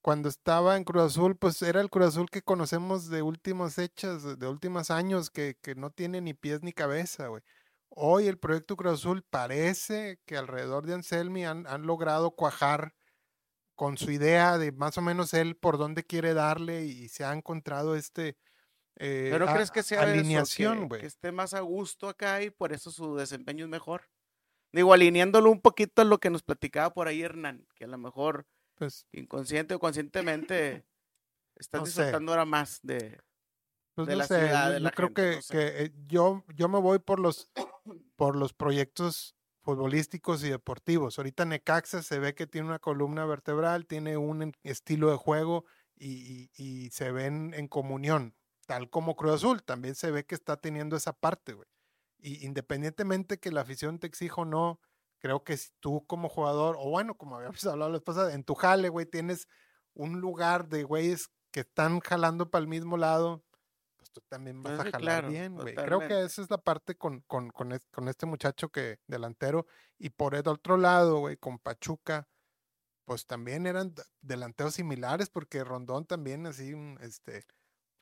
cuando 0.00 0.28
estaba 0.28 0.76
en 0.76 0.84
Cruz 0.84 1.02
Azul, 1.02 1.36
pues 1.36 1.60
era 1.62 1.80
el 1.80 1.90
Cruz 1.90 2.06
Azul 2.08 2.30
que 2.30 2.42
conocemos 2.42 3.08
de 3.08 3.22
últimas 3.22 3.78
hechas, 3.78 4.38
de 4.38 4.46
últimos 4.48 4.90
años, 4.92 5.30
que, 5.30 5.56
que 5.60 5.74
no 5.74 5.90
tiene 5.90 6.20
ni 6.20 6.34
pies 6.34 6.62
ni 6.62 6.72
cabeza, 6.72 7.26
güey. 7.26 7.42
Hoy 7.88 8.28
el 8.28 8.38
proyecto 8.38 8.76
Cruz 8.76 8.94
Azul 9.00 9.24
parece 9.28 10.20
que 10.26 10.36
alrededor 10.36 10.86
de 10.86 10.94
Anselmi 10.94 11.44
han, 11.44 11.66
han 11.66 11.82
logrado 11.82 12.30
cuajar 12.30 12.94
con 13.74 13.96
su 13.98 14.10
idea 14.10 14.58
de 14.58 14.72
más 14.72 14.98
o 14.98 15.02
menos 15.02 15.34
él 15.34 15.56
por 15.56 15.78
dónde 15.78 16.04
quiere 16.04 16.34
darle 16.34 16.84
y 16.84 17.08
se 17.08 17.24
ha 17.24 17.32
encontrado 17.32 17.94
este 17.96 18.36
eh, 18.96 19.28
¿Pero 19.32 19.48
a- 19.48 19.54
crees 19.54 19.70
que 19.70 19.82
sea 19.82 20.02
alineación, 20.02 20.80
que- 20.82 20.86
güey. 20.86 21.00
que 21.00 21.06
esté 21.06 21.32
más 21.32 21.54
a 21.54 21.60
gusto 21.60 22.08
acá 22.08 22.42
y 22.42 22.50
por 22.50 22.72
eso 22.72 22.90
su 22.90 23.16
desempeño 23.16 23.64
es 23.64 23.70
mejor? 23.70 24.10
Digo, 24.72 24.92
alineándolo 24.92 25.50
un 25.50 25.60
poquito 25.60 26.02
a 26.02 26.04
lo 26.04 26.18
que 26.18 26.30
nos 26.30 26.42
platicaba 26.42 26.92
por 26.92 27.08
ahí 27.08 27.22
Hernán, 27.22 27.66
que 27.74 27.84
a 27.84 27.88
lo 27.88 27.98
mejor 27.98 28.46
Pues, 28.74 29.06
inconsciente 29.12 29.74
o 29.74 29.78
conscientemente 29.78 30.84
estás 31.56 31.80
No 31.80 31.86
sé. 31.86 31.92
disfrutando 32.02 32.32
ahora 32.32 32.44
más 32.44 32.80
de... 32.82 33.20
pues 33.94 34.06
de 34.08 34.12
no 34.14 34.18
la 34.18 34.26
sé, 34.26 34.38
ciudad, 34.38 34.66
yo- 34.68 34.72
de 34.74 34.78
yo 34.78 34.84
la 34.84 34.90
creo 34.90 35.08
gente, 35.08 35.22
que, 35.30 35.36
no 35.36 35.42
sé. 35.42 35.52
que, 35.52 35.84
eh, 35.84 35.92
yo, 36.06 36.44
yo 36.54 36.68
me 36.68 36.78
voy 36.78 36.98
por 36.98 37.18
los 37.20 37.50
por 38.16 38.36
los 38.36 38.52
proyectos 38.52 39.34
futbolísticos 39.62 40.42
y 40.44 40.50
deportivos. 40.50 41.18
Ahorita 41.18 41.44
Necaxa 41.44 42.02
se 42.02 42.18
ve 42.18 42.34
que 42.34 42.46
tiene 42.46 42.68
una 42.68 42.78
columna 42.78 43.24
vertebral, 43.24 43.86
tiene 43.86 44.16
un 44.16 44.52
estilo 44.64 45.10
de 45.10 45.16
juego 45.16 45.64
y, 45.96 46.90
se 46.90 47.12
ven 47.12 47.54
en 47.54 47.68
comunión, 47.68 48.34
tal 48.66 48.90
como 48.90 49.16
Cruz 49.16 49.34
Azul, 49.34 49.62
también 49.62 49.94
se 49.94 50.10
ve 50.10 50.24
que 50.26 50.34
está 50.34 50.56
teniendo 50.56 50.96
esa 50.96 51.12
parte, 51.12 51.52
güey. 51.54 51.68
Y 52.18 52.44
independientemente 52.44 53.38
que 53.38 53.52
la 53.52 53.62
afición 53.62 53.98
te 53.98 54.06
exija 54.06 54.42
o 54.42 54.44
no, 54.44 54.80
creo 55.18 55.44
que 55.44 55.56
si 55.56 55.70
tú 55.80 56.04
como 56.06 56.28
jugador, 56.28 56.76
o 56.78 56.90
bueno, 56.90 57.16
como 57.16 57.36
habíamos 57.36 57.64
hablado 57.66 57.90
la 57.90 58.00
pasada, 58.00 58.34
en 58.34 58.44
tu 58.44 58.54
jale, 58.54 58.88
güey, 58.88 59.06
tienes 59.06 59.48
un 59.94 60.20
lugar 60.20 60.68
de 60.68 60.82
güeyes 60.84 61.30
que 61.52 61.60
están 61.60 62.00
jalando 62.00 62.50
para 62.50 62.62
el 62.62 62.68
mismo 62.68 62.96
lado, 62.96 63.44
tú 64.12 64.20
también 64.28 64.62
vas 64.62 64.74
a 64.80 64.84
jalar 64.84 65.00
claro, 65.00 65.28
bien, 65.28 65.54
güey. 65.56 65.74
Creo 65.74 66.00
que 66.00 66.22
esa 66.24 66.42
es 66.42 66.50
la 66.50 66.58
parte 66.58 66.94
con, 66.96 67.20
con, 67.22 67.50
con, 67.50 67.72
es- 67.72 67.86
con 67.90 68.08
este 68.08 68.26
muchacho 68.26 68.68
que 68.70 68.98
delantero. 69.06 69.66
Y 69.98 70.10
por 70.10 70.34
el 70.34 70.46
otro 70.46 70.76
lado, 70.76 71.18
güey, 71.20 71.36
con 71.36 71.58
Pachuca, 71.58 72.28
pues 73.04 73.26
también 73.26 73.66
eran 73.66 73.94
delanteros 74.20 74.74
similares, 74.74 75.28
porque 75.30 75.64
Rondón 75.64 76.06
también 76.06 76.46
así, 76.46 76.72
un, 76.72 76.98
este, 77.02 77.44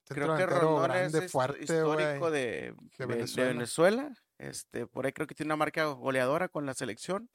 Creo 0.07 0.37
que 0.37 0.45
Rondón 0.47 0.83
grande, 0.83 1.27
es 1.27 1.33
fuerte, 1.33 1.63
histórico 1.63 2.31
de, 2.31 2.41
de 2.41 2.73
de- 2.73 2.75
de 2.99 3.07
Venezuela. 3.07 3.53
Venezuela. 3.53 4.15
Este, 4.39 4.87
por 4.87 5.07
ahí 5.07 5.13
creo 5.13 5.27
que 5.27 5.35
tiene 5.35 5.49
una 5.49 5.57
marca 5.57 5.85
goleadora 5.87 6.49
con 6.49 6.67
la 6.67 6.75
selección. 6.75 7.31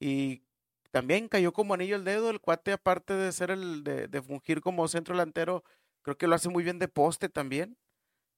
Y 0.00 0.44
también 0.90 1.28
cayó 1.28 1.52
como 1.52 1.74
anillo 1.74 1.96
al 1.96 2.04
dedo. 2.04 2.30
El 2.30 2.40
cuate, 2.40 2.72
aparte 2.72 3.14
de 3.14 3.30
ser 3.32 3.50
el 3.50 3.84
de, 3.84 4.08
de 4.08 4.22
fungir 4.22 4.60
como 4.60 4.88
centro 4.88 5.14
delantero, 5.14 5.64
creo 6.02 6.16
que 6.16 6.26
lo 6.26 6.34
hace 6.34 6.48
muy 6.48 6.64
bien 6.64 6.78
de 6.78 6.88
poste 6.88 7.28
también. 7.28 7.76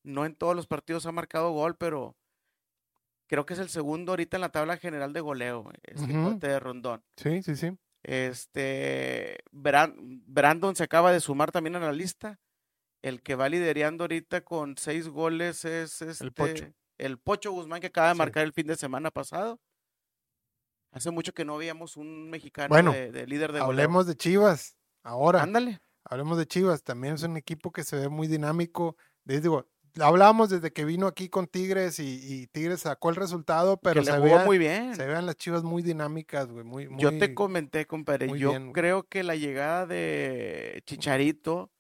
No 0.05 0.25
en 0.25 0.37
todos 0.37 0.55
los 0.55 0.67
partidos 0.67 1.07
ha 1.07 1.12
marcado 1.12 1.51
gol, 1.53 1.77
pero 1.77 2.14
creo 3.27 3.45
que 3.47 3.55
es 3.55 3.59
el 3.61 3.69
segundo 3.71 4.12
ahorita 4.12 4.37
en 4.37 4.43
la 4.43 4.51
tabla 4.53 4.77
general 4.77 5.12
de 5.12 5.21
goleo, 5.21 5.71
este 5.83 6.12
Ujú. 6.12 6.23
cuate 6.31 6.49
de 6.49 6.61
Rondón. 6.61 7.03
Sí, 7.17 7.43
sí, 7.43 7.57
sí. 7.57 7.77
Este 8.03 9.38
Bran- 9.51 9.97
Brandon 10.27 10.77
se 10.77 10.85
acaba 10.85 11.11
de 11.12 11.21
sumar 11.21 11.51
también 11.53 11.77
a 11.77 11.81
la 11.81 11.93
lista. 11.93 12.38
El 13.03 13.23
que 13.23 13.35
va 13.35 13.49
liderando 13.49 14.05
ahorita 14.05 14.43
con 14.45 14.77
seis 14.79 15.09
goles 15.09 15.64
es 15.64 16.01
este, 16.03 16.25
El 16.25 16.33
Pocho. 16.33 16.67
el 16.99 17.19
Pocho 17.19 17.51
Guzmán 17.53 17.81
que 17.81 17.88
acaba 17.88 18.09
de 18.09 18.14
Sí. 18.14 18.19
marcar 18.19 18.45
el 18.45 18.53
fin 18.53 18.67
de 18.67 18.77
semana 18.77 19.11
pasado. 19.11 19.59
Hace 20.93 21.11
mucho 21.11 21.33
que 21.35 21.45
no 21.45 21.57
veíamos 21.57 21.97
un 21.97 22.31
mexicano 22.31 22.69
Bueno, 22.69 22.93
de, 22.93 23.11
de 23.11 23.27
líder 23.27 23.53
de 23.53 23.59
goleo. 23.61 23.71
Hablemos 23.71 24.07
de 24.07 24.14
Chivas. 24.17 24.77
Ahora, 25.03 25.43
Ándale. 25.43 25.81
hablemos 26.05 26.38
de 26.38 26.47
Chivas. 26.47 26.83
También 26.83 27.14
es 27.14 27.23
un 27.25 27.37
equipo 27.37 27.73
que 27.73 27.85
se 27.85 27.97
ve 27.97 28.09
muy 28.09 28.27
dinámico. 28.29 28.97
Les 29.25 29.43
digo, 29.43 29.67
hablábamos 30.00 30.50
desde 30.50 30.72
que 30.72 30.85
vino 30.85 31.07
aquí 31.07 31.28
con 31.28 31.46
Tigres 31.46 31.98
y, 31.98 32.20
y 32.22 32.46
Tigres 32.48 32.80
sacó 32.80 33.11
el 33.11 33.16
resultado, 33.16 33.76
pero 33.76 34.00
que 34.00 34.07
se, 34.07 34.18
vean, 34.18 34.44
muy 34.44 34.59
bien. 34.59 34.94
se 34.94 35.07
vean 35.07 35.26
las 35.26 35.37
Chivas 35.37 35.62
muy 35.62 35.83
dinámicas, 35.83 36.50
güey. 36.50 36.64
Muy, 36.64 36.88
Yo 36.98 37.16
te 37.18 37.35
comenté, 37.35 37.87
compadre, 37.87 38.28
yo 38.38 38.50
bien, 38.50 38.62
güey. 38.64 38.72
creo 38.72 39.04
que 39.04 39.22
la 39.22 39.37
llegada 39.37 39.87
de 39.87 40.83
Chicharito, 40.87 41.70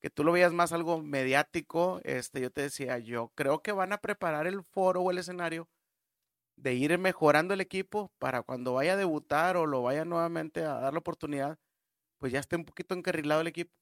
que 0.00 0.10
tú 0.10 0.24
lo 0.24 0.32
veías 0.32 0.52
más 0.52 0.72
algo 0.72 1.02
mediático, 1.02 2.00
este, 2.04 2.40
yo 2.40 2.50
te 2.50 2.62
decía, 2.62 2.98
yo 2.98 3.32
creo 3.34 3.62
que 3.62 3.72
van 3.72 3.92
a 3.92 3.98
preparar 3.98 4.46
el 4.46 4.62
foro 4.62 5.02
o 5.02 5.10
el 5.10 5.18
escenario 5.18 5.68
de 6.56 6.74
ir 6.74 6.96
mejorando 6.98 7.54
el 7.54 7.60
equipo 7.60 8.12
para 8.18 8.42
cuando 8.42 8.74
vaya 8.74 8.94
a 8.94 8.96
debutar 8.96 9.56
o 9.56 9.66
lo 9.66 9.82
vaya 9.82 10.04
nuevamente 10.04 10.64
a 10.64 10.74
dar 10.74 10.92
la 10.92 10.98
oportunidad, 10.98 11.58
pues 12.18 12.32
ya 12.32 12.40
esté 12.40 12.56
un 12.56 12.64
poquito 12.64 12.94
encarrilado 12.94 13.40
el 13.40 13.46
equipo. 13.46 13.72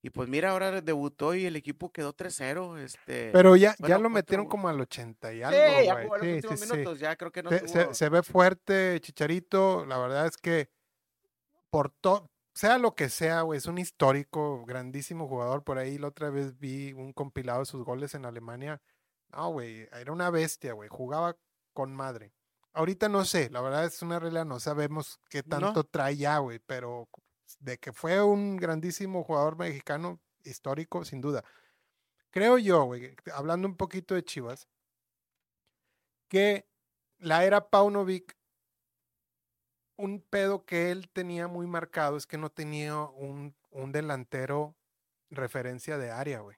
Y 0.00 0.10
pues 0.10 0.28
mira, 0.28 0.50
ahora 0.52 0.80
debutó 0.80 1.34
y 1.34 1.44
el 1.46 1.56
equipo 1.56 1.90
quedó 1.90 2.12
3-0. 2.14 2.78
Este, 2.78 3.30
Pero 3.32 3.56
ya, 3.56 3.74
ya 3.80 3.98
lo 3.98 4.08
metieron 4.08 4.46
como 4.46 4.68
al 4.68 4.80
80 4.80 5.32
y 5.32 5.36
sí, 5.38 5.42
algo, 5.42 5.82
ya 5.84 6.02
jugó 6.02 6.16
los 6.18 6.24
Sí, 6.26 6.32
últimos 6.34 6.60
sí, 6.60 6.70
minutos, 6.70 6.98
ya 7.00 7.16
creo 7.16 7.32
que 7.32 7.42
no 7.42 7.50
Se, 7.50 7.66
se- 7.68 7.84
tuvo- 7.86 7.94
se 7.94 8.08
ve 8.08 8.22
fuerte, 8.22 9.00
Chicharito. 9.00 9.84
La 9.86 9.98
verdad 9.98 10.26
es 10.26 10.36
que 10.36 10.70
por 11.70 11.90
todo, 11.90 12.30
sea 12.54 12.78
lo 12.78 12.94
que 12.94 13.08
sea, 13.08 13.42
güey, 13.42 13.58
es 13.58 13.66
un 13.66 13.78
histórico, 13.78 14.64
grandísimo 14.66 15.28
jugador. 15.28 15.64
Por 15.64 15.78
ahí 15.78 15.98
la 15.98 16.08
otra 16.08 16.30
vez 16.30 16.58
vi 16.58 16.92
un 16.92 17.12
compilado 17.12 17.60
de 17.60 17.66
sus 17.66 17.84
goles 17.84 18.14
en 18.14 18.24
Alemania. 18.24 18.80
No, 19.30 19.50
güey, 19.50 19.88
era 19.92 20.12
una 20.12 20.30
bestia, 20.30 20.72
güey. 20.72 20.88
Jugaba 20.88 21.36
con 21.74 21.92
madre. 21.94 22.32
Ahorita 22.72 23.08
no 23.08 23.24
sé, 23.24 23.50
la 23.50 23.60
verdad 23.60 23.84
es 23.84 24.00
una 24.02 24.18
realidad, 24.20 24.44
no 24.46 24.60
sabemos 24.60 25.18
qué 25.28 25.42
No. 25.44 25.58
tanto 25.58 25.84
trae 25.84 26.16
ya, 26.16 26.38
güey, 26.38 26.60
pero 26.60 27.08
de 27.60 27.78
que 27.78 27.92
fue 27.92 28.22
un 28.22 28.56
grandísimo 28.56 29.24
jugador 29.24 29.56
mexicano, 29.56 30.20
histórico, 30.44 31.04
sin 31.04 31.20
duda. 31.20 31.44
Creo 32.30 32.58
yo, 32.58 32.84
güey, 32.84 33.16
hablando 33.32 33.66
un 33.68 33.76
poquito 33.76 34.14
de 34.14 34.24
Chivas, 34.24 34.68
que 36.28 36.68
la 37.18 37.44
era 37.44 37.68
Paunovic, 37.70 38.36
un 39.96 40.20
pedo 40.20 40.64
que 40.64 40.90
él 40.90 41.08
tenía 41.10 41.48
muy 41.48 41.66
marcado 41.66 42.16
es 42.16 42.26
que 42.26 42.38
no 42.38 42.50
tenía 42.50 42.96
un, 42.96 43.56
un 43.70 43.92
delantero 43.92 44.76
referencia 45.30 45.98
de 45.98 46.10
área, 46.10 46.40
güey. 46.40 46.56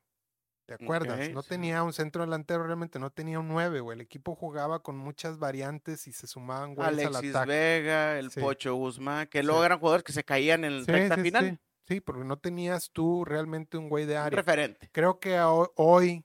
¿Te 0.76 0.84
acuerdas? 0.84 1.30
No 1.30 1.42
sí. 1.42 1.48
tenía 1.48 1.82
un 1.82 1.92
centro 1.92 2.22
delantero, 2.22 2.62
realmente 2.64 2.98
no 2.98 3.10
tenía 3.10 3.38
un 3.40 3.48
9, 3.48 3.80
güey. 3.80 3.96
El 3.96 4.00
equipo 4.02 4.34
jugaba 4.34 4.82
con 4.82 4.96
muchas 4.96 5.38
variantes 5.38 6.06
y 6.06 6.12
se 6.12 6.26
sumaban 6.26 6.74
güeyes 6.74 7.06
al 7.06 7.16
Alexis 7.16 7.34
ataque. 7.34 7.50
Vega, 7.52 8.18
el 8.18 8.30
Sí. 8.30 8.40
Pocho 8.40 8.74
Guzmán, 8.76 9.26
que 9.26 9.40
Sí. 9.40 9.46
luego 9.46 9.64
eran 9.64 9.78
jugadores 9.80 10.04
que 10.04 10.12
se 10.12 10.24
caían 10.24 10.64
en 10.64 10.84
Sí, 10.84 10.92
recta 10.92 11.16
sí, 11.16 11.22
final. 11.22 11.50
sí. 11.50 11.58
Sí, 11.94 12.00
porque 12.00 12.24
no 12.24 12.38
tenías 12.38 12.90
tú 12.92 13.24
realmente 13.24 13.76
un 13.76 13.88
güey 13.88 14.06
de 14.06 14.14
Un 14.14 14.20
área. 14.20 14.36
referente. 14.36 14.88
Creo 14.92 15.18
que 15.18 15.40
hoy, 15.40 16.24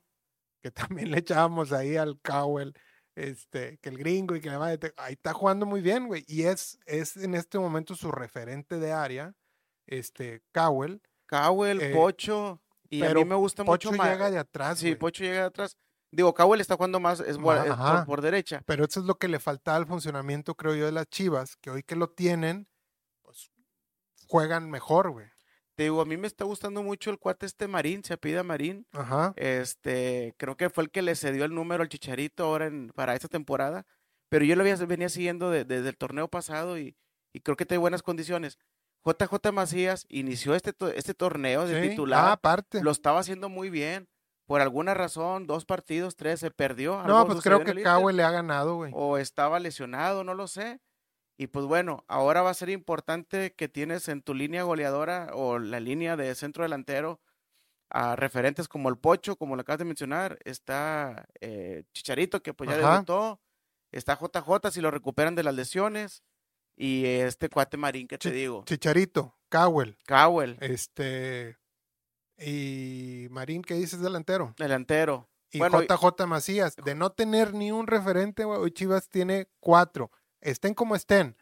que 0.62 0.70
también 0.92 1.10
le 1.12 1.18
echábamos 1.20 1.72
ahí 1.72 1.96
al 1.98 2.20
Cowell, 2.22 2.74
este, 3.16 3.80
que 3.80 3.90
el 3.90 3.98
gringo 3.98 4.36
y 4.36 4.42
que 4.42 4.50
además 4.50 4.78
ahí 4.98 5.14
está 5.14 5.34
jugando 5.34 5.66
muy 5.66 5.82
bien, 5.82 6.06
güey. 6.08 6.24
Y 6.28 6.44
es, 6.44 6.78
es 6.86 7.18
en 7.18 7.34
este 7.34 7.58
momento 7.58 7.96
su 7.96 8.12
referente 8.12 8.78
de 8.78 8.92
área, 8.92 9.34
este, 9.88 10.44
Cowell. 10.54 11.02
Cowell, 11.28 11.82
Eh, 11.82 11.94
Pocho, 11.96 12.62
y 12.90 13.04
a 13.04 13.14
mí 13.14 13.26
me 13.26 13.36
gusta 13.36 13.64
Pocho 13.66 13.90
mucho 13.92 13.98
más. 14.04 14.12
llega 14.12 14.32
de 14.32 14.38
atrás, 14.38 14.80
Sí. 14.80 14.96
Pocho 14.96 15.24
llega 15.24 15.40
de 15.42 15.46
atrás. 15.48 15.78
Digo, 16.12 16.34
Cowell 16.34 16.62
está 16.62 16.76
jugando 16.76 17.00
más, 17.00 17.20
es, 17.20 17.38
por- 17.38 18.22
derecha. 18.22 18.62
Pero 18.66 18.86
eso 18.86 19.00
es 19.02 19.06
lo 19.06 19.16
que 19.16 19.28
le 19.28 19.40
faltaba 19.40 19.78
al 19.78 19.86
funcionamiento, 19.88 20.56
creo 20.56 20.76
yo, 20.76 20.86
de 20.86 20.92
las 20.94 21.08
Chivas, 21.08 21.58
que 21.58 21.70
hoy 21.72 21.84
que 21.84 21.96
lo 21.96 22.10
tienen, 22.10 22.68
pues 23.22 23.52
juegan 24.28 24.70
mejor, 24.70 25.10
güey. 25.12 25.28
Te 25.76 25.84
digo, 25.84 26.00
a 26.00 26.06
mí 26.06 26.16
me 26.16 26.28
está 26.28 26.46
gustando 26.46 26.82
mucho 26.84 27.10
el 27.10 27.20
cuate 27.20 27.46
este 27.46 27.68
Marín, 27.68 28.02
se 28.04 28.14
apida 28.14 28.44
Marín. 28.44 28.88
Ajá. 28.94 29.34
Este, 29.36 30.34
creo 30.38 30.56
que 30.56 30.70
fue 30.70 30.86
el 30.86 30.90
que 30.92 31.02
le 31.02 31.16
cedió 31.16 31.44
el 31.44 31.54
número 31.54 31.84
al 31.84 31.90
Chicharito 31.90 32.46
ahora 32.46 32.68
en, 32.68 32.92
para 32.96 33.14
esta 33.14 33.28
temporada. 33.28 33.86
Pero 34.30 34.46
yo 34.46 34.56
lo 34.56 34.62
había- 34.62 34.78
venía 34.86 35.10
siguiendo 35.10 35.50
de- 35.52 35.66
desde 35.66 35.90
el 35.90 35.98
torneo 35.98 36.30
pasado 36.30 36.78
y, 36.80 36.96
y 37.34 37.42
creo 37.42 37.58
que 37.58 37.66
tiene 37.66 37.80
buenas 37.80 38.04
condiciones. 38.04 38.58
JJ 39.06 39.52
Macías 39.52 40.06
inició 40.10 40.56
este, 40.56 40.74
to- 40.74 40.90
este 40.90 41.14
torneo 41.14 41.68
de 41.68 41.80
Sí. 41.82 41.88
Ah, 41.88 41.90
titular. 41.92 42.32
aparte. 42.32 42.82
Lo 42.84 42.92
estaba 42.92 43.20
haciendo 43.20 43.50
muy 43.50 43.70
bien. 43.70 44.08
Por 44.48 44.62
alguna 44.62 44.94
razón, 44.94 45.48
dos 45.48 45.66
partidos, 45.66 46.16
tres, 46.16 46.40
se 46.40 46.52
perdió. 46.52 47.02
No, 47.04 47.26
pues 47.26 47.42
creo 47.42 47.64
que 47.64 47.82
Cowell 47.84 48.16
le 48.18 48.24
ha 48.24 48.32
ganado, 48.32 48.76
güey. 48.76 48.92
O 48.96 49.18
estaba 49.18 49.60
lesionado, 49.60 50.24
no 50.24 50.34
lo 50.36 50.48
sé. 50.48 50.80
Y 51.38 51.48
pues 51.48 51.66
bueno, 51.66 52.06
ahora 52.08 52.42
va 52.44 52.52
a 52.52 52.54
ser 52.54 52.70
importante 52.70 53.54
que 53.54 53.68
tienes 53.68 54.08
en 54.08 54.22
tu 54.22 54.34
línea 54.34 54.64
goleadora 54.64 55.32
o 55.34 55.60
la 55.60 55.80
línea 55.80 56.16
de 56.16 56.34
centro 56.36 56.64
delantero 56.64 57.20
a 57.90 58.16
referentes 58.16 58.68
como 58.68 58.90
el 58.90 58.98
Pocho, 58.98 59.36
como 59.36 59.56
lo 59.56 59.62
acabas 59.62 59.80
de 59.80 59.86
mencionar. 59.86 60.38
Está 60.46 61.28
eh, 61.42 61.84
Chicharito, 61.94 62.42
que 62.42 62.54
pues 62.54 62.70
ya 62.70 62.78
Ajá. 62.78 62.92
debutó. 62.94 63.42
Está 63.92 64.16
JJ 64.16 64.72
si 64.72 64.80
lo 64.82 64.92
recuperan 64.92 65.36
de 65.36 65.44
las 65.44 65.56
lesiones. 65.56 66.24
Y 66.78 67.06
este 67.06 67.50
cuate 67.50 67.78
Marín 67.78 68.08
que 68.08 68.18
te 68.18 68.32
digo. 68.32 68.64
Chicharito, 68.66 69.38
Cowell, 69.50 69.98
Cowell, 70.08 70.58
este 70.60 71.58
y 72.38 73.28
Marín, 73.32 73.62
¿qué 73.62 73.76
dices 73.76 74.02
delantero? 74.02 74.54
delantero. 74.58 75.30
Y 75.52 75.60
Bueno, 75.60 75.82
JJ 75.82 76.26
Macías, 76.28 76.76
de 76.76 76.96
no 76.96 77.12
tener 77.12 77.54
ni 77.54 77.72
un 77.72 77.88
referente, 77.88 78.44
hoy 78.44 78.72
Chivas 78.72 79.10
tiene 79.10 79.48
cuatro. 79.62 80.12
Estén 80.42 80.74
como 80.74 80.96
estén, 80.98 81.38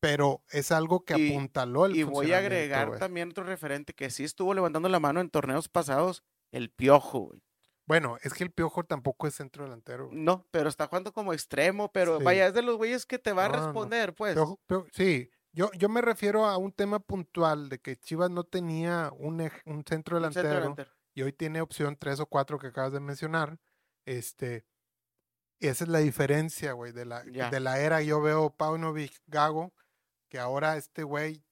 pero 0.00 0.44
es 0.50 0.70
algo 0.70 1.04
que 1.04 1.18
Y- 1.18 1.30
apuntaló 1.32 1.86
el 1.86 1.96
Y 1.96 2.04
voy 2.04 2.32
a 2.32 2.38
agregar 2.38 2.98
también 2.98 3.30
otro 3.30 3.42
referente 3.42 3.94
que 3.94 4.10
sí 4.10 4.22
estuvo 4.22 4.54
levantando 4.54 4.88
la 4.88 5.00
mano 5.00 5.20
en 5.20 5.28
torneos 5.30 5.68
pasados, 5.68 6.22
el 6.52 6.70
Piojo, 6.70 7.18
güey. 7.20 7.42
Bueno, 7.88 8.18
es 8.22 8.34
que 8.34 8.44
el 8.44 8.50
Piojo 8.52 8.84
tampoco 8.84 9.26
es 9.26 9.34
centro 9.34 9.64
delantero. 9.64 10.06
güey. 10.08 10.18
No, 10.18 10.46
pero 10.50 10.68
está 10.68 10.86
jugando 10.86 11.12
como 11.12 11.32
extremo, 11.32 11.90
pero 11.90 12.18
Sí. 12.18 12.24
vaya, 12.24 12.46
es 12.46 12.54
de 12.54 12.62
los 12.62 12.76
güeyes 12.76 13.06
que 13.06 13.18
te 13.18 13.32
va 13.32 13.46
a 13.46 13.48
no. 13.48 13.54
responder, 13.64 14.14
pues. 14.14 14.36
Piojo- 14.36 14.86
sí, 14.92 15.30
yo, 15.52 15.70
yo 15.72 15.88
me 15.88 16.02
refiero 16.02 16.44
a 16.46 16.58
un 16.58 16.70
tema 16.72 17.00
puntual 17.00 17.68
de 17.70 17.80
que 17.80 17.96
Chivas 17.96 18.30
no 18.30 18.44
tenía 18.44 19.10
un, 19.18 19.40
un 19.40 19.40
centro 19.40 19.64
Un 19.72 19.84
centro 19.86 20.16
delantero. 20.16 20.48
delantero. 20.50 20.90
y 21.14 21.22
hoy 21.22 21.32
tiene 21.32 21.60
opción 21.62 21.96
tres 21.98 22.20
o 22.20 22.26
cuatro 22.26 22.58
que 22.58 22.68
acabas 22.68 22.92
de 22.92 23.00
mencionar. 23.00 23.58
Este, 24.04 24.64
y 25.58 25.66
esa 25.66 25.84
es 25.84 25.90
la 25.90 25.98
diferencia, 25.98 26.72
güey, 26.74 26.92
de 26.92 27.04
la, 27.06 27.22
de 27.24 27.58
la 27.60 27.80
era. 27.80 28.02
Yo 28.02 28.20
veo 28.20 28.50
Paunovic 28.54 29.12
Gago, 29.26 29.72
que 30.28 30.38
ahora 30.38 30.76
este 30.76 31.02
güey 31.02 31.42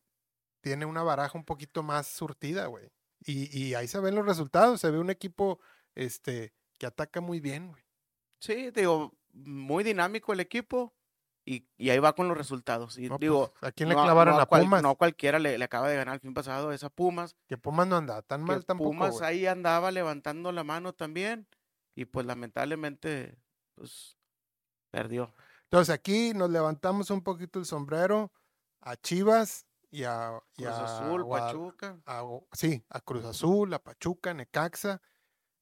tiene 0.60 0.84
una 0.86 1.02
baraja 1.02 1.36
un 1.36 1.44
poquito 1.44 1.82
más 1.82 2.06
surtida, 2.06 2.66
güey. 2.66 2.92
Y, 3.24 3.48
y 3.58 3.74
ahí 3.74 3.88
se 3.88 3.98
ven 3.98 4.14
los 4.14 4.26
resultados, 4.26 4.80
se 4.80 4.90
ve 4.90 4.98
un 4.98 5.10
equipo 5.10 5.58
este, 5.96 6.52
que 6.78 6.86
ataca 6.86 7.20
muy 7.20 7.40
bien, 7.40 7.68
güey. 7.68 7.82
Sí, 8.38 8.70
digo, 8.70 9.12
muy 9.32 9.82
dinámico 9.82 10.32
el 10.32 10.40
equipo 10.40 10.94
y, 11.44 11.66
y 11.76 11.90
ahí 11.90 11.98
va 11.98 12.14
con 12.14 12.28
los 12.28 12.36
resultados. 12.36 12.98
Y 12.98 13.04
No, 13.08 13.16
pues, 13.16 13.20
digo, 13.20 13.52
¿A 13.62 13.72
quién 13.72 13.88
le 13.88 13.94
no 13.96 14.02
clavaron 14.04 14.34
no 14.36 14.40
a 14.40 14.46
cual- 14.46 14.62
Pumas? 14.62 14.82
no 14.82 14.94
cualquiera 14.96 15.38
le, 15.38 15.58
le 15.58 15.64
acaba 15.64 15.88
de 15.88 15.96
ganar 15.96 16.14
el 16.14 16.20
fin 16.20 16.34
pasado 16.34 16.70
esa 16.72 16.90
Pumas. 16.90 17.34
Que 17.48 17.56
Pumas 17.56 17.86
no 17.88 17.96
anda 17.96 18.22
tan 18.22 18.42
mal 18.42 18.64
tampoco, 18.64 18.90
Pumas 18.90 19.22
ahí 19.22 19.46
andaba 19.46 19.90
levantando 19.90 20.52
la 20.52 20.64
mano 20.64 20.92
también 20.92 21.48
y 21.94 22.04
pues 22.04 22.26
lamentablemente, 22.26 23.38
pues, 23.74 24.18
perdió. 24.90 25.34
Entonces 25.64 25.94
aquí 25.94 26.32
nos 26.34 26.50
levantamos 26.50 27.10
un 27.10 27.22
poquito 27.22 27.58
el 27.58 27.64
sombrero 27.64 28.32
a 28.80 28.96
Chivas 28.96 29.66
y 29.90 30.04
a, 30.04 30.38
y 30.56 30.62
Cruz 30.64 30.74
a 30.74 30.84
Azul, 30.84 31.22
Guada- 31.24 31.46
Pachuca. 31.46 31.98
a- 32.06 32.24
sí, 32.52 32.84
a 32.90 33.00
Cruz 33.00 33.24
Azul, 33.24 33.72
a 33.72 33.78
Pachuca, 33.82 34.34
Necaxa. 34.34 35.00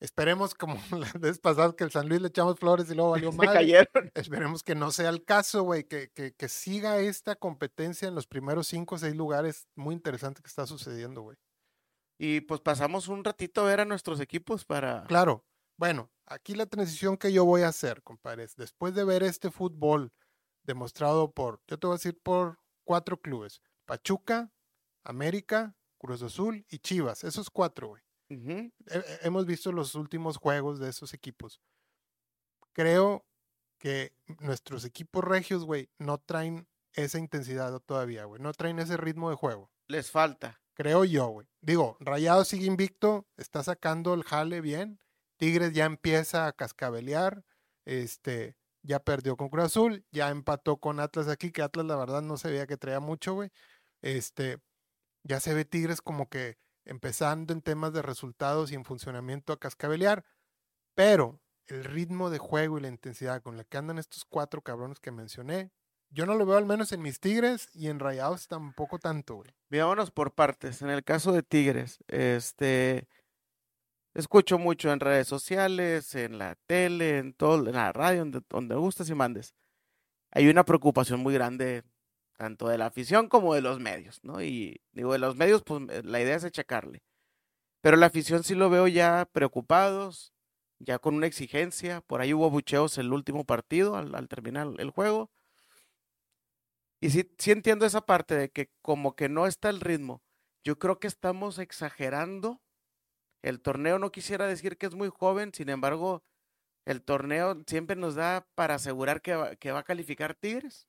Esperemos, 0.01 0.55
como 0.55 0.75
la 0.91 1.11
vez 1.19 1.39
pasada 1.39 1.75
que 1.77 1.85
el 1.85 1.91
San 1.91 2.09
Luis 2.09 2.21
le 2.21 2.29
echamos 2.29 2.59
flores 2.59 2.91
y 2.91 2.95
luego 2.95 3.11
valió 3.11 3.33
mal. 3.33 3.53
cayeron. 3.53 4.11
Esperemos 4.15 4.63
que 4.63 4.75
no 4.75 4.91
sea 4.91 5.09
el 5.09 5.25
caso, 5.25 5.63
güey, 5.63 5.85
que, 5.85 6.11
que, 6.11 6.33
que 6.35 6.49
siga 6.49 6.99
esta 6.99 7.37
competencia 7.37 8.09
en 8.09 8.15
los 8.15 8.27
primeros 8.27 8.67
cinco 8.67 8.97
o 8.97 8.99
seis 8.99 9.15
lugares. 9.15 9.69
Muy 9.77 9.95
interesante 9.95 10.43
que 10.43 10.49
está 10.49 10.67
sucediendo, 10.67 11.23
güey. 11.23 11.37
Y 12.19 12.43
pues 12.43 12.61
pasamos 12.61 13.09
un 13.09 13.25
ratito 13.25 13.63
a 13.63 13.65
ver 13.65 13.81
a 13.81 13.85
nuestros 13.85 14.21
equipos 14.21 14.65
para... 14.65 15.05
Claro, 15.05 15.45
bueno, 15.77 16.13
aquí 16.27 16.55
la 16.55 16.67
transición 16.67 17.17
que 17.17 17.33
yo 17.33 17.45
voy 17.45 17.63
a 17.63 17.69
hacer, 17.69 18.03
compadres, 18.03 18.55
después 18.57 18.95
de 18.95 19.05
ver 19.05 19.25
este 19.25 19.51
fútbol 19.51 20.13
demostrado 20.63 21.33
por, 21.33 21.61
yo 21.67 21.79
te 21.79 21.87
voy 21.87 21.95
a 21.95 21.99
decir 21.99 22.19
por 22.23 22.61
cuatro 22.85 23.21
clubes, 23.21 23.61
Pachuca, 23.85 24.53
América, 25.05 25.77
Cruz 25.99 26.23
Azul 26.23 26.65
y 26.69 26.79
Chivas, 26.79 27.25
esos 27.25 27.51
cuatro, 27.51 27.89
güey. 27.89 28.04
Hemos 28.29 29.47
visto 29.47 29.73
los 29.73 29.95
últimos 29.95 30.37
juegos 30.37 30.79
de 30.79 30.91
esos 30.91 31.15
equipos. 31.15 31.61
Creo 32.73 33.25
que 33.79 34.13
nuestros 34.41 34.85
equipos 34.85 35.23
regios, 35.23 35.65
güey, 35.65 35.91
no 35.99 36.19
traen 36.19 36.67
esa 36.95 37.19
intensidad 37.19 37.79
todavía, 37.81 38.25
güey. 38.25 38.41
No 38.41 38.53
traen 38.53 38.79
ese 38.79 38.97
ritmo 38.97 39.31
de 39.31 39.37
juego. 39.37 39.71
Les 39.87 40.11
falta. 40.11 40.61
Creo 40.75 41.05
yo, 41.05 41.29
güey. 41.29 41.47
Digo, 41.61 41.97
Rayado 42.01 42.45
sigue 42.45 42.67
invicto, 42.67 43.29
está 43.37 43.63
sacando 43.63 44.15
el 44.15 44.25
jale 44.25 44.61
bien. 44.61 44.99
Tigres 45.37 45.73
ya 45.73 45.85
empieza 45.85 46.47
a 46.47 46.53
cascabelear. 46.53 47.45
Este, 47.85 48.57
ya 48.83 48.99
perdió 49.01 49.37
con 49.37 49.49
Cruz 49.49 49.65
Azul, 49.65 50.05
ya 50.11 50.31
empató 50.31 50.79
con 50.79 51.01
Atlas 51.01 51.29
aquí, 51.29 51.53
que 51.53 51.63
Atlas 51.63 51.87
la 51.87 51.97
verdad 51.97 52.23
no 52.23 52.37
se 52.37 52.51
veía 52.51 52.67
que 52.67 52.77
traía 52.77 53.01
mucho, 53.01 53.35
güey. 53.35 53.51
Este, 54.03 54.59
ya 55.23 55.41
se 55.41 55.55
ve 55.55 55.65
Tigres 55.65 56.01
como 56.01 56.29
que 56.29 56.59
empezando 56.85 57.53
en 57.53 57.63
temas 57.63 57.93
de 57.93 58.03
resultados 58.03 58.71
y 58.71 58.75
en 58.75 58.85
funcionamiento 58.85 59.53
a 59.53 59.59
cascabelear, 59.59 60.25
pero 60.95 61.41
el 61.67 61.85
ritmo 61.85 62.31
de 62.31 62.39
juego 62.39 62.79
y 62.79 62.83
la 62.83 62.89
intensidad 62.89 63.43
con 63.43 63.57
la 63.57 63.65
que 63.65 63.79
andan 63.79 63.99
estos 63.99 64.25
cuatro 64.25 64.63
cabrones 64.63 65.01
que 65.01 65.11
mencioné, 65.11 65.71
yo 66.11 66.27
no 66.27 66.35
lo 66.35 66.47
veo 66.47 66.57
al 66.57 66.67
menos 66.67 66.93
en 66.93 67.03
mis 67.03 67.19
Tigres 67.19 67.69
y 67.73 67.89
en 67.89 67.99
Rayados 67.99 68.47
tampoco 68.47 68.99
tanto, 68.99 69.37
güey. 69.37 69.51
Vámonos 69.71 70.11
por 70.11 70.33
partes. 70.33 70.81
En 70.83 70.91
el 70.91 71.03
caso 71.03 71.33
de 71.33 71.43
Tigres, 71.43 71.99
este 72.07 73.09
escucho 74.15 74.59
mucho 74.59 74.93
en 74.93 75.01
redes 75.01 75.27
sociales, 75.27 76.15
en 76.15 76.39
la 76.39 76.55
tele, 76.67 77.19
en 77.19 77.35
todo, 77.35 77.67
en 77.67 77.75
la 77.75 77.93
radio, 77.93 78.21
donde, 78.21 78.43
donde 78.49 78.77
gustas 78.77 79.09
y 79.11 79.15
mandes. 79.15 79.55
Hay 80.31 80.49
una 80.49 80.65
preocupación 80.65 81.21
muy 81.21 81.35
grande, 81.35 81.83
tanto 82.37 82.69
de 82.69 82.79
la 82.79 82.87
afición 82.87 83.29
como 83.29 83.55
de 83.55 83.63
los 83.63 83.81
medios, 83.81 84.21
¿no? 84.23 84.43
Y 84.43 84.81
digo, 84.93 85.13
de 85.13 85.19
los 85.19 85.37
medios, 85.37 85.63
pues 85.63 85.83
eh, 85.91 86.03
la 86.05 86.21
idea 86.21 86.37
es 86.37 86.45
achacarle. 86.45 87.03
Pero 87.81 87.97
la 87.97 88.07
afición 88.07 88.45
sí 88.45 88.55
lo 88.55 88.71
veo 88.71 88.89
ya 88.89 89.29
preocupados, 89.33 90.33
ya 90.79 90.99
con 90.99 91.15
una 91.15 91.27
exigencia. 91.27 92.01
Por 92.03 92.21
ahí 92.21 92.35
hubo 92.35 92.51
bucheos 92.51 92.99
el 92.99 93.13
último 93.13 93.45
partido, 93.45 93.97
al, 93.97 94.15
al 94.15 94.29
terminar 94.29 94.69
el 94.79 94.91
juego. 94.91 95.31
Y 97.01 97.11
sí, 97.11 97.31
sí 97.39 97.51
entiendo 97.51 97.85
esa 97.87 98.01
parte 98.07 98.35
de 98.35 98.51
que 98.51 98.71
como 98.81 99.15
que 99.15 99.29
no 99.29 99.47
está 99.47 99.69
el 99.69 99.81
ritmo. 99.81 100.23
Yo 100.65 100.79
creo 100.79 100.99
que 100.99 101.07
estamos 101.07 101.59
exagerando. 101.59 102.63
El 103.43 103.61
torneo 103.61 103.99
no 103.99 104.11
quisiera 104.11 104.47
decir 104.47 104.79
que 104.79 104.87
es 104.87 104.95
muy 104.95 105.11
joven, 105.11 105.53
sin 105.53 105.69
embargo, 105.69 106.25
el 106.87 107.03
torneo 107.03 107.63
siempre 107.67 107.97
nos 107.97 108.15
da 108.15 108.47
para 108.55 108.77
asegurar 108.77 109.21
que 109.21 109.35
va, 109.35 109.57
que 109.57 109.73
va 109.73 109.81
a 109.81 109.85
calificar 109.85 110.35
Tigres. 110.35 110.89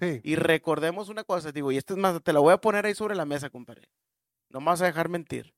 Sí. 0.00 0.20
Y 0.24 0.34
recordemos 0.34 1.08
una 1.10 1.24
cosa, 1.24 1.52
digo, 1.52 1.70
y 1.70 1.76
esto 1.76 1.94
es 1.94 2.00
más, 2.00 2.20
te 2.22 2.32
la 2.32 2.40
voy 2.40 2.52
a 2.52 2.60
poner 2.60 2.86
ahí 2.86 2.94
sobre 2.94 3.14
la 3.14 3.26
mesa, 3.26 3.50
compadre. 3.50 3.88
No 4.48 4.60
me 4.60 4.66
vas 4.66 4.82
a 4.82 4.86
dejar 4.86 5.08
mentir. 5.08 5.54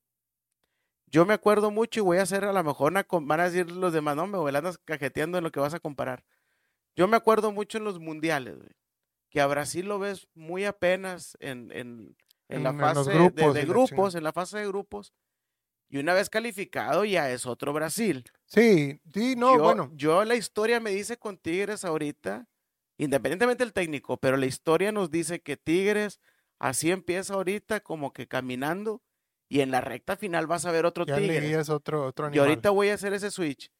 Yo 1.06 1.24
me 1.24 1.34
acuerdo 1.34 1.70
mucho 1.70 2.00
y 2.00 2.02
voy 2.02 2.18
a 2.18 2.22
hacer 2.22 2.44
a 2.44 2.52
lo 2.52 2.64
mejor 2.64 2.90
una, 2.90 3.06
van 3.08 3.40
a 3.40 3.44
decir 3.44 3.70
los 3.70 3.92
demás, 3.92 4.16
no, 4.16 4.26
me 4.26 4.38
voy 4.38 4.54
andas 4.54 4.78
cajeteando 4.78 5.38
en 5.38 5.44
lo 5.44 5.52
que 5.52 5.60
vas 5.60 5.74
a 5.74 5.80
comparar. 5.80 6.24
Yo 6.96 7.06
me 7.06 7.16
acuerdo 7.16 7.52
mucho 7.52 7.78
en 7.78 7.84
los 7.84 8.00
mundiales, 8.00 8.56
güey, 8.56 8.70
que 9.30 9.40
a 9.40 9.46
Brasil 9.46 9.86
lo 9.86 9.98
ves 9.98 10.26
muy 10.34 10.64
apenas 10.64 11.36
en, 11.40 11.70
en, 11.72 12.16
en 12.48 12.62
la 12.62 12.74
fase 12.74 13.10
de, 13.10 13.52
de 13.52 13.64
grupos, 13.64 14.14
en 14.14 14.24
la 14.24 14.32
fase 14.32 14.58
de 14.58 14.66
grupos. 14.66 15.12
Y 15.88 15.98
una 15.98 16.14
vez 16.14 16.30
calificado 16.30 17.04
ya 17.04 17.30
es 17.30 17.44
otro 17.44 17.74
Brasil. 17.74 18.24
Sí, 18.46 18.98
sí, 19.12 19.36
no, 19.36 19.58
bueno. 19.58 19.90
Yo 19.94 20.24
la 20.24 20.34
historia 20.34 20.80
me 20.80 20.90
dice 20.90 21.18
con 21.18 21.36
Tigres 21.36 21.84
ahorita, 21.84 22.48
independientemente 22.98 23.64
del 23.64 23.72
técnico, 23.72 24.16
pero 24.18 24.36
la 24.36 24.46
historia 24.46 24.92
nos 24.92 25.10
dice 25.10 25.40
que 25.40 25.56
Tigres 25.56 26.20
así 26.58 26.90
empieza 26.90 27.34
ahorita 27.34 27.80
como 27.80 28.12
que 28.12 28.28
caminando 28.28 29.02
y 29.48 29.60
en 29.60 29.70
la 29.70 29.80
recta 29.80 30.16
final 30.16 30.46
vas 30.46 30.64
a 30.64 30.72
ver 30.72 30.86
otro 30.86 31.04
ya 31.04 31.16
Tigres. 31.16 31.68
otro, 31.68 32.06
otro 32.06 32.30
Y 32.32 32.38
ahorita 32.38 32.70
voy 32.70 32.88
a 32.88 32.94
hacer 32.94 33.12
ese 33.12 33.30
switch. 33.30 33.70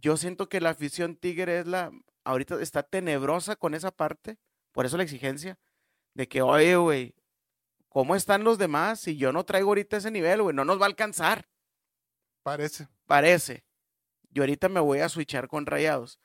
Yo 0.00 0.16
siento 0.16 0.48
que 0.48 0.60
la 0.60 0.70
afición 0.70 1.16
Tigre 1.16 1.60
es 1.60 1.66
la, 1.66 1.92
ahorita 2.24 2.60
está 2.60 2.82
tenebrosa 2.82 3.56
con 3.56 3.74
esa 3.74 3.90
parte, 3.90 4.38
por 4.72 4.86
eso 4.86 4.96
la 4.96 5.04
exigencia 5.04 5.58
de 6.14 6.28
que, 6.28 6.42
oye, 6.42 6.76
güey, 6.76 7.14
¿cómo 7.88 8.16
están 8.16 8.44
los 8.44 8.58
demás? 8.58 9.00
Si 9.00 9.16
yo 9.16 9.32
no 9.32 9.44
traigo 9.44 9.70
ahorita 9.70 9.98
ese 9.98 10.10
nivel, 10.10 10.42
güey, 10.42 10.54
no 10.54 10.64
nos 10.64 10.80
va 10.80 10.84
a 10.84 10.88
alcanzar. 10.88 11.48
Parece. 12.42 12.88
Parece. 13.06 13.64
Yo 14.30 14.42
ahorita 14.42 14.68
me 14.68 14.80
voy 14.80 14.98
a 14.98 15.08
switchar 15.08 15.48
con 15.48 15.64
rayados. 15.64 16.18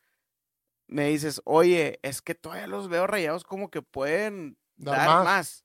Me 0.90 1.10
dices, 1.10 1.42
oye, 1.46 2.00
es 2.02 2.22
que 2.22 2.34
todavía 2.34 2.66
los 2.66 2.90
veo 2.90 3.06
rayados 3.06 3.44
como 3.44 3.70
que 3.70 3.82
pueden 3.84 4.58
dar, 4.76 5.24
más. 5.24 5.64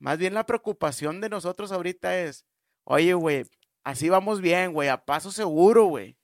Más 0.00 0.18
bien 0.18 0.34
la 0.34 0.46
preocupación 0.46 1.20
de 1.20 1.28
nosotros 1.28 1.70
ahorita 1.70 2.18
es, 2.18 2.44
oye, 2.84 3.14
güey, 3.14 3.44
así 3.84 4.08
vamos 4.08 4.40
bien, 4.40 4.72
güey, 4.72 4.88
a 4.88 5.04
paso 5.04 5.30
seguro, 5.30 5.84
güey. 5.84 6.18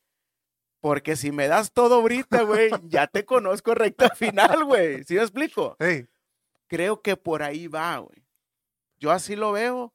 Porque 0.80 1.16
si 1.16 1.32
me 1.32 1.48
das 1.48 1.72
todo 1.72 1.96
ahorita, 1.96 2.42
güey, 2.42 2.70
ya 2.88 3.06
te 3.06 3.24
conozco 3.24 3.74
recta 3.74 4.10
final, 4.10 4.64
güey. 4.64 5.04
¿Sí 5.04 5.14
me 5.14 5.22
explico? 5.22 5.76
Creo 6.66 7.02
que 7.02 7.16
por 7.16 7.42
ahí 7.42 7.68
va, 7.68 7.98
güey. 7.98 8.26
Yo 8.98 9.12
así 9.12 9.36
lo 9.36 9.52
veo. 9.52 9.92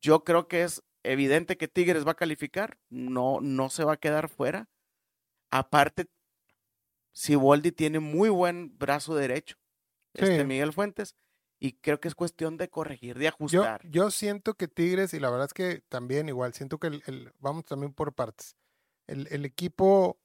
Yo 0.00 0.24
creo 0.24 0.46
que 0.46 0.62
es 0.62 0.82
evidente 1.02 1.56
que 1.56 1.68
Tigres 1.68 2.06
va 2.06 2.12
a 2.12 2.16
calificar. 2.16 2.78
No, 2.90 3.40
no 3.40 3.70
se 3.70 3.84
va 3.84 3.94
a 3.94 3.98
quedar 3.98 4.28
fuera. 4.28 4.68
Aparte, 5.50 6.06
Siboldi 7.16 7.72
tiene 7.72 7.98
muy 7.98 8.28
buen 8.28 8.76
brazo 8.76 9.14
derecho. 9.14 9.56
Este 10.12 10.44
Miguel 10.44 10.74
Fuentes. 10.74 11.16
Y 11.58 11.72
creo 11.72 11.98
que 11.98 12.08
es 12.08 12.14
cuestión 12.14 12.58
de 12.58 12.68
corregir, 12.68 13.18
de 13.18 13.28
ajustar. 13.28 13.80
Yo, 13.88 14.10
siento 14.10 14.52
que 14.52 14.68
Tigres, 14.68 15.14
y 15.14 15.20
la 15.20 15.30
verdad 15.30 15.46
es 15.46 15.54
que 15.54 15.82
también 15.88 16.28
igual, 16.28 16.52
siento 16.52 16.78
que 16.78 16.88
el, 16.88 17.32
vamos 17.38 17.64
también 17.64 17.94
por 17.94 18.12
partes. 18.12 18.54
El, 19.06 19.46
equipo 19.46 20.18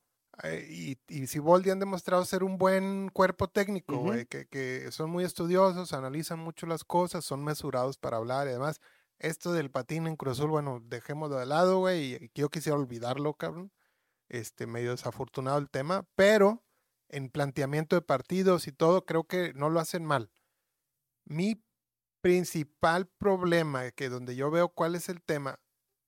eh, 0.43 0.67
y, 0.69 0.97
y 1.07 1.27
Siboldi 1.27 1.69
han 1.69 1.79
demostrado 1.79 2.25
ser 2.25 2.43
un 2.43 2.57
buen 2.57 3.07
cuerpo 3.07 3.47
técnico, 3.47 4.11
que, 4.27 4.47
que, 4.47 4.91
son 4.91 5.09
muy 5.09 5.23
estudiosos, 5.23 5.93
analizan 5.93 6.39
mucho 6.39 6.67
las 6.67 6.83
cosas, 6.83 7.23
son 7.23 7.41
mesurados 7.41 7.97
para 7.97 8.17
hablar 8.17 8.47
y 8.47 8.49
además. 8.49 8.81
Esto 9.17 9.53
del 9.53 9.71
patín 9.71 10.07
en 10.07 10.17
Cruzul, 10.17 10.49
bueno, 10.49 10.81
dejémoslo 10.83 11.37
de 11.37 11.45
lado, 11.45 11.77
güey, 11.77 12.15
y 12.15 12.31
yo 12.33 12.49
quisiera 12.49 12.77
olvidarlo, 12.77 13.35
cabrón. 13.35 13.71
Este, 14.27 14.65
medio 14.65 14.91
desafortunado 14.91 15.59
el 15.59 15.69
tema, 15.69 16.05
pero 16.15 16.63
en 17.11 17.29
planteamiento 17.29 17.95
de 17.95 18.01
partidos 18.01 18.67
y 18.67 18.71
todo, 18.71 19.05
creo 19.05 19.25
que 19.25 19.53
no 19.53 19.69
lo 19.69 19.79
hacen 19.79 20.05
mal. 20.05 20.31
Mi 21.25 21.63
principal 22.21 23.07
problema, 23.07 23.91
que 23.91 24.09
donde 24.09 24.35
yo 24.35 24.49
veo 24.49 24.69
cuál 24.69 24.95
es 24.95 25.09
el 25.09 25.21
tema, 25.21 25.59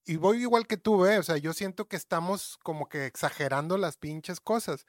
y 0.05 0.17
voy 0.17 0.41
igual 0.41 0.67
que 0.67 0.77
tú, 0.77 1.05
¿eh? 1.05 1.19
o 1.19 1.23
sea, 1.23 1.37
yo 1.37 1.53
siento 1.53 1.87
que 1.87 1.95
estamos 1.95 2.57
como 2.63 2.89
que 2.89 3.05
exagerando 3.05 3.77
las 3.77 3.97
pinches 3.97 4.39
cosas. 4.41 4.85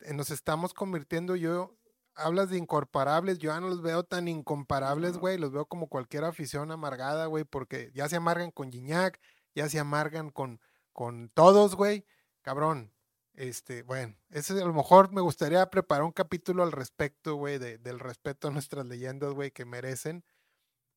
Eh, 0.00 0.12
nos 0.14 0.30
estamos 0.30 0.74
convirtiendo, 0.74 1.36
yo, 1.36 1.78
hablas 2.14 2.50
de 2.50 2.58
incomparables, 2.58 3.38
yo 3.38 3.50
ya 3.50 3.60
no 3.60 3.68
los 3.68 3.82
veo 3.82 4.04
tan 4.04 4.28
incomparables, 4.28 5.18
güey, 5.18 5.38
los 5.38 5.52
veo 5.52 5.66
como 5.66 5.88
cualquier 5.88 6.24
afición 6.24 6.72
amargada, 6.72 7.26
güey, 7.26 7.44
porque 7.44 7.90
ya 7.94 8.08
se 8.08 8.16
amargan 8.16 8.50
con 8.50 8.70
Gignac, 8.70 9.20
ya 9.54 9.68
se 9.68 9.78
amargan 9.78 10.30
con, 10.30 10.60
con 10.92 11.30
todos, 11.30 11.74
güey, 11.74 12.04
cabrón. 12.42 12.92
Este, 13.34 13.82
bueno, 13.82 14.16
ese 14.30 14.54
a 14.54 14.64
lo 14.64 14.72
mejor 14.72 15.12
me 15.12 15.20
gustaría 15.20 15.68
preparar 15.70 16.04
un 16.04 16.12
capítulo 16.12 16.62
al 16.62 16.72
respecto, 16.72 17.36
güey, 17.36 17.58
de, 17.58 17.78
del 17.78 17.98
respeto 17.98 18.48
a 18.48 18.50
nuestras 18.50 18.86
leyendas, 18.86 19.32
güey, 19.32 19.50
que 19.50 19.64
merecen. 19.64 20.24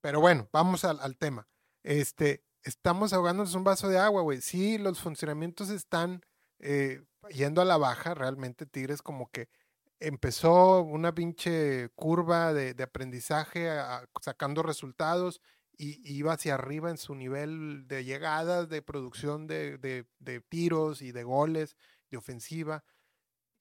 Pero 0.01 0.19
bueno, 0.19 0.49
vamos 0.51 0.83
al, 0.83 1.17
tema. 1.17 1.47
Este, 1.83 2.43
estamos 2.63 3.13
ahogándonos 3.13 3.55
un 3.55 3.63
vaso 3.63 3.87
de 3.87 3.99
agua, 3.99 4.21
güey. 4.21 4.41
Sí, 4.41 4.77
los 4.77 4.99
funcionamientos 4.99 5.69
están 5.69 6.21
eh, 6.59 7.03
yendo 7.29 7.61
a 7.61 7.65
la 7.65 7.77
baja, 7.77 8.13
realmente 8.13 8.65
Tigres 8.65 9.01
como 9.01 9.29
que 9.31 9.49
empezó 9.99 10.81
una 10.81 11.15
pinche 11.15 11.89
curva 11.95 12.53
de, 12.53 12.73
de 12.73 12.83
aprendizaje 12.83 13.69
sacando 14.21 14.61
resultados 14.61 15.39
y, 15.77 16.01
iba 16.17 16.33
hacia 16.33 16.55
arriba 16.55 16.89
en 16.89 16.97
su 16.97 17.15
nivel 17.15 17.87
de 17.87 18.03
llegadas, 18.03 18.69
de 18.69 18.81
producción 18.81 19.47
de, 19.47 19.77
de, 19.77 20.05
de 20.19 20.41
tiros 20.41 21.01
y 21.01 21.11
de 21.11 21.23
goles, 21.23 21.75
de 22.13 22.17
ofensiva, 22.17 22.83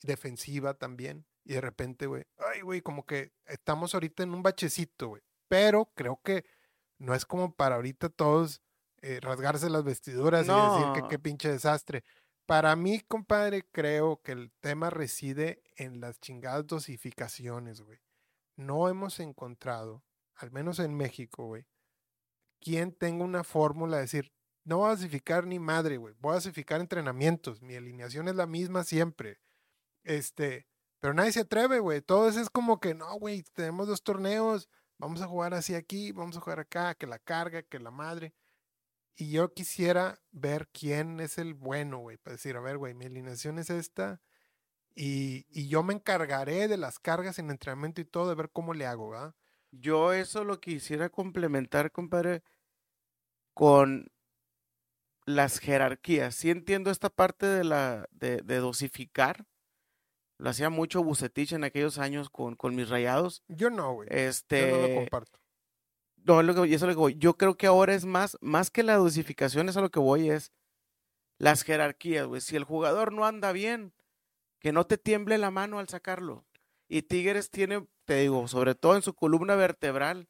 defensiva 0.02 0.74
también. 0.74 1.26
Y 1.44 1.54
de 1.54 1.60
repente, 1.60 2.06
güey, 2.06 2.24
ay, 2.38 2.60
güey, 2.60 2.82
como 2.82 3.04
que 3.04 3.32
estamos 3.46 3.94
ahorita 3.94 4.22
en 4.22 4.34
un 4.34 4.42
bachecito, 4.42 5.08
güey. 5.08 5.22
Pero 5.48 5.90
creo 5.94 6.20
que 6.22 6.44
no 6.98 7.14
es 7.14 7.26
como 7.26 7.54
para 7.54 7.74
ahorita 7.74 8.10
todos 8.10 8.62
eh, 9.00 9.18
rasgarse 9.20 9.68
las 9.68 9.82
vestiduras 9.82 10.46
y 10.46 10.50
decir 10.50 10.92
que 10.94 11.08
qué 11.08 11.18
pinche 11.18 11.50
desastre. 11.50 12.04
Para 12.46 12.76
mí, 12.76 13.00
compadre, 13.00 13.66
creo 13.72 14.20
que 14.22 14.32
el 14.32 14.52
tema 14.60 14.90
reside 14.90 15.62
en 15.76 16.00
las 16.00 16.20
chingadas 16.20 16.66
dosificaciones, 16.66 17.80
güey. 17.80 17.98
No 18.56 18.88
hemos 18.88 19.18
encontrado, 19.18 20.04
al 20.36 20.52
menos 20.52 20.78
en 20.78 20.94
México, 20.94 21.46
güey, 21.46 21.66
quien 22.60 22.92
tenga 22.92 23.24
una 23.24 23.42
fórmula 23.42 23.96
de 23.96 24.02
decir, 24.02 24.32
no 24.64 24.78
voy 24.78 24.88
a 24.88 24.90
dosificar 24.90 25.46
ni 25.46 25.58
madre, 25.58 25.96
güey. 25.96 26.14
Voy 26.20 26.32
a 26.32 26.34
dosificar 26.36 26.80
entrenamientos. 26.80 27.62
Mi 27.62 27.74
alineación 27.76 28.28
es 28.28 28.36
la 28.36 28.46
misma 28.46 28.84
siempre. 28.84 29.40
Este, 30.04 30.66
pero 31.00 31.14
nadie 31.14 31.32
se 31.32 31.40
atreve, 31.40 31.80
güey. 31.80 32.00
Todo 32.00 32.28
eso 32.28 32.40
es 32.40 32.50
como 32.50 32.80
que, 32.80 32.94
no, 32.94 33.12
güey, 33.18 33.42
tenemos 33.54 33.88
dos 33.88 34.02
torneos. 34.02 34.68
Vamos 34.98 35.20
a 35.20 35.26
jugar 35.26 35.54
así 35.54 35.74
aquí, 35.74 36.12
vamos 36.12 36.36
a 36.36 36.40
jugar 36.40 36.60
acá, 36.60 36.94
que 36.94 37.08
la 37.08 37.18
carga, 37.18 37.62
que 37.62 37.80
la 37.80 37.90
madre. 37.90 38.34
Y 39.16 39.30
yo 39.32 39.52
quisiera 39.52 40.20
ver 40.30 40.68
quién 40.68 41.20
es 41.20 41.38
el 41.38 41.54
bueno, 41.54 41.98
güey, 41.98 42.18
para 42.18 42.36
decir, 42.36 42.56
a 42.56 42.60
ver, 42.60 42.78
güey, 42.78 42.94
mi 42.94 43.06
alineación 43.06 43.58
es 43.58 43.68
esta. 43.70 44.22
Y, 44.94 45.46
y, 45.50 45.68
yo 45.68 45.82
me 45.82 45.94
encargaré 45.94 46.68
de 46.68 46.76
las 46.76 46.98
cargas 46.98 47.38
en 47.38 47.50
entrenamiento 47.50 48.00
y 48.00 48.04
todo, 48.04 48.28
de 48.28 48.34
ver 48.36 48.50
cómo 48.50 48.74
le 48.74 48.86
hago, 48.86 49.10
¿verdad? 49.10 49.34
Yo 49.72 50.12
eso 50.12 50.44
lo 50.44 50.60
quisiera 50.60 51.08
complementar, 51.08 51.92
compadre, 51.92 52.42
con 53.54 54.11
las 55.24 55.58
jerarquías. 55.58 56.34
Sí 56.34 56.50
entiendo 56.50 56.90
esta 56.90 57.10
parte 57.10 57.46
de 57.46 57.64
la 57.64 58.08
de, 58.10 58.38
de 58.42 58.56
dosificar. 58.58 59.46
Lo 60.38 60.50
hacía 60.50 60.70
mucho 60.70 61.04
Bucetich 61.04 61.52
en 61.52 61.64
aquellos 61.64 61.98
años 61.98 62.28
con, 62.28 62.56
con 62.56 62.74
mis 62.74 62.88
rayados. 62.88 63.44
Yo 63.48 63.70
no, 63.70 63.94
güey. 63.94 64.08
Este, 64.10 64.70
yo 64.70 64.76
no 64.76 64.88
lo 64.88 64.94
comparto. 64.96 65.38
No, 66.24 66.40
es 66.40 66.46
lo 66.46 66.54
que, 66.54 66.74
eso 66.74 66.86
es 66.86 66.88
lo 66.88 66.88
que 66.88 66.94
voy. 66.94 67.14
Yo 67.16 67.36
creo 67.36 67.56
que 67.56 67.66
ahora 67.66 67.94
es 67.94 68.04
más, 68.04 68.36
más 68.40 68.70
que 68.70 68.82
la 68.82 68.96
dosificación, 68.96 69.68
es 69.68 69.76
a 69.76 69.80
lo 69.80 69.90
que 69.90 70.00
voy, 70.00 70.30
es 70.30 70.52
las 71.38 71.62
jerarquías, 71.62 72.26
güey. 72.26 72.40
Si 72.40 72.56
el 72.56 72.64
jugador 72.64 73.12
no 73.12 73.24
anda 73.24 73.52
bien, 73.52 73.92
que 74.60 74.72
no 74.72 74.86
te 74.86 74.98
tiemble 74.98 75.38
la 75.38 75.50
mano 75.50 75.78
al 75.78 75.88
sacarlo. 75.88 76.44
Y 76.88 77.02
Tigres 77.02 77.50
tiene, 77.50 77.86
te 78.04 78.16
digo, 78.16 78.46
sobre 78.48 78.74
todo 78.74 78.96
en 78.96 79.02
su 79.02 79.14
columna 79.14 79.56
vertebral, 79.56 80.28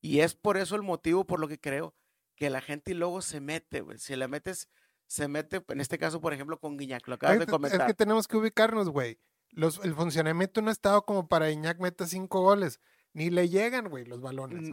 y 0.00 0.20
es 0.20 0.34
por 0.34 0.56
eso 0.56 0.74
el 0.74 0.82
motivo 0.82 1.24
por 1.24 1.38
lo 1.38 1.46
que 1.48 1.60
creo 1.60 1.94
que 2.42 2.50
la 2.50 2.60
gente 2.60 2.92
luego 2.94 3.22
se 3.22 3.40
mete, 3.40 3.82
güey. 3.82 3.98
Si 3.98 4.16
le 4.16 4.26
metes, 4.26 4.68
se 5.06 5.28
mete, 5.28 5.64
en 5.68 5.80
este 5.80 5.96
caso, 5.96 6.20
por 6.20 6.32
ejemplo, 6.32 6.58
con 6.58 6.76
Guiñac, 6.76 7.06
lo 7.06 7.14
acabas 7.14 7.38
de 7.38 7.46
comentar. 7.46 7.82
Es 7.82 7.86
que 7.86 7.94
tenemos 7.94 8.26
que 8.26 8.36
ubicarnos, 8.36 8.88
güey. 8.88 9.20
el 9.54 9.94
funcionamiento 9.94 10.60
no 10.60 10.70
ha 10.70 10.72
estado 10.72 11.04
como 11.04 11.28
para 11.28 11.46
Guiñac 11.46 11.78
meta 11.78 12.04
cinco 12.04 12.40
goles 12.40 12.80
ni 13.12 13.30
le 13.30 13.48
llegan, 13.48 13.90
güey, 13.90 14.04
los 14.04 14.20
balones. 14.20 14.68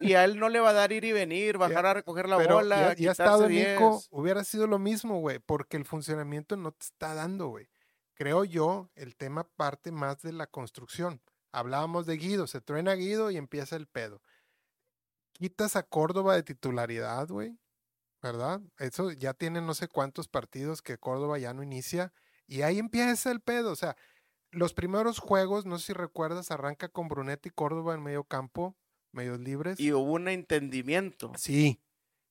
y, 0.00 0.14
a 0.14 0.24
él 0.24 0.38
no 0.38 0.48
le 0.48 0.60
va 0.60 0.70
a 0.70 0.72
dar 0.72 0.92
ir 0.92 1.04
y 1.04 1.12
venir, 1.12 1.58
bajar 1.58 1.84
a 1.84 1.92
recoger 1.92 2.26
la 2.26 2.38
bola. 2.38 2.94
Y 2.96 3.06
ha 3.06 3.12
estado 3.12 3.50
Nico, 3.50 4.02
hubiera 4.10 4.44
sido 4.44 4.66
lo 4.66 4.78
mismo, 4.78 5.20
güey, 5.20 5.40
porque 5.40 5.76
el 5.76 5.84
funcionamiento 5.84 6.56
no 6.56 6.72
te 6.72 6.84
está 6.86 7.12
dando, 7.12 7.48
güey. 7.48 7.68
Creo 8.14 8.44
yo, 8.44 8.90
el 8.94 9.14
tema 9.14 9.44
parte 9.44 9.92
más 9.92 10.22
de 10.22 10.32
la 10.32 10.46
construcción. 10.46 11.20
Hablábamos 11.52 12.06
de 12.06 12.16
Guido, 12.16 12.46
se 12.46 12.62
truena 12.62 12.94
Guido 12.94 13.30
y 13.30 13.36
empieza 13.36 13.76
el 13.76 13.88
pedo. 13.88 14.22
Quitas 15.34 15.76
a 15.76 15.82
Córdoba 15.82 16.34
de 16.34 16.42
titularidad, 16.42 17.28
güey, 17.28 17.58
¿verdad? 18.22 18.60
Eso 18.78 19.12
ya 19.12 19.34
tiene 19.34 19.60
no 19.60 19.74
sé 19.74 19.88
cuántos 19.88 20.28
partidos 20.28 20.80
que 20.80 20.96
Córdoba 20.96 21.38
ya 21.38 21.52
no 21.52 21.62
inicia 21.62 22.12
y 22.46 22.62
ahí 22.62 22.78
empieza 22.78 23.30
el 23.30 23.40
pedo, 23.40 23.70
o 23.72 23.76
sea, 23.76 23.96
los 24.50 24.72
primeros 24.72 25.18
juegos, 25.18 25.66
no 25.66 25.78
sé 25.78 25.86
si 25.86 25.92
recuerdas, 25.92 26.50
arranca 26.50 26.88
con 26.88 27.08
Brunetti 27.08 27.48
y 27.48 27.52
Córdoba 27.52 27.94
en 27.94 28.02
medio 28.02 28.22
campo, 28.24 28.76
medios 29.12 29.40
libres. 29.40 29.80
Y 29.80 29.92
hubo 29.92 30.12
un 30.12 30.28
entendimiento. 30.28 31.32
Sí. 31.36 31.80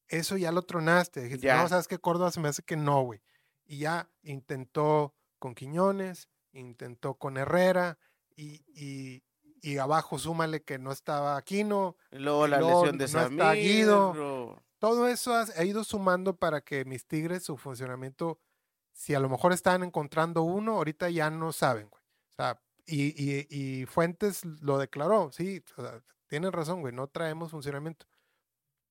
eso 0.07 0.37
ya 0.37 0.51
lo 0.51 0.61
tronaste. 0.63 1.23
Dijiste, 1.23 1.47
Ya. 1.47 1.61
no, 1.61 1.67
sabes 1.67 1.87
que 1.87 1.97
Córdoba 1.97 2.31
se 2.31 2.39
me 2.39 2.47
hace 2.47 2.63
que 2.63 2.77
no, 2.77 3.01
güey. 3.03 3.21
Y 3.65 3.79
ya 3.79 4.09
intentó 4.21 5.13
con 5.39 5.55
Quiñones, 5.55 6.29
intentó 6.53 7.15
con 7.15 7.37
Herrera 7.37 7.97
y, 8.35 8.63
y, 8.67 9.23
y 9.63 9.77
abajo 9.79 10.19
súmale 10.19 10.61
que 10.63 10.77
no 10.77 10.91
estaba 10.91 11.37
Aquino. 11.37 11.95
Luego 12.11 12.45
la 12.47 12.59
luego 12.59 12.85
lesión 12.85 12.97
de 12.99 13.07
no 13.11 13.21
está 13.21 13.53
Guido. 13.53 14.13
Samir. 14.13 14.63
Todo 14.77 15.07
eso 15.07 15.33
ha, 15.33 15.45
ha 15.55 15.63
ido 15.63 15.83
sumando 15.83 16.35
para 16.35 16.61
que 16.61 16.85
mis 16.85 17.07
Tigres, 17.07 17.43
su 17.43 17.57
funcionamiento, 17.57 18.39
si 18.91 19.15
a 19.15 19.19
lo 19.19 19.29
mejor 19.29 19.53
estaban 19.53 19.83
encontrando 19.83 20.43
uno, 20.43 20.73
ahorita 20.75 21.09
ya 21.09 21.29
no 21.31 21.51
saben, 21.53 21.89
güey. 21.89 22.03
O 22.03 22.33
sea, 22.35 22.61
y, 22.85 23.13
y- 23.15 23.47
y 23.49 23.85
Fuentes 23.85 24.43
lo 24.61 24.77
declaró, 24.77 25.31
sí, 25.31 25.63
o 25.77 25.81
sea, 25.81 26.03
tienen 26.27 26.51
razón, 26.51 26.81
güey, 26.81 26.93
no 26.93 27.07
traemos 27.07 27.51
funcionamiento. 27.51 28.05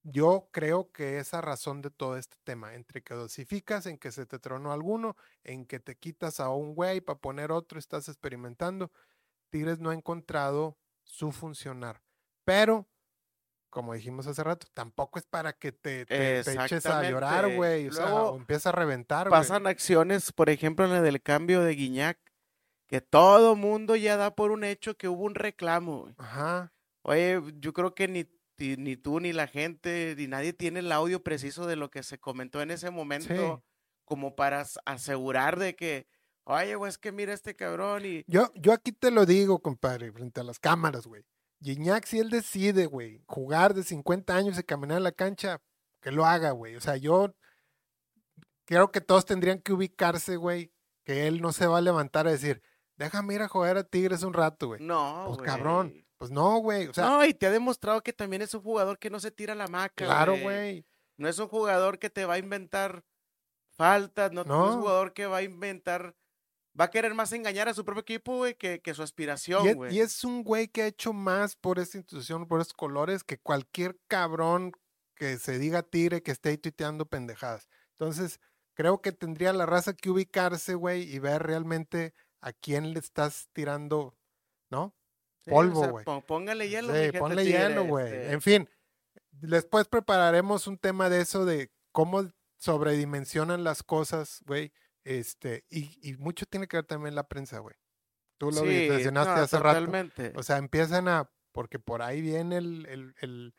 Yo 0.05 0.49
creo 0.51 0.91
que 0.91 1.19
esa 1.19 1.41
razón 1.41 1.81
de 1.81 1.91
todo 1.91 2.17
este 2.17 2.37
tema, 2.43 2.75
entre 2.75 3.03
que 3.05 3.15
dosificas, 3.15 3.87
en 3.87 3.99
que 3.99 4.11
se 4.11 4.27
te 4.27 4.41
tronó 4.41 4.73
alguno, 4.73 5.17
en 5.45 5.65
que 5.65 5.79
te 5.79 5.97
quitas 5.97 6.41
a 6.41 6.49
un 6.51 6.75
güey 6.75 7.01
para 7.01 7.21
poner 7.21 7.53
otro, 7.53 7.79
estás 7.79 8.09
experimentando, 8.09 8.91
Tigres 9.53 9.79
no 9.79 9.91
ha 9.91 9.95
encontrado 9.95 10.79
su 11.05 11.31
funcionar. 11.31 12.03
Pero, 12.45 12.89
como 13.71 13.95
dijimos 13.95 14.27
hace 14.27 14.43
rato, 14.43 14.67
tampoco 14.75 15.19
es 15.19 15.27
para 15.27 15.53
que 15.53 15.71
te, 15.73 16.07
te- 16.07 16.15
te 16.45 16.53
eches 16.67 16.87
a 16.87 17.01
llorar, 17.13 17.45
güey. 17.57 17.87
O 17.89 17.93
sea, 17.93 18.07
o 18.33 18.37
empieza 18.37 18.71
a 18.71 18.73
reventar. 18.73 19.29
Pasan 19.31 19.67
acciones, 19.67 20.33
por 20.33 20.51
ejemplo, 20.51 20.85
en 20.85 20.93
la 20.93 21.03
del 21.03 21.23
cambio 21.23 21.61
de 21.63 21.75
Guiñac, 21.75 22.19
que 22.89 23.01
todo 23.01 23.55
mundo 23.55 23.95
ya 23.97 24.17
da 24.17 24.35
por 24.35 24.51
un 24.51 24.65
hecho 24.65 24.97
que 24.97 25.09
hubo 25.09 25.25
un 25.25 25.35
reclamo. 25.35 26.13
Ajá. 26.19 26.73
Oye, 27.03 27.41
yo 27.57 27.73
creo 27.73 27.95
que 27.95 28.09
ni, 28.09 28.25
tú, 28.97 29.21
ni 29.21 29.33
la 29.33 29.47
gente, 29.47 30.15
ni 30.17 30.27
nadie 30.29 30.53
tiene 30.53 30.81
el 30.81 30.93
audio 30.93 31.23
preciso 31.23 31.67
de 31.67 31.77
lo 31.77 31.91
que 31.91 32.03
se 32.03 32.19
comentó 32.19 32.61
en 32.63 32.71
ese 32.71 32.91
momento, 32.91 33.63
como 34.05 34.35
para 34.37 34.61
as- 34.61 34.79
asegurar 34.85 35.59
de 35.59 35.75
que, 35.77 36.07
oye, 36.45 36.75
güey, 36.75 36.89
es 36.91 36.99
que 36.99 37.13
mira 37.13 37.33
este 37.33 37.55
cabrón 37.57 38.05
y... 38.05 38.25
Yo, 38.27 38.51
yo 38.55 38.73
aquí 38.73 38.93
te 38.93 39.11
lo 39.11 39.27
digo, 39.27 39.61
compadre, 39.61 40.13
frente 40.13 40.41
a 40.41 40.45
las 40.45 40.59
cámaras, 40.59 41.07
güey. 41.07 41.23
Gignac, 41.61 42.05
si 42.07 42.19
él 42.19 42.31
decide, 42.31 42.87
güey, 42.87 43.23
jugar 43.27 43.75
de 43.75 43.85
50 43.85 44.35
años 44.35 44.59
y 44.59 44.63
caminar 44.65 44.99
en 44.99 45.05
la 45.05 45.13
cancha, 45.13 45.61
que 46.01 46.11
lo 46.11 46.27
haga, 46.27 46.51
güey. 46.51 46.75
O 46.77 46.81
sea, 46.81 46.97
yo 46.97 47.35
creo 48.65 48.91
que 48.91 49.01
todos 49.01 49.25
tendrían 49.25 49.61
que 49.61 49.73
ubicarse, 49.73 50.37
güey, 50.37 50.73
que 51.05 51.27
él 51.29 51.41
no 51.41 51.53
se 51.53 51.67
va 51.67 51.79
a 51.79 51.83
levantar 51.83 52.27
a 52.27 52.33
decir, 52.33 52.63
déjame 52.97 53.35
ir 53.35 53.43
a 53.43 53.49
jugar 53.49 53.77
a 53.77 53.85
Tigres 53.85 54.23
un 54.23 54.33
rato, 54.35 54.69
güey. 54.69 54.81
No, 54.83 55.25
Pues 55.27 55.39
güey. 55.39 55.47
cabrón, 55.51 56.07
pues 56.19 56.31
no, 56.31 56.59
güey. 56.59 56.87
O 56.89 56.95
sea, 56.95 57.07
no, 57.07 57.25
y 57.25 57.35
te 57.35 57.47
ha 57.47 57.51
demostrado 57.51 58.03
que 58.03 58.13
también 58.13 58.43
es 58.43 58.55
un 58.55 58.63
jugador 58.63 58.99
que 58.99 59.11
no 59.11 59.21
se 59.21 59.31
tira 59.31 59.55
la 59.55 59.67
maca. 59.69 60.05
claro, 60.05 60.37
güey. 60.39 60.85
No 61.17 61.29
es 61.29 61.39
un 61.39 61.49
jugador 61.49 61.99
que 61.99 62.11
te 62.11 62.25
va 62.25 62.35
a 62.35 62.39
inventar 62.39 63.05
faltas, 63.77 64.33
no, 64.33 64.43
no 64.45 64.55
es 64.65 64.71
No. 64.71 64.75
un 64.77 64.81
jugador 64.83 65.13
que 65.13 65.27
va 65.27 65.39
a 65.39 65.43
inventar, 65.43 66.15
va 66.79 66.85
a 66.87 66.91
querer 66.91 67.15
más 67.15 67.33
engañar 67.33 67.69
a 67.69 67.75
su 67.75 67.85
propio 67.85 68.03
equipo, 68.03 68.37
güey, 68.37 68.55
que, 68.55 68.81
que 68.81 68.95
su 68.95 69.03
aspiración, 69.03 69.75
güey. 69.75 69.95
y 69.95 70.01
es 70.01 70.25
un 70.25 70.43
güey 70.43 70.69
que 70.69 70.83
ha 70.83 70.87
hecho 70.87 71.13
más 71.13 71.57
por 71.57 71.79
esta 71.79 71.99
institución, 71.99 72.47
por 72.47 72.61
esos 72.61 72.73
colores, 72.73 73.25
que 73.25 73.39
cualquier 73.39 73.99
cabrón 74.09 74.73
que 75.15 75.39
se 75.39 75.59
diga 75.59 75.83
tire, 75.83 76.23
que 76.23 76.31
esté 76.31 76.51
ahí 76.51 76.59
tuiteando 76.59 77.07
pendejadas. 77.07 77.69
Entonces, 77.93 78.41
creo 78.75 79.01
que 79.03 79.13
tendría 79.13 79.53
la 79.53 79.67
raza 79.67 79.93
que 79.93 80.11
ubicarse, 80.11 80.75
güey, 80.75 81.03
y 81.03 81.19
ver 81.19 81.43
realmente 81.43 82.15
a 82.41 82.53
quién 82.53 82.93
le 82.93 82.99
estás 82.99 83.49
tirando, 83.53 84.17
¿no? 84.71 84.95
Sí, 85.45 85.51
polvo, 85.51 85.81
o 85.81 85.83
sea, 85.83 85.91
güey. 85.91 86.05
póngale 86.27 86.69
hielo. 86.69 86.95
Sí, 86.95 87.13
ponle 87.19 87.45
tigre, 87.45 87.59
hielo, 87.59 87.85
güey. 87.85 88.07
este, 88.07 88.33
En 88.33 88.41
fin, 88.41 88.69
después 89.31 89.89
prepararemos 89.89 90.67
un 90.67 90.79
tema 90.79 91.09
de 91.09 91.21
eso, 91.21 91.45
de 91.45 91.71
cómo 91.93 92.29
sobredimensionan 92.59 93.65
las 93.65 93.83
cosas, 93.83 94.41
güey. 94.47 94.73
Este, 95.05 95.65
y, 95.69 95.99
y 96.03 96.17
mucho 96.17 96.47
tiene 96.47 96.67
que 96.69 96.77
ver 96.77 96.87
también 96.87 97.15
la 97.15 97.29
prensa, 97.29 97.59
güey. 97.59 97.75
Tú 98.39 98.47
lo 98.51 98.61
sí, 98.63 98.89
mencionaste 98.89 99.35
no, 99.35 99.41
hace 99.43 99.59
rato. 99.59 99.93
O 100.37 100.43
sea, 100.43 100.57
empiezan 100.59 101.09
a, 101.09 101.31
porque 101.53 101.79
por 101.79 102.03
ahí 102.03 102.21
viene 102.21 102.57
el, 102.59 102.87
el- 102.87 103.15
el, 103.21 103.55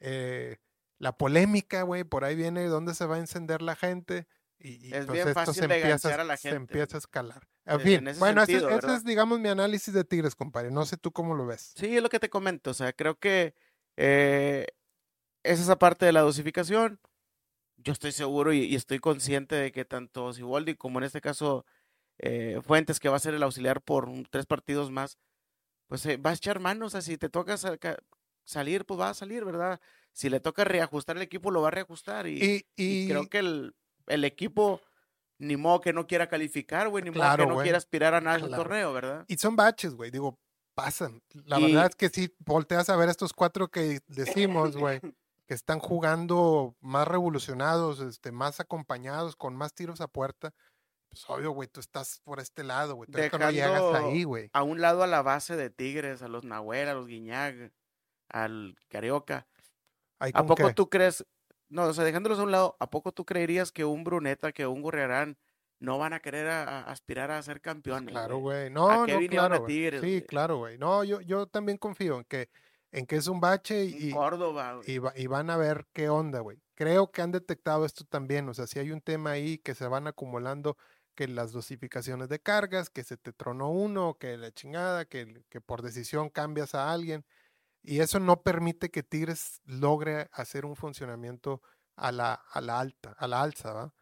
eh, 0.00 0.56
la 0.98 1.16
polémica, 1.16 1.82
güey, 1.82 2.04
por 2.04 2.24
ahí 2.24 2.34
viene 2.36 2.64
dónde 2.66 2.94
se 2.94 3.06
va 3.06 3.16
a 3.16 3.18
encender 3.18 3.60
la 3.62 3.76
gente. 3.76 4.26
Y, 4.58 4.88
y, 4.88 4.94
Es 4.94 5.06
pues, 5.06 5.12
bien 5.16 5.28
esto 5.28 5.40
fácil 5.40 5.54
se 5.54 5.66
de 5.66 5.74
empieza, 5.80 6.14
a 6.14 6.24
la 6.24 6.36
se 6.36 6.48
gente, 6.50 6.56
empieza 6.56 6.96
a 6.96 7.00
escalar. 7.00 7.48
En 7.64 7.74
En- 7.74 7.80
fin, 7.80 7.94
en 7.98 8.08
ese 8.08 8.20
bueno, 8.20 8.46
sentido, 8.46 8.70
ese, 8.70 8.94
es, 8.94 9.04
digamos, 9.04 9.40
mi 9.40 9.48
análisis 9.48 9.92
de 9.92 10.04
Tigres, 10.04 10.34
compadre. 10.36 10.70
No 10.70 10.84
sé 10.86 10.96
tú 10.96 11.12
cómo 11.12 11.34
lo 11.34 11.46
ves. 11.46 11.72
Sí, 11.76 11.96
es 11.96 12.02
lo 12.02 12.08
que 12.08 12.20
te 12.20 12.30
comento. 12.30 12.70
O 12.70 12.74
sea, 12.74 12.92
creo 12.92 13.18
que 13.18 13.54
eh, 13.96 14.66
es 15.42 15.60
esa 15.60 15.78
parte 15.78 16.06
de 16.06 16.12
la 16.12 16.20
dosificación. 16.20 17.00
Yo 17.84 17.92
estoy 17.92 18.12
seguro 18.12 18.52
y, 18.52 18.60
y 18.64 18.74
estoy 18.74 18.98
consciente 18.98 19.54
de 19.56 19.72
que 19.72 19.84
tanto 19.84 20.32
Siboldi 20.32 20.74
como 20.76 20.98
en 20.98 21.04
este 21.04 21.20
caso 21.20 21.64
eh, 22.18 22.60
Fuentes, 22.64 23.00
que 23.00 23.08
va 23.08 23.16
a 23.16 23.20
ser 23.20 23.34
el 23.34 23.42
auxiliar 23.42 23.80
por 23.82 24.08
un- 24.08 24.26
tres 24.30 24.46
partidos 24.46 24.90
más, 24.90 25.18
pues 25.88 26.04
eh, 26.06 26.16
va 26.16 26.30
a 26.30 26.34
echar 26.34 26.60
manos. 26.60 26.88
O 26.88 26.90
sea, 26.90 27.00
si 27.02 27.18
te 27.18 27.28
toca 27.28 27.56
salir, 28.44 28.84
pues 28.84 29.00
va 29.00 29.10
a 29.10 29.14
salir, 29.14 29.44
¿verdad? 29.44 29.80
Si 30.12 30.28
le 30.28 30.40
toca 30.40 30.64
reajustar 30.64 31.16
el 31.16 31.22
equipo, 31.22 31.50
lo 31.50 31.62
va 31.62 31.68
a 31.68 31.72
reajustar. 31.72 32.26
Y, 32.26 32.64
Y, 32.76 33.08
creo 33.08 33.28
que 33.28 33.38
el, 33.38 33.74
el 34.06 34.24
equipo, 34.24 34.80
ni 35.38 35.56
modo 35.56 35.80
que 35.80 35.92
no 35.92 36.06
quiera 36.06 36.28
calificar, 36.28 36.88
güey, 36.88 37.02
ni 37.04 37.10
modo 37.10 37.36
que 37.36 37.46
no 37.46 37.54
güey. 37.54 37.64
quiera 37.64 37.78
aspirar 37.78 38.14
a 38.14 38.20
nada 38.20 38.36
en 38.36 38.42
el 38.44 38.48
Claro. 38.48 38.62
torneo, 38.64 38.92
¿verdad? 38.92 39.24
y 39.28 39.36
son 39.36 39.56
baches, 39.56 39.94
güey. 39.94 40.10
Digo, 40.10 40.38
pasan. 40.74 41.22
La 41.46 41.58
Y- 41.58 41.64
verdad 41.72 41.86
es 41.90 41.96
que 41.96 42.08
sí, 42.10 42.34
volteas 42.40 42.88
a 42.90 42.96
ver 42.96 43.08
estos 43.08 43.32
cuatro 43.32 43.68
que 43.68 44.00
decimos, 44.70 44.76
güey, 44.76 45.00
que 45.46 45.54
están 45.54 45.78
jugando 45.80 46.76
más 46.80 47.06
revolucionados, 47.08 48.00
este, 48.00 48.32
más 48.32 48.60
acompañados, 48.60 49.36
con 49.36 49.56
más 49.56 49.74
tiros 49.74 50.00
a 50.00 50.08
puerta. 50.08 50.54
Pues 51.08 51.28
obvio, 51.28 51.50
güey, 51.50 51.68
tú 51.68 51.80
estás 51.80 52.20
por 52.24 52.40
este 52.40 52.64
lado, 52.64 52.94
güey. 52.94 53.10
Tú 53.10 53.18
no 53.38 53.50
llegas 53.50 53.82
ahí, 53.94 54.24
güey. 54.24 54.48
a 54.52 54.62
un 54.62 54.80
lado 54.80 55.02
a 55.02 55.06
la 55.06 55.20
base 55.22 55.56
de 55.56 55.68
Tigres, 55.68 56.22
a 56.22 56.28
los 56.28 56.44
Nahuel, 56.44 56.88
a 56.88 56.94
los 56.94 57.06
Guiñag, 57.06 57.72
al 58.30 58.76
Carioca. 58.88 59.46
¿A 60.18 60.46
poco 60.46 60.68
qué. 60.68 60.72
tú 60.74 60.88
crees, 60.88 61.26
no, 61.68 61.82
o 61.84 61.92
sea, 61.92 62.04
dejándolos 62.04 62.38
a 62.38 62.44
un 62.44 62.52
lado, 62.52 62.76
¿a 62.78 62.88
poco 62.88 63.12
tú 63.12 63.24
creerías 63.24 63.72
que 63.72 63.84
un 63.84 64.04
Bruneta, 64.04 64.52
que 64.52 64.66
un 64.66 64.80
Gorriarán 64.82 65.36
no 65.80 65.98
van 65.98 66.12
a 66.12 66.20
querer 66.20 66.46
a- 66.48 66.62
a 66.82 66.90
aspirar 66.92 67.30
a 67.32 67.42
ser 67.42 67.60
campeones? 67.60 68.12
Claro, 68.12 68.38
güey? 68.38 68.70
No, 68.70 69.04
qué 69.04 69.12
no, 69.14 69.18
a 69.18 69.28
claro, 69.28 69.58
güey. 69.60 69.66
Tigres, 69.66 70.00
Sí, 70.00 70.22
claro, 70.22 70.58
güey. 70.58 70.78
No, 70.78 71.02
yo, 71.04 71.20
yo 71.20 71.46
también 71.46 71.76
confío 71.76 72.18
en 72.18 72.24
que, 72.24 72.48
en 72.92 73.06
que 73.06 73.16
es 73.16 73.26
un 73.26 73.40
bache 73.40 73.84
y, 73.84 74.10
Córdoba, 74.12 74.74
güey. 74.74 74.90
y, 74.90 74.98
va- 74.98 75.12
y 75.16 75.26
van 75.26 75.50
a 75.50 75.56
ver 75.56 75.86
qué 75.92 76.08
onda, 76.08 76.40
güey. 76.40 76.62
Creo 76.74 77.10
que 77.10 77.22
han 77.22 77.32
detectado 77.32 77.84
esto 77.84 78.04
también. 78.04 78.48
O 78.48 78.54
sea, 78.54 78.66
si 78.66 78.78
hay 78.78 78.90
un 78.92 79.00
tema 79.00 79.30
ahí 79.32 79.58
que 79.58 79.74
se 79.74 79.86
van 79.86 80.06
acumulando, 80.06 80.76
que 81.14 81.26
las 81.28 81.52
dosificaciones 81.52 82.28
de 82.28 82.38
cargas, 82.40 82.88
que 82.90 83.02
se 83.04 83.16
te 83.16 83.32
tronó 83.32 83.70
uno, 83.70 84.16
que 84.18 84.36
la 84.36 84.50
chingada, 84.52 85.04
que, 85.04 85.42
que 85.48 85.60
por 85.60 85.82
decisión 85.82 86.30
cambias 86.30 86.74
a 86.74 86.92
alguien. 86.92 87.24
Y 87.82 88.00
eso 88.00 88.20
no 88.20 88.42
permite 88.42 88.90
que 88.90 89.02
Tigres 89.02 89.60
logre 89.64 90.28
hacer 90.32 90.64
un 90.64 90.76
funcionamiento 90.76 91.60
a 91.96 92.12
la, 92.12 92.34
a 92.34 92.60
la 92.60 92.78
alta, 92.78 93.14
a 93.18 93.26
la 93.26 93.42
alza, 93.42 93.72
¿va? 93.72 93.94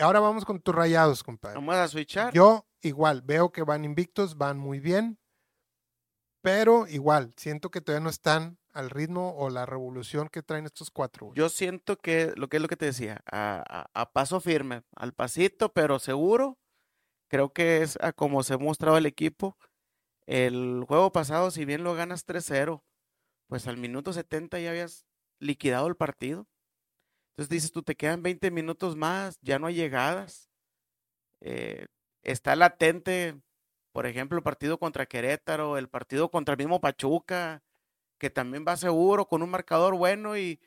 Ahora 0.00 0.20
vamos 0.20 0.44
con 0.44 0.60
tus 0.60 0.74
rayados, 0.74 1.24
compadre. 1.24 1.56
Vamos 1.56 1.74
a 1.74 1.88
switchar. 1.88 2.32
Yo 2.32 2.66
igual 2.82 3.22
veo 3.22 3.50
que 3.50 3.62
van 3.64 3.84
invictos, 3.84 4.36
van 4.38 4.58
muy 4.58 4.78
bien, 4.80 5.18
pero 6.48 6.86
igual 6.86 7.34
siento 7.36 7.70
que 7.70 7.82
todavía 7.82 8.04
no 8.04 8.08
están 8.08 8.56
al 8.72 8.88
ritmo 8.88 9.36
o 9.36 9.50
la 9.50 9.66
revolución 9.66 10.30
que 10.30 10.42
traen 10.42 10.64
estos 10.64 10.90
cuatro. 10.90 11.30
Yo 11.34 11.50
siento 11.50 11.98
que, 11.98 12.32
lo 12.36 12.48
que 12.48 12.56
es 12.56 12.62
lo 12.62 12.68
que 12.68 12.76
te 12.78 12.86
decía, 12.86 13.20
a 13.26 14.10
paso 14.14 14.40
firme, 14.40 14.82
al 14.96 15.12
pasito, 15.12 15.74
pero 15.74 15.98
seguro, 15.98 16.56
creo 17.28 17.52
que 17.52 17.82
es 17.82 17.98
a 18.00 18.14
como 18.14 18.42
se 18.44 18.54
ha 18.54 18.58
mostrado 18.58 18.96
el 18.96 19.04
equipo. 19.04 19.58
El 20.24 20.84
juego 20.88 21.12
pasado, 21.12 21.50
si 21.50 21.66
bien 21.66 21.84
lo 21.84 21.94
ganas 21.94 22.26
3-0, 22.26 22.82
pues 23.46 23.66
al 23.66 23.76
minuto 23.76 24.14
70 24.14 24.58
ya 24.58 24.70
habías 24.70 25.04
liquidado 25.40 25.86
el 25.86 25.96
partido. 25.96 26.48
Entonces 27.32 27.50
dices 27.50 27.72
tú, 27.72 27.82
te 27.82 27.94
quedan 27.94 28.22
20 28.22 28.50
minutos 28.50 28.96
más, 28.96 29.38
ya 29.42 29.58
no 29.58 29.66
hay 29.66 29.74
llegadas. 29.74 30.48
Eh, 31.42 31.88
está 32.22 32.56
latente, 32.56 33.38
por 33.92 34.06
ejemplo, 34.06 34.38
el 34.38 34.44
partido 34.44 34.78
contra 34.78 35.06
Querétaro, 35.06 35.78
el 35.78 35.88
partido 35.88 36.30
contra 36.30 36.54
el 36.54 36.58
mismo 36.58 36.80
Pachuca, 36.80 37.62
que 38.18 38.30
también 38.30 38.64
va 38.66 38.76
seguro 38.76 39.26
con 39.26 39.42
un 39.42 39.50
marcador 39.50 39.96
bueno 39.96 40.36
y 40.36 40.60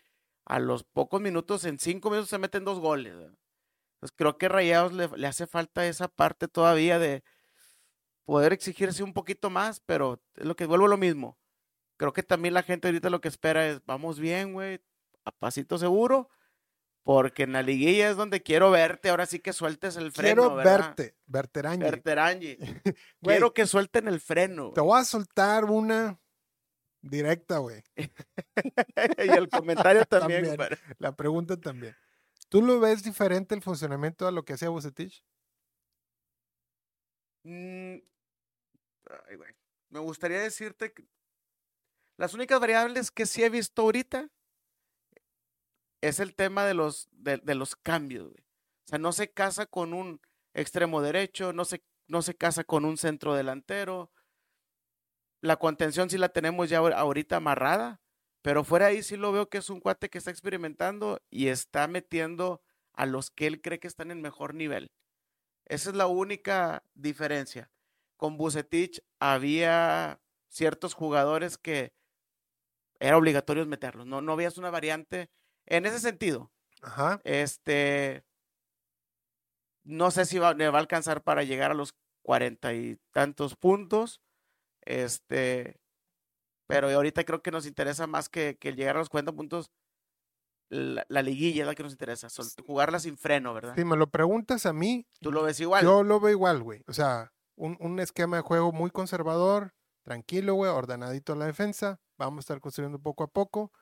a 0.46 0.60
los 0.60 0.84
pocos 0.84 1.22
minutos, 1.22 1.66
en 1.66 1.80
cinco 1.80 2.10
minutos 2.10 2.30
se 2.30 2.38
meten 2.38 2.66
dos 2.66 2.80
goles. 2.80 3.14
Entonces 3.14 4.16
creo 4.16 4.38
que 4.38 4.50
Rayados 4.50 4.94
le, 4.94 5.08
le 5.16 5.28
hace 5.28 5.48
falta 5.48 5.86
esa 5.86 6.08
parte 6.08 6.48
todavía 6.48 7.00
de 7.00 7.24
poder 8.26 8.54
exigirse 8.54 9.04
un 9.04 9.14
poquito 9.14 9.50
más, 9.50 9.82
pero 9.82 10.22
es 10.36 10.46
lo 10.46 10.56
que 10.56 10.66
vuelvo 10.66 10.88
lo 10.88 10.98
mismo. 10.98 11.38
Creo 11.98 12.14
que 12.14 12.24
también 12.24 12.54
la 12.54 12.64
gente 12.64 12.88
ahorita 12.88 13.10
lo 13.10 13.22
que 13.22 13.28
espera 13.28 13.68
es, 13.68 13.86
vamos 13.86 14.20
bien, 14.20 14.54
güey, 14.54 14.82
a 15.26 15.32
pasito 15.32 15.78
seguro, 15.78 16.30
porque 17.04 17.44
en 17.44 17.54
la 17.54 17.64
liguilla 17.64 18.10
es 18.10 18.18
donde 18.18 18.42
quiero 18.42 18.72
verte, 18.72 19.10
ahora 19.10 19.26
sí 19.26 19.40
que 19.40 19.54
sueltes 19.54 19.96
el 19.96 20.12
freno, 20.12 20.44
Quiero 20.44 20.56
¿verdad? 20.56 20.96
verte. 20.96 21.16
Berterangi. 21.26 22.58
Quiero 23.22 23.54
que 23.54 23.66
suelten 23.66 24.08
el 24.08 24.20
freno. 24.20 24.72
Te 24.74 24.82
voy 24.82 25.00
a 25.00 25.04
soltar 25.04 25.66
una 25.66 26.22
Directa, 27.02 27.58
güey. 27.58 27.84
y 29.26 29.30
el 29.30 29.50
comentario 29.50 30.06
también. 30.10 30.56
La 31.00 31.16
pregunta 31.16 31.58
también. 31.58 31.96
¿Tú 32.50 32.62
lo 32.62 32.80
ves 32.80 33.04
diferente 33.04 33.56
el 33.56 33.62
funcionamiento 33.62 34.28
a 34.28 34.32
lo 34.32 34.46
que 34.46 34.54
hacía 34.54 34.70
Bucetich? 34.70 35.24
Mm, 37.44 37.96
ay, 39.28 39.36
güey. 39.36 39.56
Me 39.90 40.00
gustaría 40.00 40.42
decirte 40.42 40.94
que 40.94 41.08
las 42.18 42.34
únicas 42.34 42.60
variables 42.60 43.10
que 43.10 43.26
sí 43.26 43.44
he 43.44 43.50
visto 43.50 43.82
ahorita 43.82 44.30
es 46.02 46.20
el 46.20 46.36
tema 46.36 46.66
de 46.66 46.74
los, 46.74 47.08
de, 47.12 47.38
de 47.38 47.56
los 47.56 47.76
cambios, 47.76 48.30
güey. 48.30 48.44
O 48.86 48.88
sea, 48.88 48.98
no 49.00 49.12
se 49.12 49.32
casa 49.32 49.66
con 49.66 49.94
un 49.94 50.22
extremo 50.54 51.02
derecho, 51.02 51.54
no 51.54 51.66
se, 51.66 51.84
no 52.08 52.22
se 52.22 52.36
casa 52.36 52.64
con 52.64 52.86
un 52.86 52.98
centro 52.98 53.36
delantero. 53.36 54.12
La 55.42 55.58
contención 55.58 56.10
sí 56.10 56.18
la 56.18 56.30
tenemos 56.30 56.70
ya 56.70 56.80
ahor- 56.82 56.94
ahorita 56.94 57.38
amarrada, 57.38 58.02
pero 58.42 58.64
fuera 58.64 58.88
ahí 58.88 59.04
sí 59.04 59.18
lo 59.18 59.32
veo 59.32 59.50
que 59.50 59.60
es 59.60 59.70
un 59.70 59.80
cuate 59.80 60.10
que 60.10 60.18
está 60.18 60.32
experimentando 60.32 61.22
y 61.30 61.48
está 61.48 61.88
metiendo 61.88 62.62
a 62.94 63.06
los 63.06 63.30
que 63.32 63.48
él 63.48 63.62
cree 63.62 63.80
que 63.80 63.88
están 63.88 64.12
en 64.12 64.22
mejor 64.22 64.54
nivel. 64.54 64.92
Esa 65.66 65.92
es 65.92 65.96
la 65.96 66.08
única 66.08 66.84
diferencia. 66.96 67.72
Con 68.18 68.38
Bucetich 68.38 69.02
había 69.20 70.20
ciertos 70.50 70.94
jugadores 70.94 71.58
que 71.58 71.94
era 73.00 73.18
obligatorio 73.18 73.66
meterlos. 73.66 74.06
No, 74.06 74.22
no 74.22 74.36
una 74.58 74.70
variante 74.70 75.30
en 75.66 75.86
ese 75.86 76.00
sentido. 76.00 76.52
Ajá. 76.82 77.22
Este, 77.24 78.24
no 79.84 80.12
sé 80.12 80.26
si 80.26 80.38
va, 80.40 80.54
le 80.54 80.70
va 80.70 80.78
a 80.78 80.82
alcanzar 80.82 81.24
para 81.24 81.44
llegar 81.44 81.72
a 81.72 81.76
los 81.76 81.94
cuarenta 82.24 82.74
y 82.74 82.98
tantos 83.12 83.56
puntos. 83.56 84.22
Este, 84.84 85.80
pero 86.68 86.90
ahorita 86.90 87.24
creo 87.24 87.42
que 87.42 87.52
nos 87.52 87.66
interesa 87.66 88.08
más 88.08 88.30
que, 88.30 88.58
que 88.58 88.74
llegar 88.74 88.96
a 88.96 89.00
los 89.00 89.10
40 89.10 89.32
puntos. 89.34 89.72
La, 90.70 91.06
la 91.10 91.22
liguilla 91.22 91.64
es 91.64 91.68
la 91.68 91.76
que 91.76 91.84
nos 91.84 91.92
interesa. 91.92 92.28
jugarla 92.66 93.00
sin 93.00 93.18
freno, 93.18 93.54
¿verdad? 93.54 93.76
Si 93.76 93.84
me 93.84 93.98
lo 93.98 94.10
preguntas 94.10 94.66
a 94.66 94.72
mí, 94.72 95.06
Tú 95.20 95.32
lo 95.32 95.44
ves 95.44 95.60
igual. 95.60 95.84
yo 95.84 96.02
lo 96.04 96.20
veo 96.20 96.32
igual, 96.32 96.64
güey. 96.64 96.82
O 96.88 96.94
sea, 96.94 97.34
un, 97.58 97.76
un 97.82 98.00
esquema 98.00 98.38
de 98.38 98.44
juego 98.44 98.72
muy 98.72 98.90
conservador, 98.90 99.74
tranquilo, 100.04 100.54
güey, 100.54 100.72
ordenadito 100.72 101.34
en 101.34 101.40
la 101.40 101.46
defensa. 101.46 102.00
Vamos 102.18 102.38
a 102.38 102.40
estar 102.42 102.62
construyendo 102.62 103.00
poco 103.00 103.24
a 103.26 103.28
poco. 103.28 103.74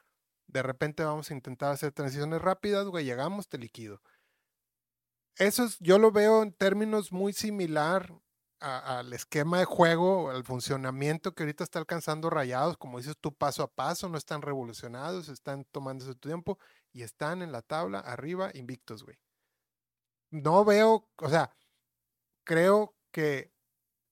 De 0.49 0.63
repente 0.63 1.03
vamos 1.03 1.29
a 1.29 1.33
intentar 1.33 1.71
hacer 1.71 1.91
transiciones 1.91 2.41
rápidas, 2.41 2.85
güey. 2.87 3.05
Llegamos, 3.05 3.47
te 3.47 3.57
liquido. 3.57 4.01
Eso 5.37 5.63
es, 5.63 5.77
yo 5.79 5.99
lo 5.99 6.11
veo 6.11 6.43
en 6.43 6.51
términos 6.53 7.11
muy 7.11 7.33
similar 7.33 8.13
al 8.59 9.13
esquema 9.13 9.59
de 9.59 9.65
juego, 9.65 10.31
al 10.31 10.43
funcionamiento 10.43 11.33
que 11.33 11.43
ahorita 11.43 11.63
está 11.63 11.79
alcanzando 11.79 12.29
rayados, 12.29 12.75
como 12.75 12.97
dices 12.97 13.15
tú, 13.17 13.33
paso 13.33 13.63
a 13.63 13.71
paso, 13.71 14.09
no 14.09 14.17
están 14.17 14.41
revolucionados, 14.41 15.29
están 15.29 15.63
tomándose 15.71 16.11
su 16.11 16.17
tiempo 16.17 16.59
y 16.91 17.03
están 17.03 17.41
en 17.41 17.53
la 17.53 17.61
tabla 17.61 17.99
arriba 17.99 18.51
invictos, 18.53 19.03
güey. 19.05 19.17
No 20.31 20.65
veo, 20.65 21.07
o 21.15 21.29
sea, 21.29 21.55
creo 22.43 22.95
que 23.11 23.53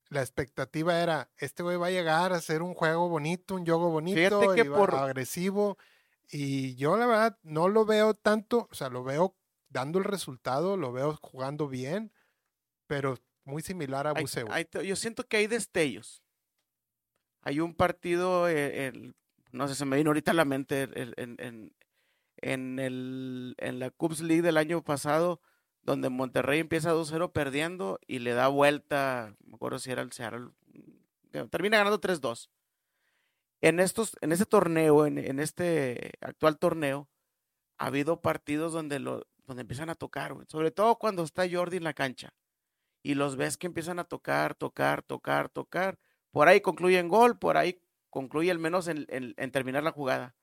la 0.09 0.21
expectativa 0.21 1.01
era, 1.01 1.29
este 1.35 1.61
güey 1.61 1.75
va 1.75 1.87
a 1.87 1.91
llegar 1.91 2.31
a 2.31 2.37
hacer 2.37 2.61
un 2.61 2.73
juego 2.73 3.09
bonito, 3.09 3.53
un 3.55 3.65
juego 3.65 3.89
bonito, 3.89 4.53
que 4.53 4.61
y 4.61 4.67
va- 4.69 4.77
por- 4.77 4.95
agresivo, 4.95 5.77
y 6.29 6.75
yo 6.75 6.97
la 6.97 7.05
verdad 7.07 7.39
no 7.43 7.67
lo 7.69 7.85
veo 7.85 8.13
tanto, 8.13 8.67
o 8.71 8.75
sea, 8.75 8.89
lo 8.89 9.03
veo 9.03 9.35
dando 9.69 9.99
el 9.99 10.05
resultado, 10.05 10.77
lo 10.77 10.91
veo 10.91 11.17
jugando 11.21 11.67
bien, 11.67 12.11
pero 12.87 13.17
muy 13.43 13.61
similar 13.61 14.07
a 14.07 14.13
Buceo. 14.13 14.47
hay 14.51 14.67
yo 14.85 14.95
siento 14.95 15.25
que 15.27 15.37
hay 15.37 15.47
destellos. 15.47 16.23
Hay 17.41 17.59
un 17.59 17.73
partido, 17.75 18.49
eh, 18.49 18.87
el- 18.87 19.15
no 19.51 19.67
sé, 19.67 19.75
se 19.75 19.85
me 19.85 19.95
vino 19.97 20.09
ahorita 20.09 20.31
a 20.31 20.33
la 20.33 20.45
mente 20.45 20.83
el- 20.83 21.13
en, 21.17 21.35
en- 22.41 22.79
el, 22.79 23.55
en 23.57 23.79
la 23.79 23.89
Cubs 23.89 24.19
League 24.21 24.41
del 24.41 24.57
año 24.57 24.83
pasado, 24.83 25.41
donde 25.81 26.09
Monterrey 26.09 26.59
empieza 26.59 26.91
2-0 26.91 27.31
perdiendo 27.31 27.99
y 28.05 28.19
le 28.19 28.33
da 28.33 28.47
vuelta, 28.49 29.35
me 29.45 29.55
acuerdo 29.55 29.79
si 29.79 29.89
era 29.91 30.01
el 30.01 30.11
Seattle, 30.11 30.49
que 31.31 31.45
termina 31.45 31.77
ganando 31.77 31.99
3-2. 31.99 32.49
En 33.61 33.79
estos, 33.79 34.15
en 34.21 34.31
este 34.31 34.45
torneo, 34.45 35.05
en, 35.05 35.17
en 35.17 35.39
este 35.39 36.11
actual 36.21 36.59
torneo, 36.59 37.09
ha 37.79 37.87
habido 37.87 38.21
partidos 38.21 38.73
donde 38.73 38.99
lo, 38.99 39.27
donde 39.45 39.61
empiezan 39.61 39.89
a 39.89 39.95
tocar, 39.95 40.35
sobre 40.49 40.71
todo 40.71 40.97
cuando 40.99 41.23
está 41.23 41.47
Jordi 41.49 41.77
en 41.77 41.83
la 41.85 41.93
cancha 41.93 42.35
y 43.03 43.15
los 43.15 43.37
ves 43.37 43.57
que 43.57 43.67
empiezan 43.67 43.99
a 43.99 44.05
tocar, 44.05 44.55
tocar, 44.55 45.03
tocar, 45.03 45.49
tocar. 45.49 45.99
Por 46.31 46.47
ahí 46.49 46.61
concluyen 46.61 47.09
gol, 47.09 47.39
por 47.39 47.57
ahí 47.57 47.81
concluye 48.09 48.51
al 48.51 48.59
menos 48.59 48.87
en, 48.87 49.05
en- 49.09 49.33
en 49.37 49.51
terminar 49.51 49.83
la 49.83 49.91
jugada. 49.91 50.35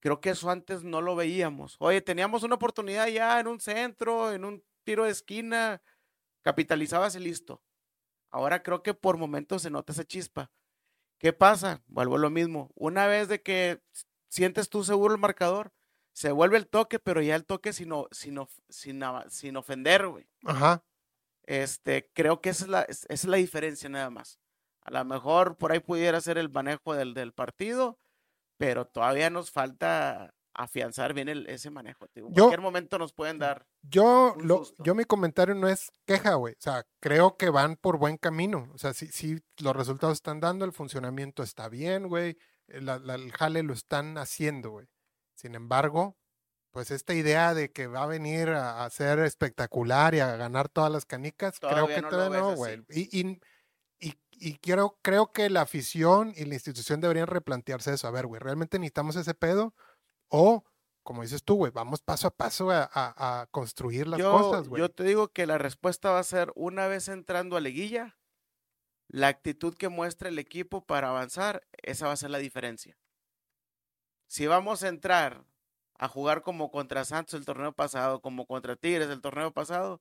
Creo 0.00 0.20
que 0.20 0.30
eso 0.30 0.50
antes 0.50 0.82
no 0.82 1.02
lo 1.02 1.14
veíamos. 1.14 1.76
Oye, 1.78 2.00
teníamos 2.00 2.42
una 2.42 2.54
oportunidad 2.54 3.08
ya 3.08 3.38
en 3.40 3.46
un 3.46 3.60
centro, 3.60 4.32
en 4.32 4.44
un 4.44 4.64
tiro 4.84 5.04
de 5.04 5.10
esquina, 5.10 5.82
capitalizabas 6.42 7.16
y 7.16 7.20
listo. 7.20 7.62
Ahora 8.30 8.62
creo 8.62 8.82
que 8.82 8.94
por 8.94 9.18
momentos 9.18 9.62
se 9.62 9.70
nota 9.70 9.92
esa 9.92 10.04
chispa. 10.04 10.52
¿Qué 11.20 11.32
pasa? 11.34 11.82
Vuelvo 11.86 12.16
a 12.16 12.18
lo 12.18 12.30
mismo. 12.30 12.70
Una 12.74 13.06
vez 13.06 13.28
de 13.28 13.42
que 13.42 13.82
sientes 14.28 14.70
tú 14.70 14.82
seguro 14.84 15.14
el 15.14 15.20
marcador, 15.20 15.70
se 16.12 16.32
vuelve 16.32 16.56
el 16.56 16.66
toque, 16.66 16.98
pero 16.98 17.20
ya 17.20 17.36
el 17.36 17.44
toque 17.44 17.74
sin, 17.74 17.92
sin, 18.10 18.38
sin, 19.28 19.56
ofender, 19.56 20.08
güey. 20.08 20.26
Ajá. 20.44 20.82
Este, 21.44 22.10
creo 22.14 22.40
que 22.40 22.50
esa 22.50 22.64
es 22.64 22.70
la, 22.70 22.82
es- 22.82 23.04
esa 23.04 23.12
es 23.14 23.24
la 23.26 23.36
diferencia 23.36 23.88
nada 23.90 24.08
más. 24.10 24.40
A 24.82 24.90
lo 24.90 25.04
mejor 25.04 25.56
por 25.58 25.72
ahí 25.72 25.80
pudiera 25.80 26.20
ser 26.22 26.38
el 26.38 26.48
manejo 26.50 26.94
del, 26.94 27.12
del 27.12 27.32
partido, 27.34 27.98
pero 28.56 28.86
todavía 28.86 29.28
nos 29.30 29.50
falta 29.50 30.34
afianzar 30.54 31.14
bien 31.14 31.28
el- 31.28 31.46
ese 31.48 31.70
manejo. 31.70 32.06
digo, 32.14 32.28
En 32.28 32.34
Yo- 32.34 32.44
cualquier 32.44 32.60
momento 32.60 32.98
nos 32.98 33.12
pueden 33.12 33.38
dar. 33.38 33.66
Yo, 33.82 34.34
lo, 34.40 34.64
yo 34.78 34.94
mi 34.94 35.04
comentario 35.04 35.54
no 35.54 35.68
es 35.68 35.92
queja, 36.06 36.34
güey. 36.34 36.54
O 36.54 36.60
sea, 36.60 36.84
creo 37.00 37.36
que 37.36 37.50
van 37.50 37.76
por 37.76 37.98
buen 37.98 38.16
camino. 38.16 38.68
O 38.74 38.78
sea, 38.78 38.92
sí, 38.94 39.06
sí, 39.08 39.38
los 39.58 39.74
resultados 39.76 40.14
están 40.18 40.40
dando, 40.40 40.64
el 40.64 40.72
funcionamiento 40.72 41.42
está 41.42 41.68
bien, 41.68 42.08
güey. 42.08 42.36
eh, 42.72 42.80
la- 42.80 42.98
la- 43.00 43.16
el 43.16 43.32
jale 43.32 43.64
lo 43.64 43.72
están 43.72 44.16
haciendo, 44.16 44.70
güey. 44.70 44.86
Sin 45.34 45.56
embargo, 45.56 46.16
pues 46.70 46.92
esta 46.92 47.14
idea 47.14 47.52
de 47.52 47.72
que 47.72 47.88
va 47.88 48.04
a 48.04 48.06
venir 48.06 48.50
a, 48.50 48.84
a 48.84 48.90
ser 48.90 49.18
espectacular 49.20 50.14
y 50.14 50.20
a 50.20 50.36
ganar 50.36 50.68
todas 50.68 50.92
las 50.92 51.04
canicas, 51.04 51.58
creo 51.58 51.70
Todavía 51.72 51.96
que 51.96 52.02
no 52.02 52.08
todavía 52.10 52.38
no, 52.40 52.54
güey. 52.54 52.84
Y, 52.90 53.20
y, 53.20 53.40
y, 53.98 54.14
y 54.30 54.58
quiero, 54.58 54.98
creo 55.02 55.32
que 55.32 55.50
la 55.50 55.62
afición 55.62 56.32
y 56.36 56.44
la 56.44 56.54
institución 56.54 57.00
deberían 57.00 57.26
replantearse 57.26 57.92
eso. 57.92 58.06
A 58.06 58.12
ver, 58.12 58.26
güey, 58.28 58.40
¿realmente 58.40 58.78
necesitamos 58.78 59.16
ese 59.16 59.34
pedo? 59.34 59.74
O, 60.30 60.64
como 61.02 61.22
dices 61.22 61.42
tú, 61.44 61.56
güey, 61.56 61.70
vamos 61.72 62.00
paso 62.02 62.26
a 62.28 62.30
paso 62.30 62.70
a, 62.70 62.88
a- 62.92 63.40
a 63.42 63.46
construir 63.48 64.06
las 64.06 64.18
Yo, 64.20 64.32
cosas, 64.32 64.68
güey. 64.68 64.80
yo 64.80 64.88
te 64.90 65.04
digo 65.04 65.28
que 65.28 65.46
la 65.46 65.58
respuesta 65.58 66.10
va 66.10 66.18
a 66.20 66.24
ser 66.24 66.52
una 66.54 66.86
vez 66.86 67.08
entrando 67.08 67.56
a 67.56 67.60
liguilla, 67.60 68.16
la 69.08 69.28
actitud 69.28 69.74
que 69.74 69.88
muestra 69.88 70.28
el 70.28 70.38
equipo 70.38 70.84
para 70.86 71.08
avanzar, 71.08 71.66
esa 71.82 72.06
va 72.06 72.12
a 72.12 72.16
ser 72.16 72.30
la 72.30 72.38
diferencia. 72.38 72.96
Si 74.28 74.46
vamos 74.46 74.82
a 74.84 74.88
entrar 74.88 75.44
a 75.98 76.08
jugar 76.08 76.42
como 76.42 76.70
contra 76.70 77.04
Santos 77.04 77.34
el 77.34 77.44
torneo 77.44 77.72
pasado, 77.72 78.20
como 78.22 78.46
contra 78.46 78.76
Tigres 78.76 79.08
el 79.08 79.20
torneo 79.20 79.52
pasado, 79.52 80.00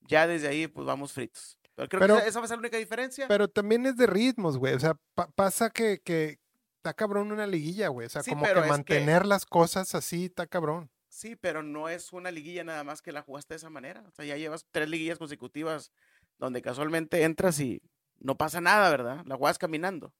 ya 0.00 0.26
desde 0.26 0.48
ahí 0.48 0.66
pues 0.68 0.86
vamos 0.86 1.12
fritos. 1.12 1.58
Pero 1.74 1.88
creo 1.88 2.00
Pero- 2.00 2.14
que 2.16 2.20
esa, 2.20 2.28
esa 2.28 2.40
va 2.40 2.44
a 2.44 2.48
ser 2.48 2.58
la 2.58 2.60
única 2.60 2.76
diferencia. 2.76 3.26
Pero 3.28 3.48
también 3.48 3.86
es 3.86 3.96
de 3.96 4.06
ritmos, 4.06 4.58
güey. 4.58 4.74
O 4.74 4.78
sea, 4.80 4.94
pa- 5.14 5.30
pasa 5.30 5.70
que, 5.70 6.00
que 6.04 6.38
está 6.80 6.94
cabrón 6.94 7.30
una 7.30 7.46
liguilla, 7.46 7.88
güey. 7.88 8.06
O 8.06 8.10
sea, 8.10 8.22
Sí, 8.22 8.30
como 8.30 8.46
que 8.46 8.54
mantener 8.62 9.26
las 9.26 9.44
cosas 9.44 9.94
así 9.94 10.24
está 10.26 10.46
cabrón. 10.46 10.90
Sí, 11.08 11.36
pero 11.36 11.62
no 11.62 11.88
es 11.88 12.12
una 12.12 12.30
liguilla 12.30 12.64
nada 12.64 12.84
más 12.84 13.02
que 13.02 13.12
la 13.12 13.22
jugaste 13.22 13.54
de 13.54 13.58
esa 13.58 13.68
manera. 13.68 14.02
O 14.08 14.10
sea, 14.12 14.24
ya 14.24 14.36
llevas 14.36 14.64
tres 14.70 14.88
liguillas 14.88 15.18
consecutivas 15.18 15.92
donde 16.38 16.62
casualmente 16.62 17.22
entras 17.24 17.60
y 17.60 17.82
no 18.18 18.36
pasa 18.36 18.60
nada, 18.60 18.88
¿verdad? 18.90 19.22
La 19.26 19.36
juegas 19.36 19.58
caminando. 19.58 20.14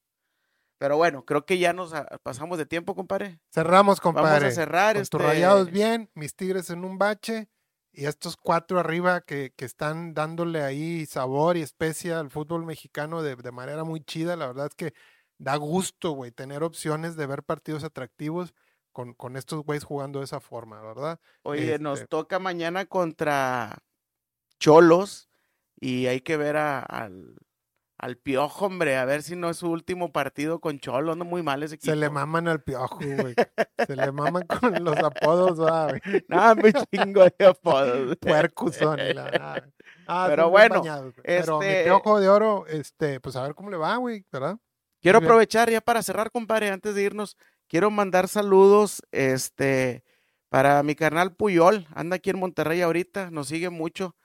Pero 0.79 0.97
bueno, 0.97 1.25
creo 1.25 1.45
que 1.47 1.59
ya 1.59 1.73
nos 1.73 1.95
ah, 1.95 2.07
pasamos 2.23 2.59
de 2.59 2.67
tiempo, 2.67 2.95
compadre. 2.95 3.41
Cerramos, 3.53 4.01
Vamos 4.01 4.01
compadre. 4.01 4.49
a 4.49 4.51
cerrar 4.51 4.95
Con 4.97 5.03
este. 5.03 5.17
tus 5.17 5.27
rayados 5.27 5.71
bien, 5.71 6.11
mis 6.15 6.35
tigres 6.35 6.69
en 6.71 6.85
un 6.85 6.99
bache 6.99 7.49
y 7.93 8.05
estos 8.07 8.37
cuatro 8.37 8.79
arriba 8.79 9.21
que, 9.23 9.53
que 9.57 9.65
están 9.65 10.13
dándole 10.15 10.63
ahí 10.63 11.07
sabor 11.07 11.57
y 11.57 11.63
especia 11.63 12.19
al 12.21 12.31
fútbol 12.31 12.65
mexicano 12.67 13.23
de, 13.23 13.37
de 13.37 13.53
manera 13.53 13.85
muy 13.85 14.01
chida. 14.03 14.37
La 14.37 14.47
verdad 14.47 14.67
es 14.67 14.75
que 14.75 14.93
da 15.41 15.57
gusto, 15.57 16.11
güey, 16.13 16.31
tener 16.33 16.63
opciones 16.63 17.17
de 17.17 17.27
ver 17.27 17.43
partidos 17.43 17.83
atractivos 17.83 18.53
con, 18.93 19.15
con 19.15 19.37
estos 19.37 19.65
güeyes 19.65 19.85
jugando 19.85 20.19
de 20.19 20.27
esa 20.27 20.39
forma, 20.41 20.83
¿verdad? 20.83 21.19
Oye, 21.45 21.79
nos 21.79 22.01
este- 22.01 22.09
toca 22.09 22.39
mañana 22.39 22.85
contra 22.85 23.79
Cholos 24.59 25.29
y 25.81 26.07
hay 26.07 26.21
que 26.21 26.37
ver 26.37 26.57
a- 26.59 26.81
al, 26.81 27.37
al 27.97 28.17
Piojo, 28.19 28.67
hombre, 28.67 28.97
a 28.99 29.05
ver 29.07 29.23
si 29.23 29.35
no 29.37 29.49
es 29.49 29.57
su 29.59 29.71
último 29.71 30.13
partido 30.13 30.61
con 30.61 30.79
Cholos. 30.79 31.15
Anda 31.15 31.25
muy 31.25 31.43
mal 31.43 31.63
ese 31.63 31.77
equipo. 31.77 31.93
Se 31.93 31.97
le 31.97 32.11
maman 32.11 32.47
al 32.49 32.63
piojo, 32.63 32.99
güey. 32.99 33.35
Se 33.87 33.97
le 33.97 34.13
maman 34.13 34.47
con 34.47 34.85
los 34.85 34.97
apodos, 34.99 35.59
¿verdad, 35.59 35.99
güey. 36.05 36.25
No, 36.29 36.55
muy 36.57 36.73
chingo 36.93 37.25
de 37.25 37.47
apodos. 37.47 38.17
y 39.11 39.15
la 39.15 39.25
verdad. 39.25 39.71
Ah, 40.07 40.27
Pero 40.29 40.51
bueno, 40.51 40.83
güey. 40.83 41.13
Pero 41.25 41.59
mi 41.61 41.67
este- 41.67 41.85
piojo 41.85 42.21
de 42.21 42.29
oro, 42.29 42.67
este, 42.67 43.21
pues 43.21 43.37
a 43.37 43.43
ver 43.43 43.55
cómo 43.55 43.71
le 43.71 43.77
va, 43.79 43.97
güey, 43.97 44.27
¿verdad? 44.31 44.59
Quiero 45.01 45.19
aprovechar 45.19 45.71
ya 45.71 45.81
para 45.81 46.03
cerrar, 46.03 46.31
compadre, 46.31 46.71
antes 46.71 46.95
de 46.95 47.03
irnos, 47.03 47.37
quiero 47.69 47.91
mandar 47.91 48.29
saludos, 48.29 49.03
este, 49.13 50.05
para 50.49 50.83
mi 50.83 50.95
carnal 50.95 51.35
Puyol, 51.35 51.87
anda 51.95 52.17
aquí 52.17 52.31
en 52.31 52.39
Monterrey 52.39 52.83
ahorita, 52.83 53.31
nos 53.31 53.49
sigue 53.49 53.71
mucho. 53.71 54.17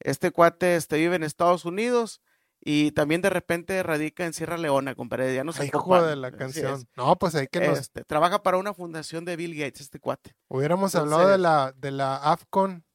Este 0.00 0.30
cuate, 0.30 0.76
este, 0.76 0.96
vive 0.96 1.16
en 1.16 1.22
Estados 1.22 1.64
Unidos 1.64 2.20
y 2.60 2.90
también 2.92 3.22
de 3.22 3.30
repente 3.30 3.82
radica 3.82 4.24
en 4.26 4.32
Sierra 4.32 4.58
Leona, 4.58 4.94
compadre, 4.94 5.34
ya 5.34 5.44
nos 5.44 5.62
hijo 5.62 6.02
de 6.02 6.16
la 6.16 6.32
canción. 6.32 6.84
No, 6.96 7.16
pues 7.16 7.34
ahí 7.34 7.46
que 7.46 7.60
nos 7.60 7.78
Este, 7.78 8.04
trabaja 8.04 8.42
para 8.42 8.56
una 8.56 8.74
fundación 8.74 9.24
de 9.24 9.36
Bill 9.36 9.54
Gates, 9.54 9.82
este 9.82 10.00
cuate. 10.00 10.34
hubiéramos 10.48 10.94
hablado 10.94 11.28
de 11.28 11.38
la, 11.38 11.72
de 11.76 11.90
la 11.92 12.16
AFCON. 12.16 12.85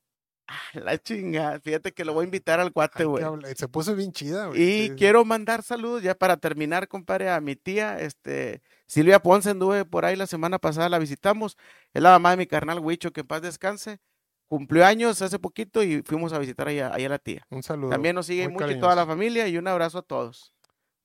La 0.73 0.97
chinga, 0.97 1.59
fíjate 1.59 1.91
que 1.91 2.05
lo 2.05 2.13
voy 2.13 2.23
a 2.23 2.25
invitar 2.25 2.59
al 2.59 2.71
cuate, 2.71 3.05
güey. 3.05 3.23
Se 3.55 3.67
puso 3.67 3.95
bien 3.95 4.11
chida, 4.11 4.47
güey. 4.47 4.61
Y 4.61 4.87
sí. 4.87 4.95
quiero 4.97 5.25
mandar 5.25 5.63
saludos 5.63 6.03
ya 6.03 6.15
para 6.15 6.37
terminar, 6.37 6.87
compadre, 6.87 7.29
a 7.29 7.39
mi 7.41 7.55
tía, 7.55 7.99
este, 7.99 8.61
Silvia 8.87 9.19
Ponce, 9.19 9.49
anduve 9.49 9.85
por 9.85 10.05
ahí 10.05 10.15
la 10.15 10.27
semana 10.27 10.59
pasada, 10.59 10.89
la 10.89 10.99
visitamos, 10.99 11.57
es 11.93 12.01
la 12.01 12.11
mamá 12.11 12.31
de 12.31 12.37
mi 12.37 12.47
carnal 12.47 12.79
Huicho, 12.79 13.11
que 13.11 13.21
en 13.21 13.27
paz 13.27 13.41
descanse, 13.41 13.99
cumplió 14.47 14.85
años 14.85 15.21
hace 15.21 15.39
poquito 15.39 15.81
y 15.83 16.01
fuimos 16.01 16.33
a 16.33 16.39
visitar 16.39 16.67
allá, 16.67 16.93
allá 16.93 17.05
a 17.05 17.09
la 17.09 17.19
tía. 17.19 17.45
Un 17.49 17.63
saludo. 17.63 17.89
También 17.89 18.15
nos 18.15 18.25
sigue 18.25 18.49
mucho 18.49 18.69
y 18.69 18.79
toda 18.79 18.95
la 18.95 19.05
cariñoso. 19.05 19.07
familia 19.07 19.47
y 19.47 19.57
un 19.57 19.67
abrazo 19.67 19.99
a 19.99 20.01
todos. 20.01 20.53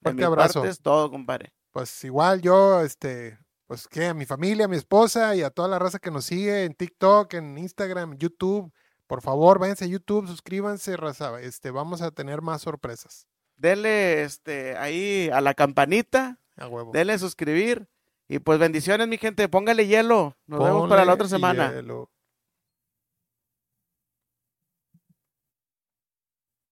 De 0.00 0.12
mi 0.12 0.22
abrazo. 0.22 0.60
parte 0.60 0.70
es 0.70 0.80
todo, 0.80 1.10
compadre. 1.10 1.52
Pues 1.70 2.04
igual 2.04 2.40
yo, 2.40 2.80
este, 2.80 3.38
pues 3.66 3.86
que 3.88 4.06
a 4.06 4.14
mi 4.14 4.26
familia, 4.26 4.64
a 4.64 4.68
mi 4.68 4.76
esposa 4.76 5.34
y 5.36 5.42
a 5.42 5.50
toda 5.50 5.68
la 5.68 5.78
raza 5.78 5.98
que 5.98 6.10
nos 6.10 6.24
sigue 6.24 6.64
en 6.64 6.74
TikTok, 6.74 7.34
en 7.34 7.58
Instagram, 7.58 8.16
YouTube, 8.16 8.72
por 9.06 9.22
favor, 9.22 9.58
váyanse 9.58 9.84
a 9.84 9.88
YouTube, 9.88 10.26
suscríbanse, 10.26 10.96
raza. 10.96 11.40
Este, 11.40 11.70
vamos 11.70 12.02
a 12.02 12.10
tener 12.10 12.42
más 12.42 12.62
sorpresas. 12.62 13.26
Dele, 13.56 14.22
este, 14.22 14.76
ahí 14.76 15.30
a 15.32 15.40
la 15.40 15.54
campanita, 15.54 16.38
A 16.56 16.68
huevo. 16.68 16.90
denle 16.92 17.18
suscribir 17.18 17.88
y 18.28 18.38
pues 18.40 18.58
bendiciones, 18.58 19.08
mi 19.08 19.16
gente, 19.18 19.48
póngale 19.48 19.86
hielo. 19.86 20.36
Nos 20.46 20.62
vemos 20.62 20.88
para 20.88 21.04
la 21.04 21.14
otra 21.14 21.28
semana. 21.28 21.72
hielo. 21.72 22.10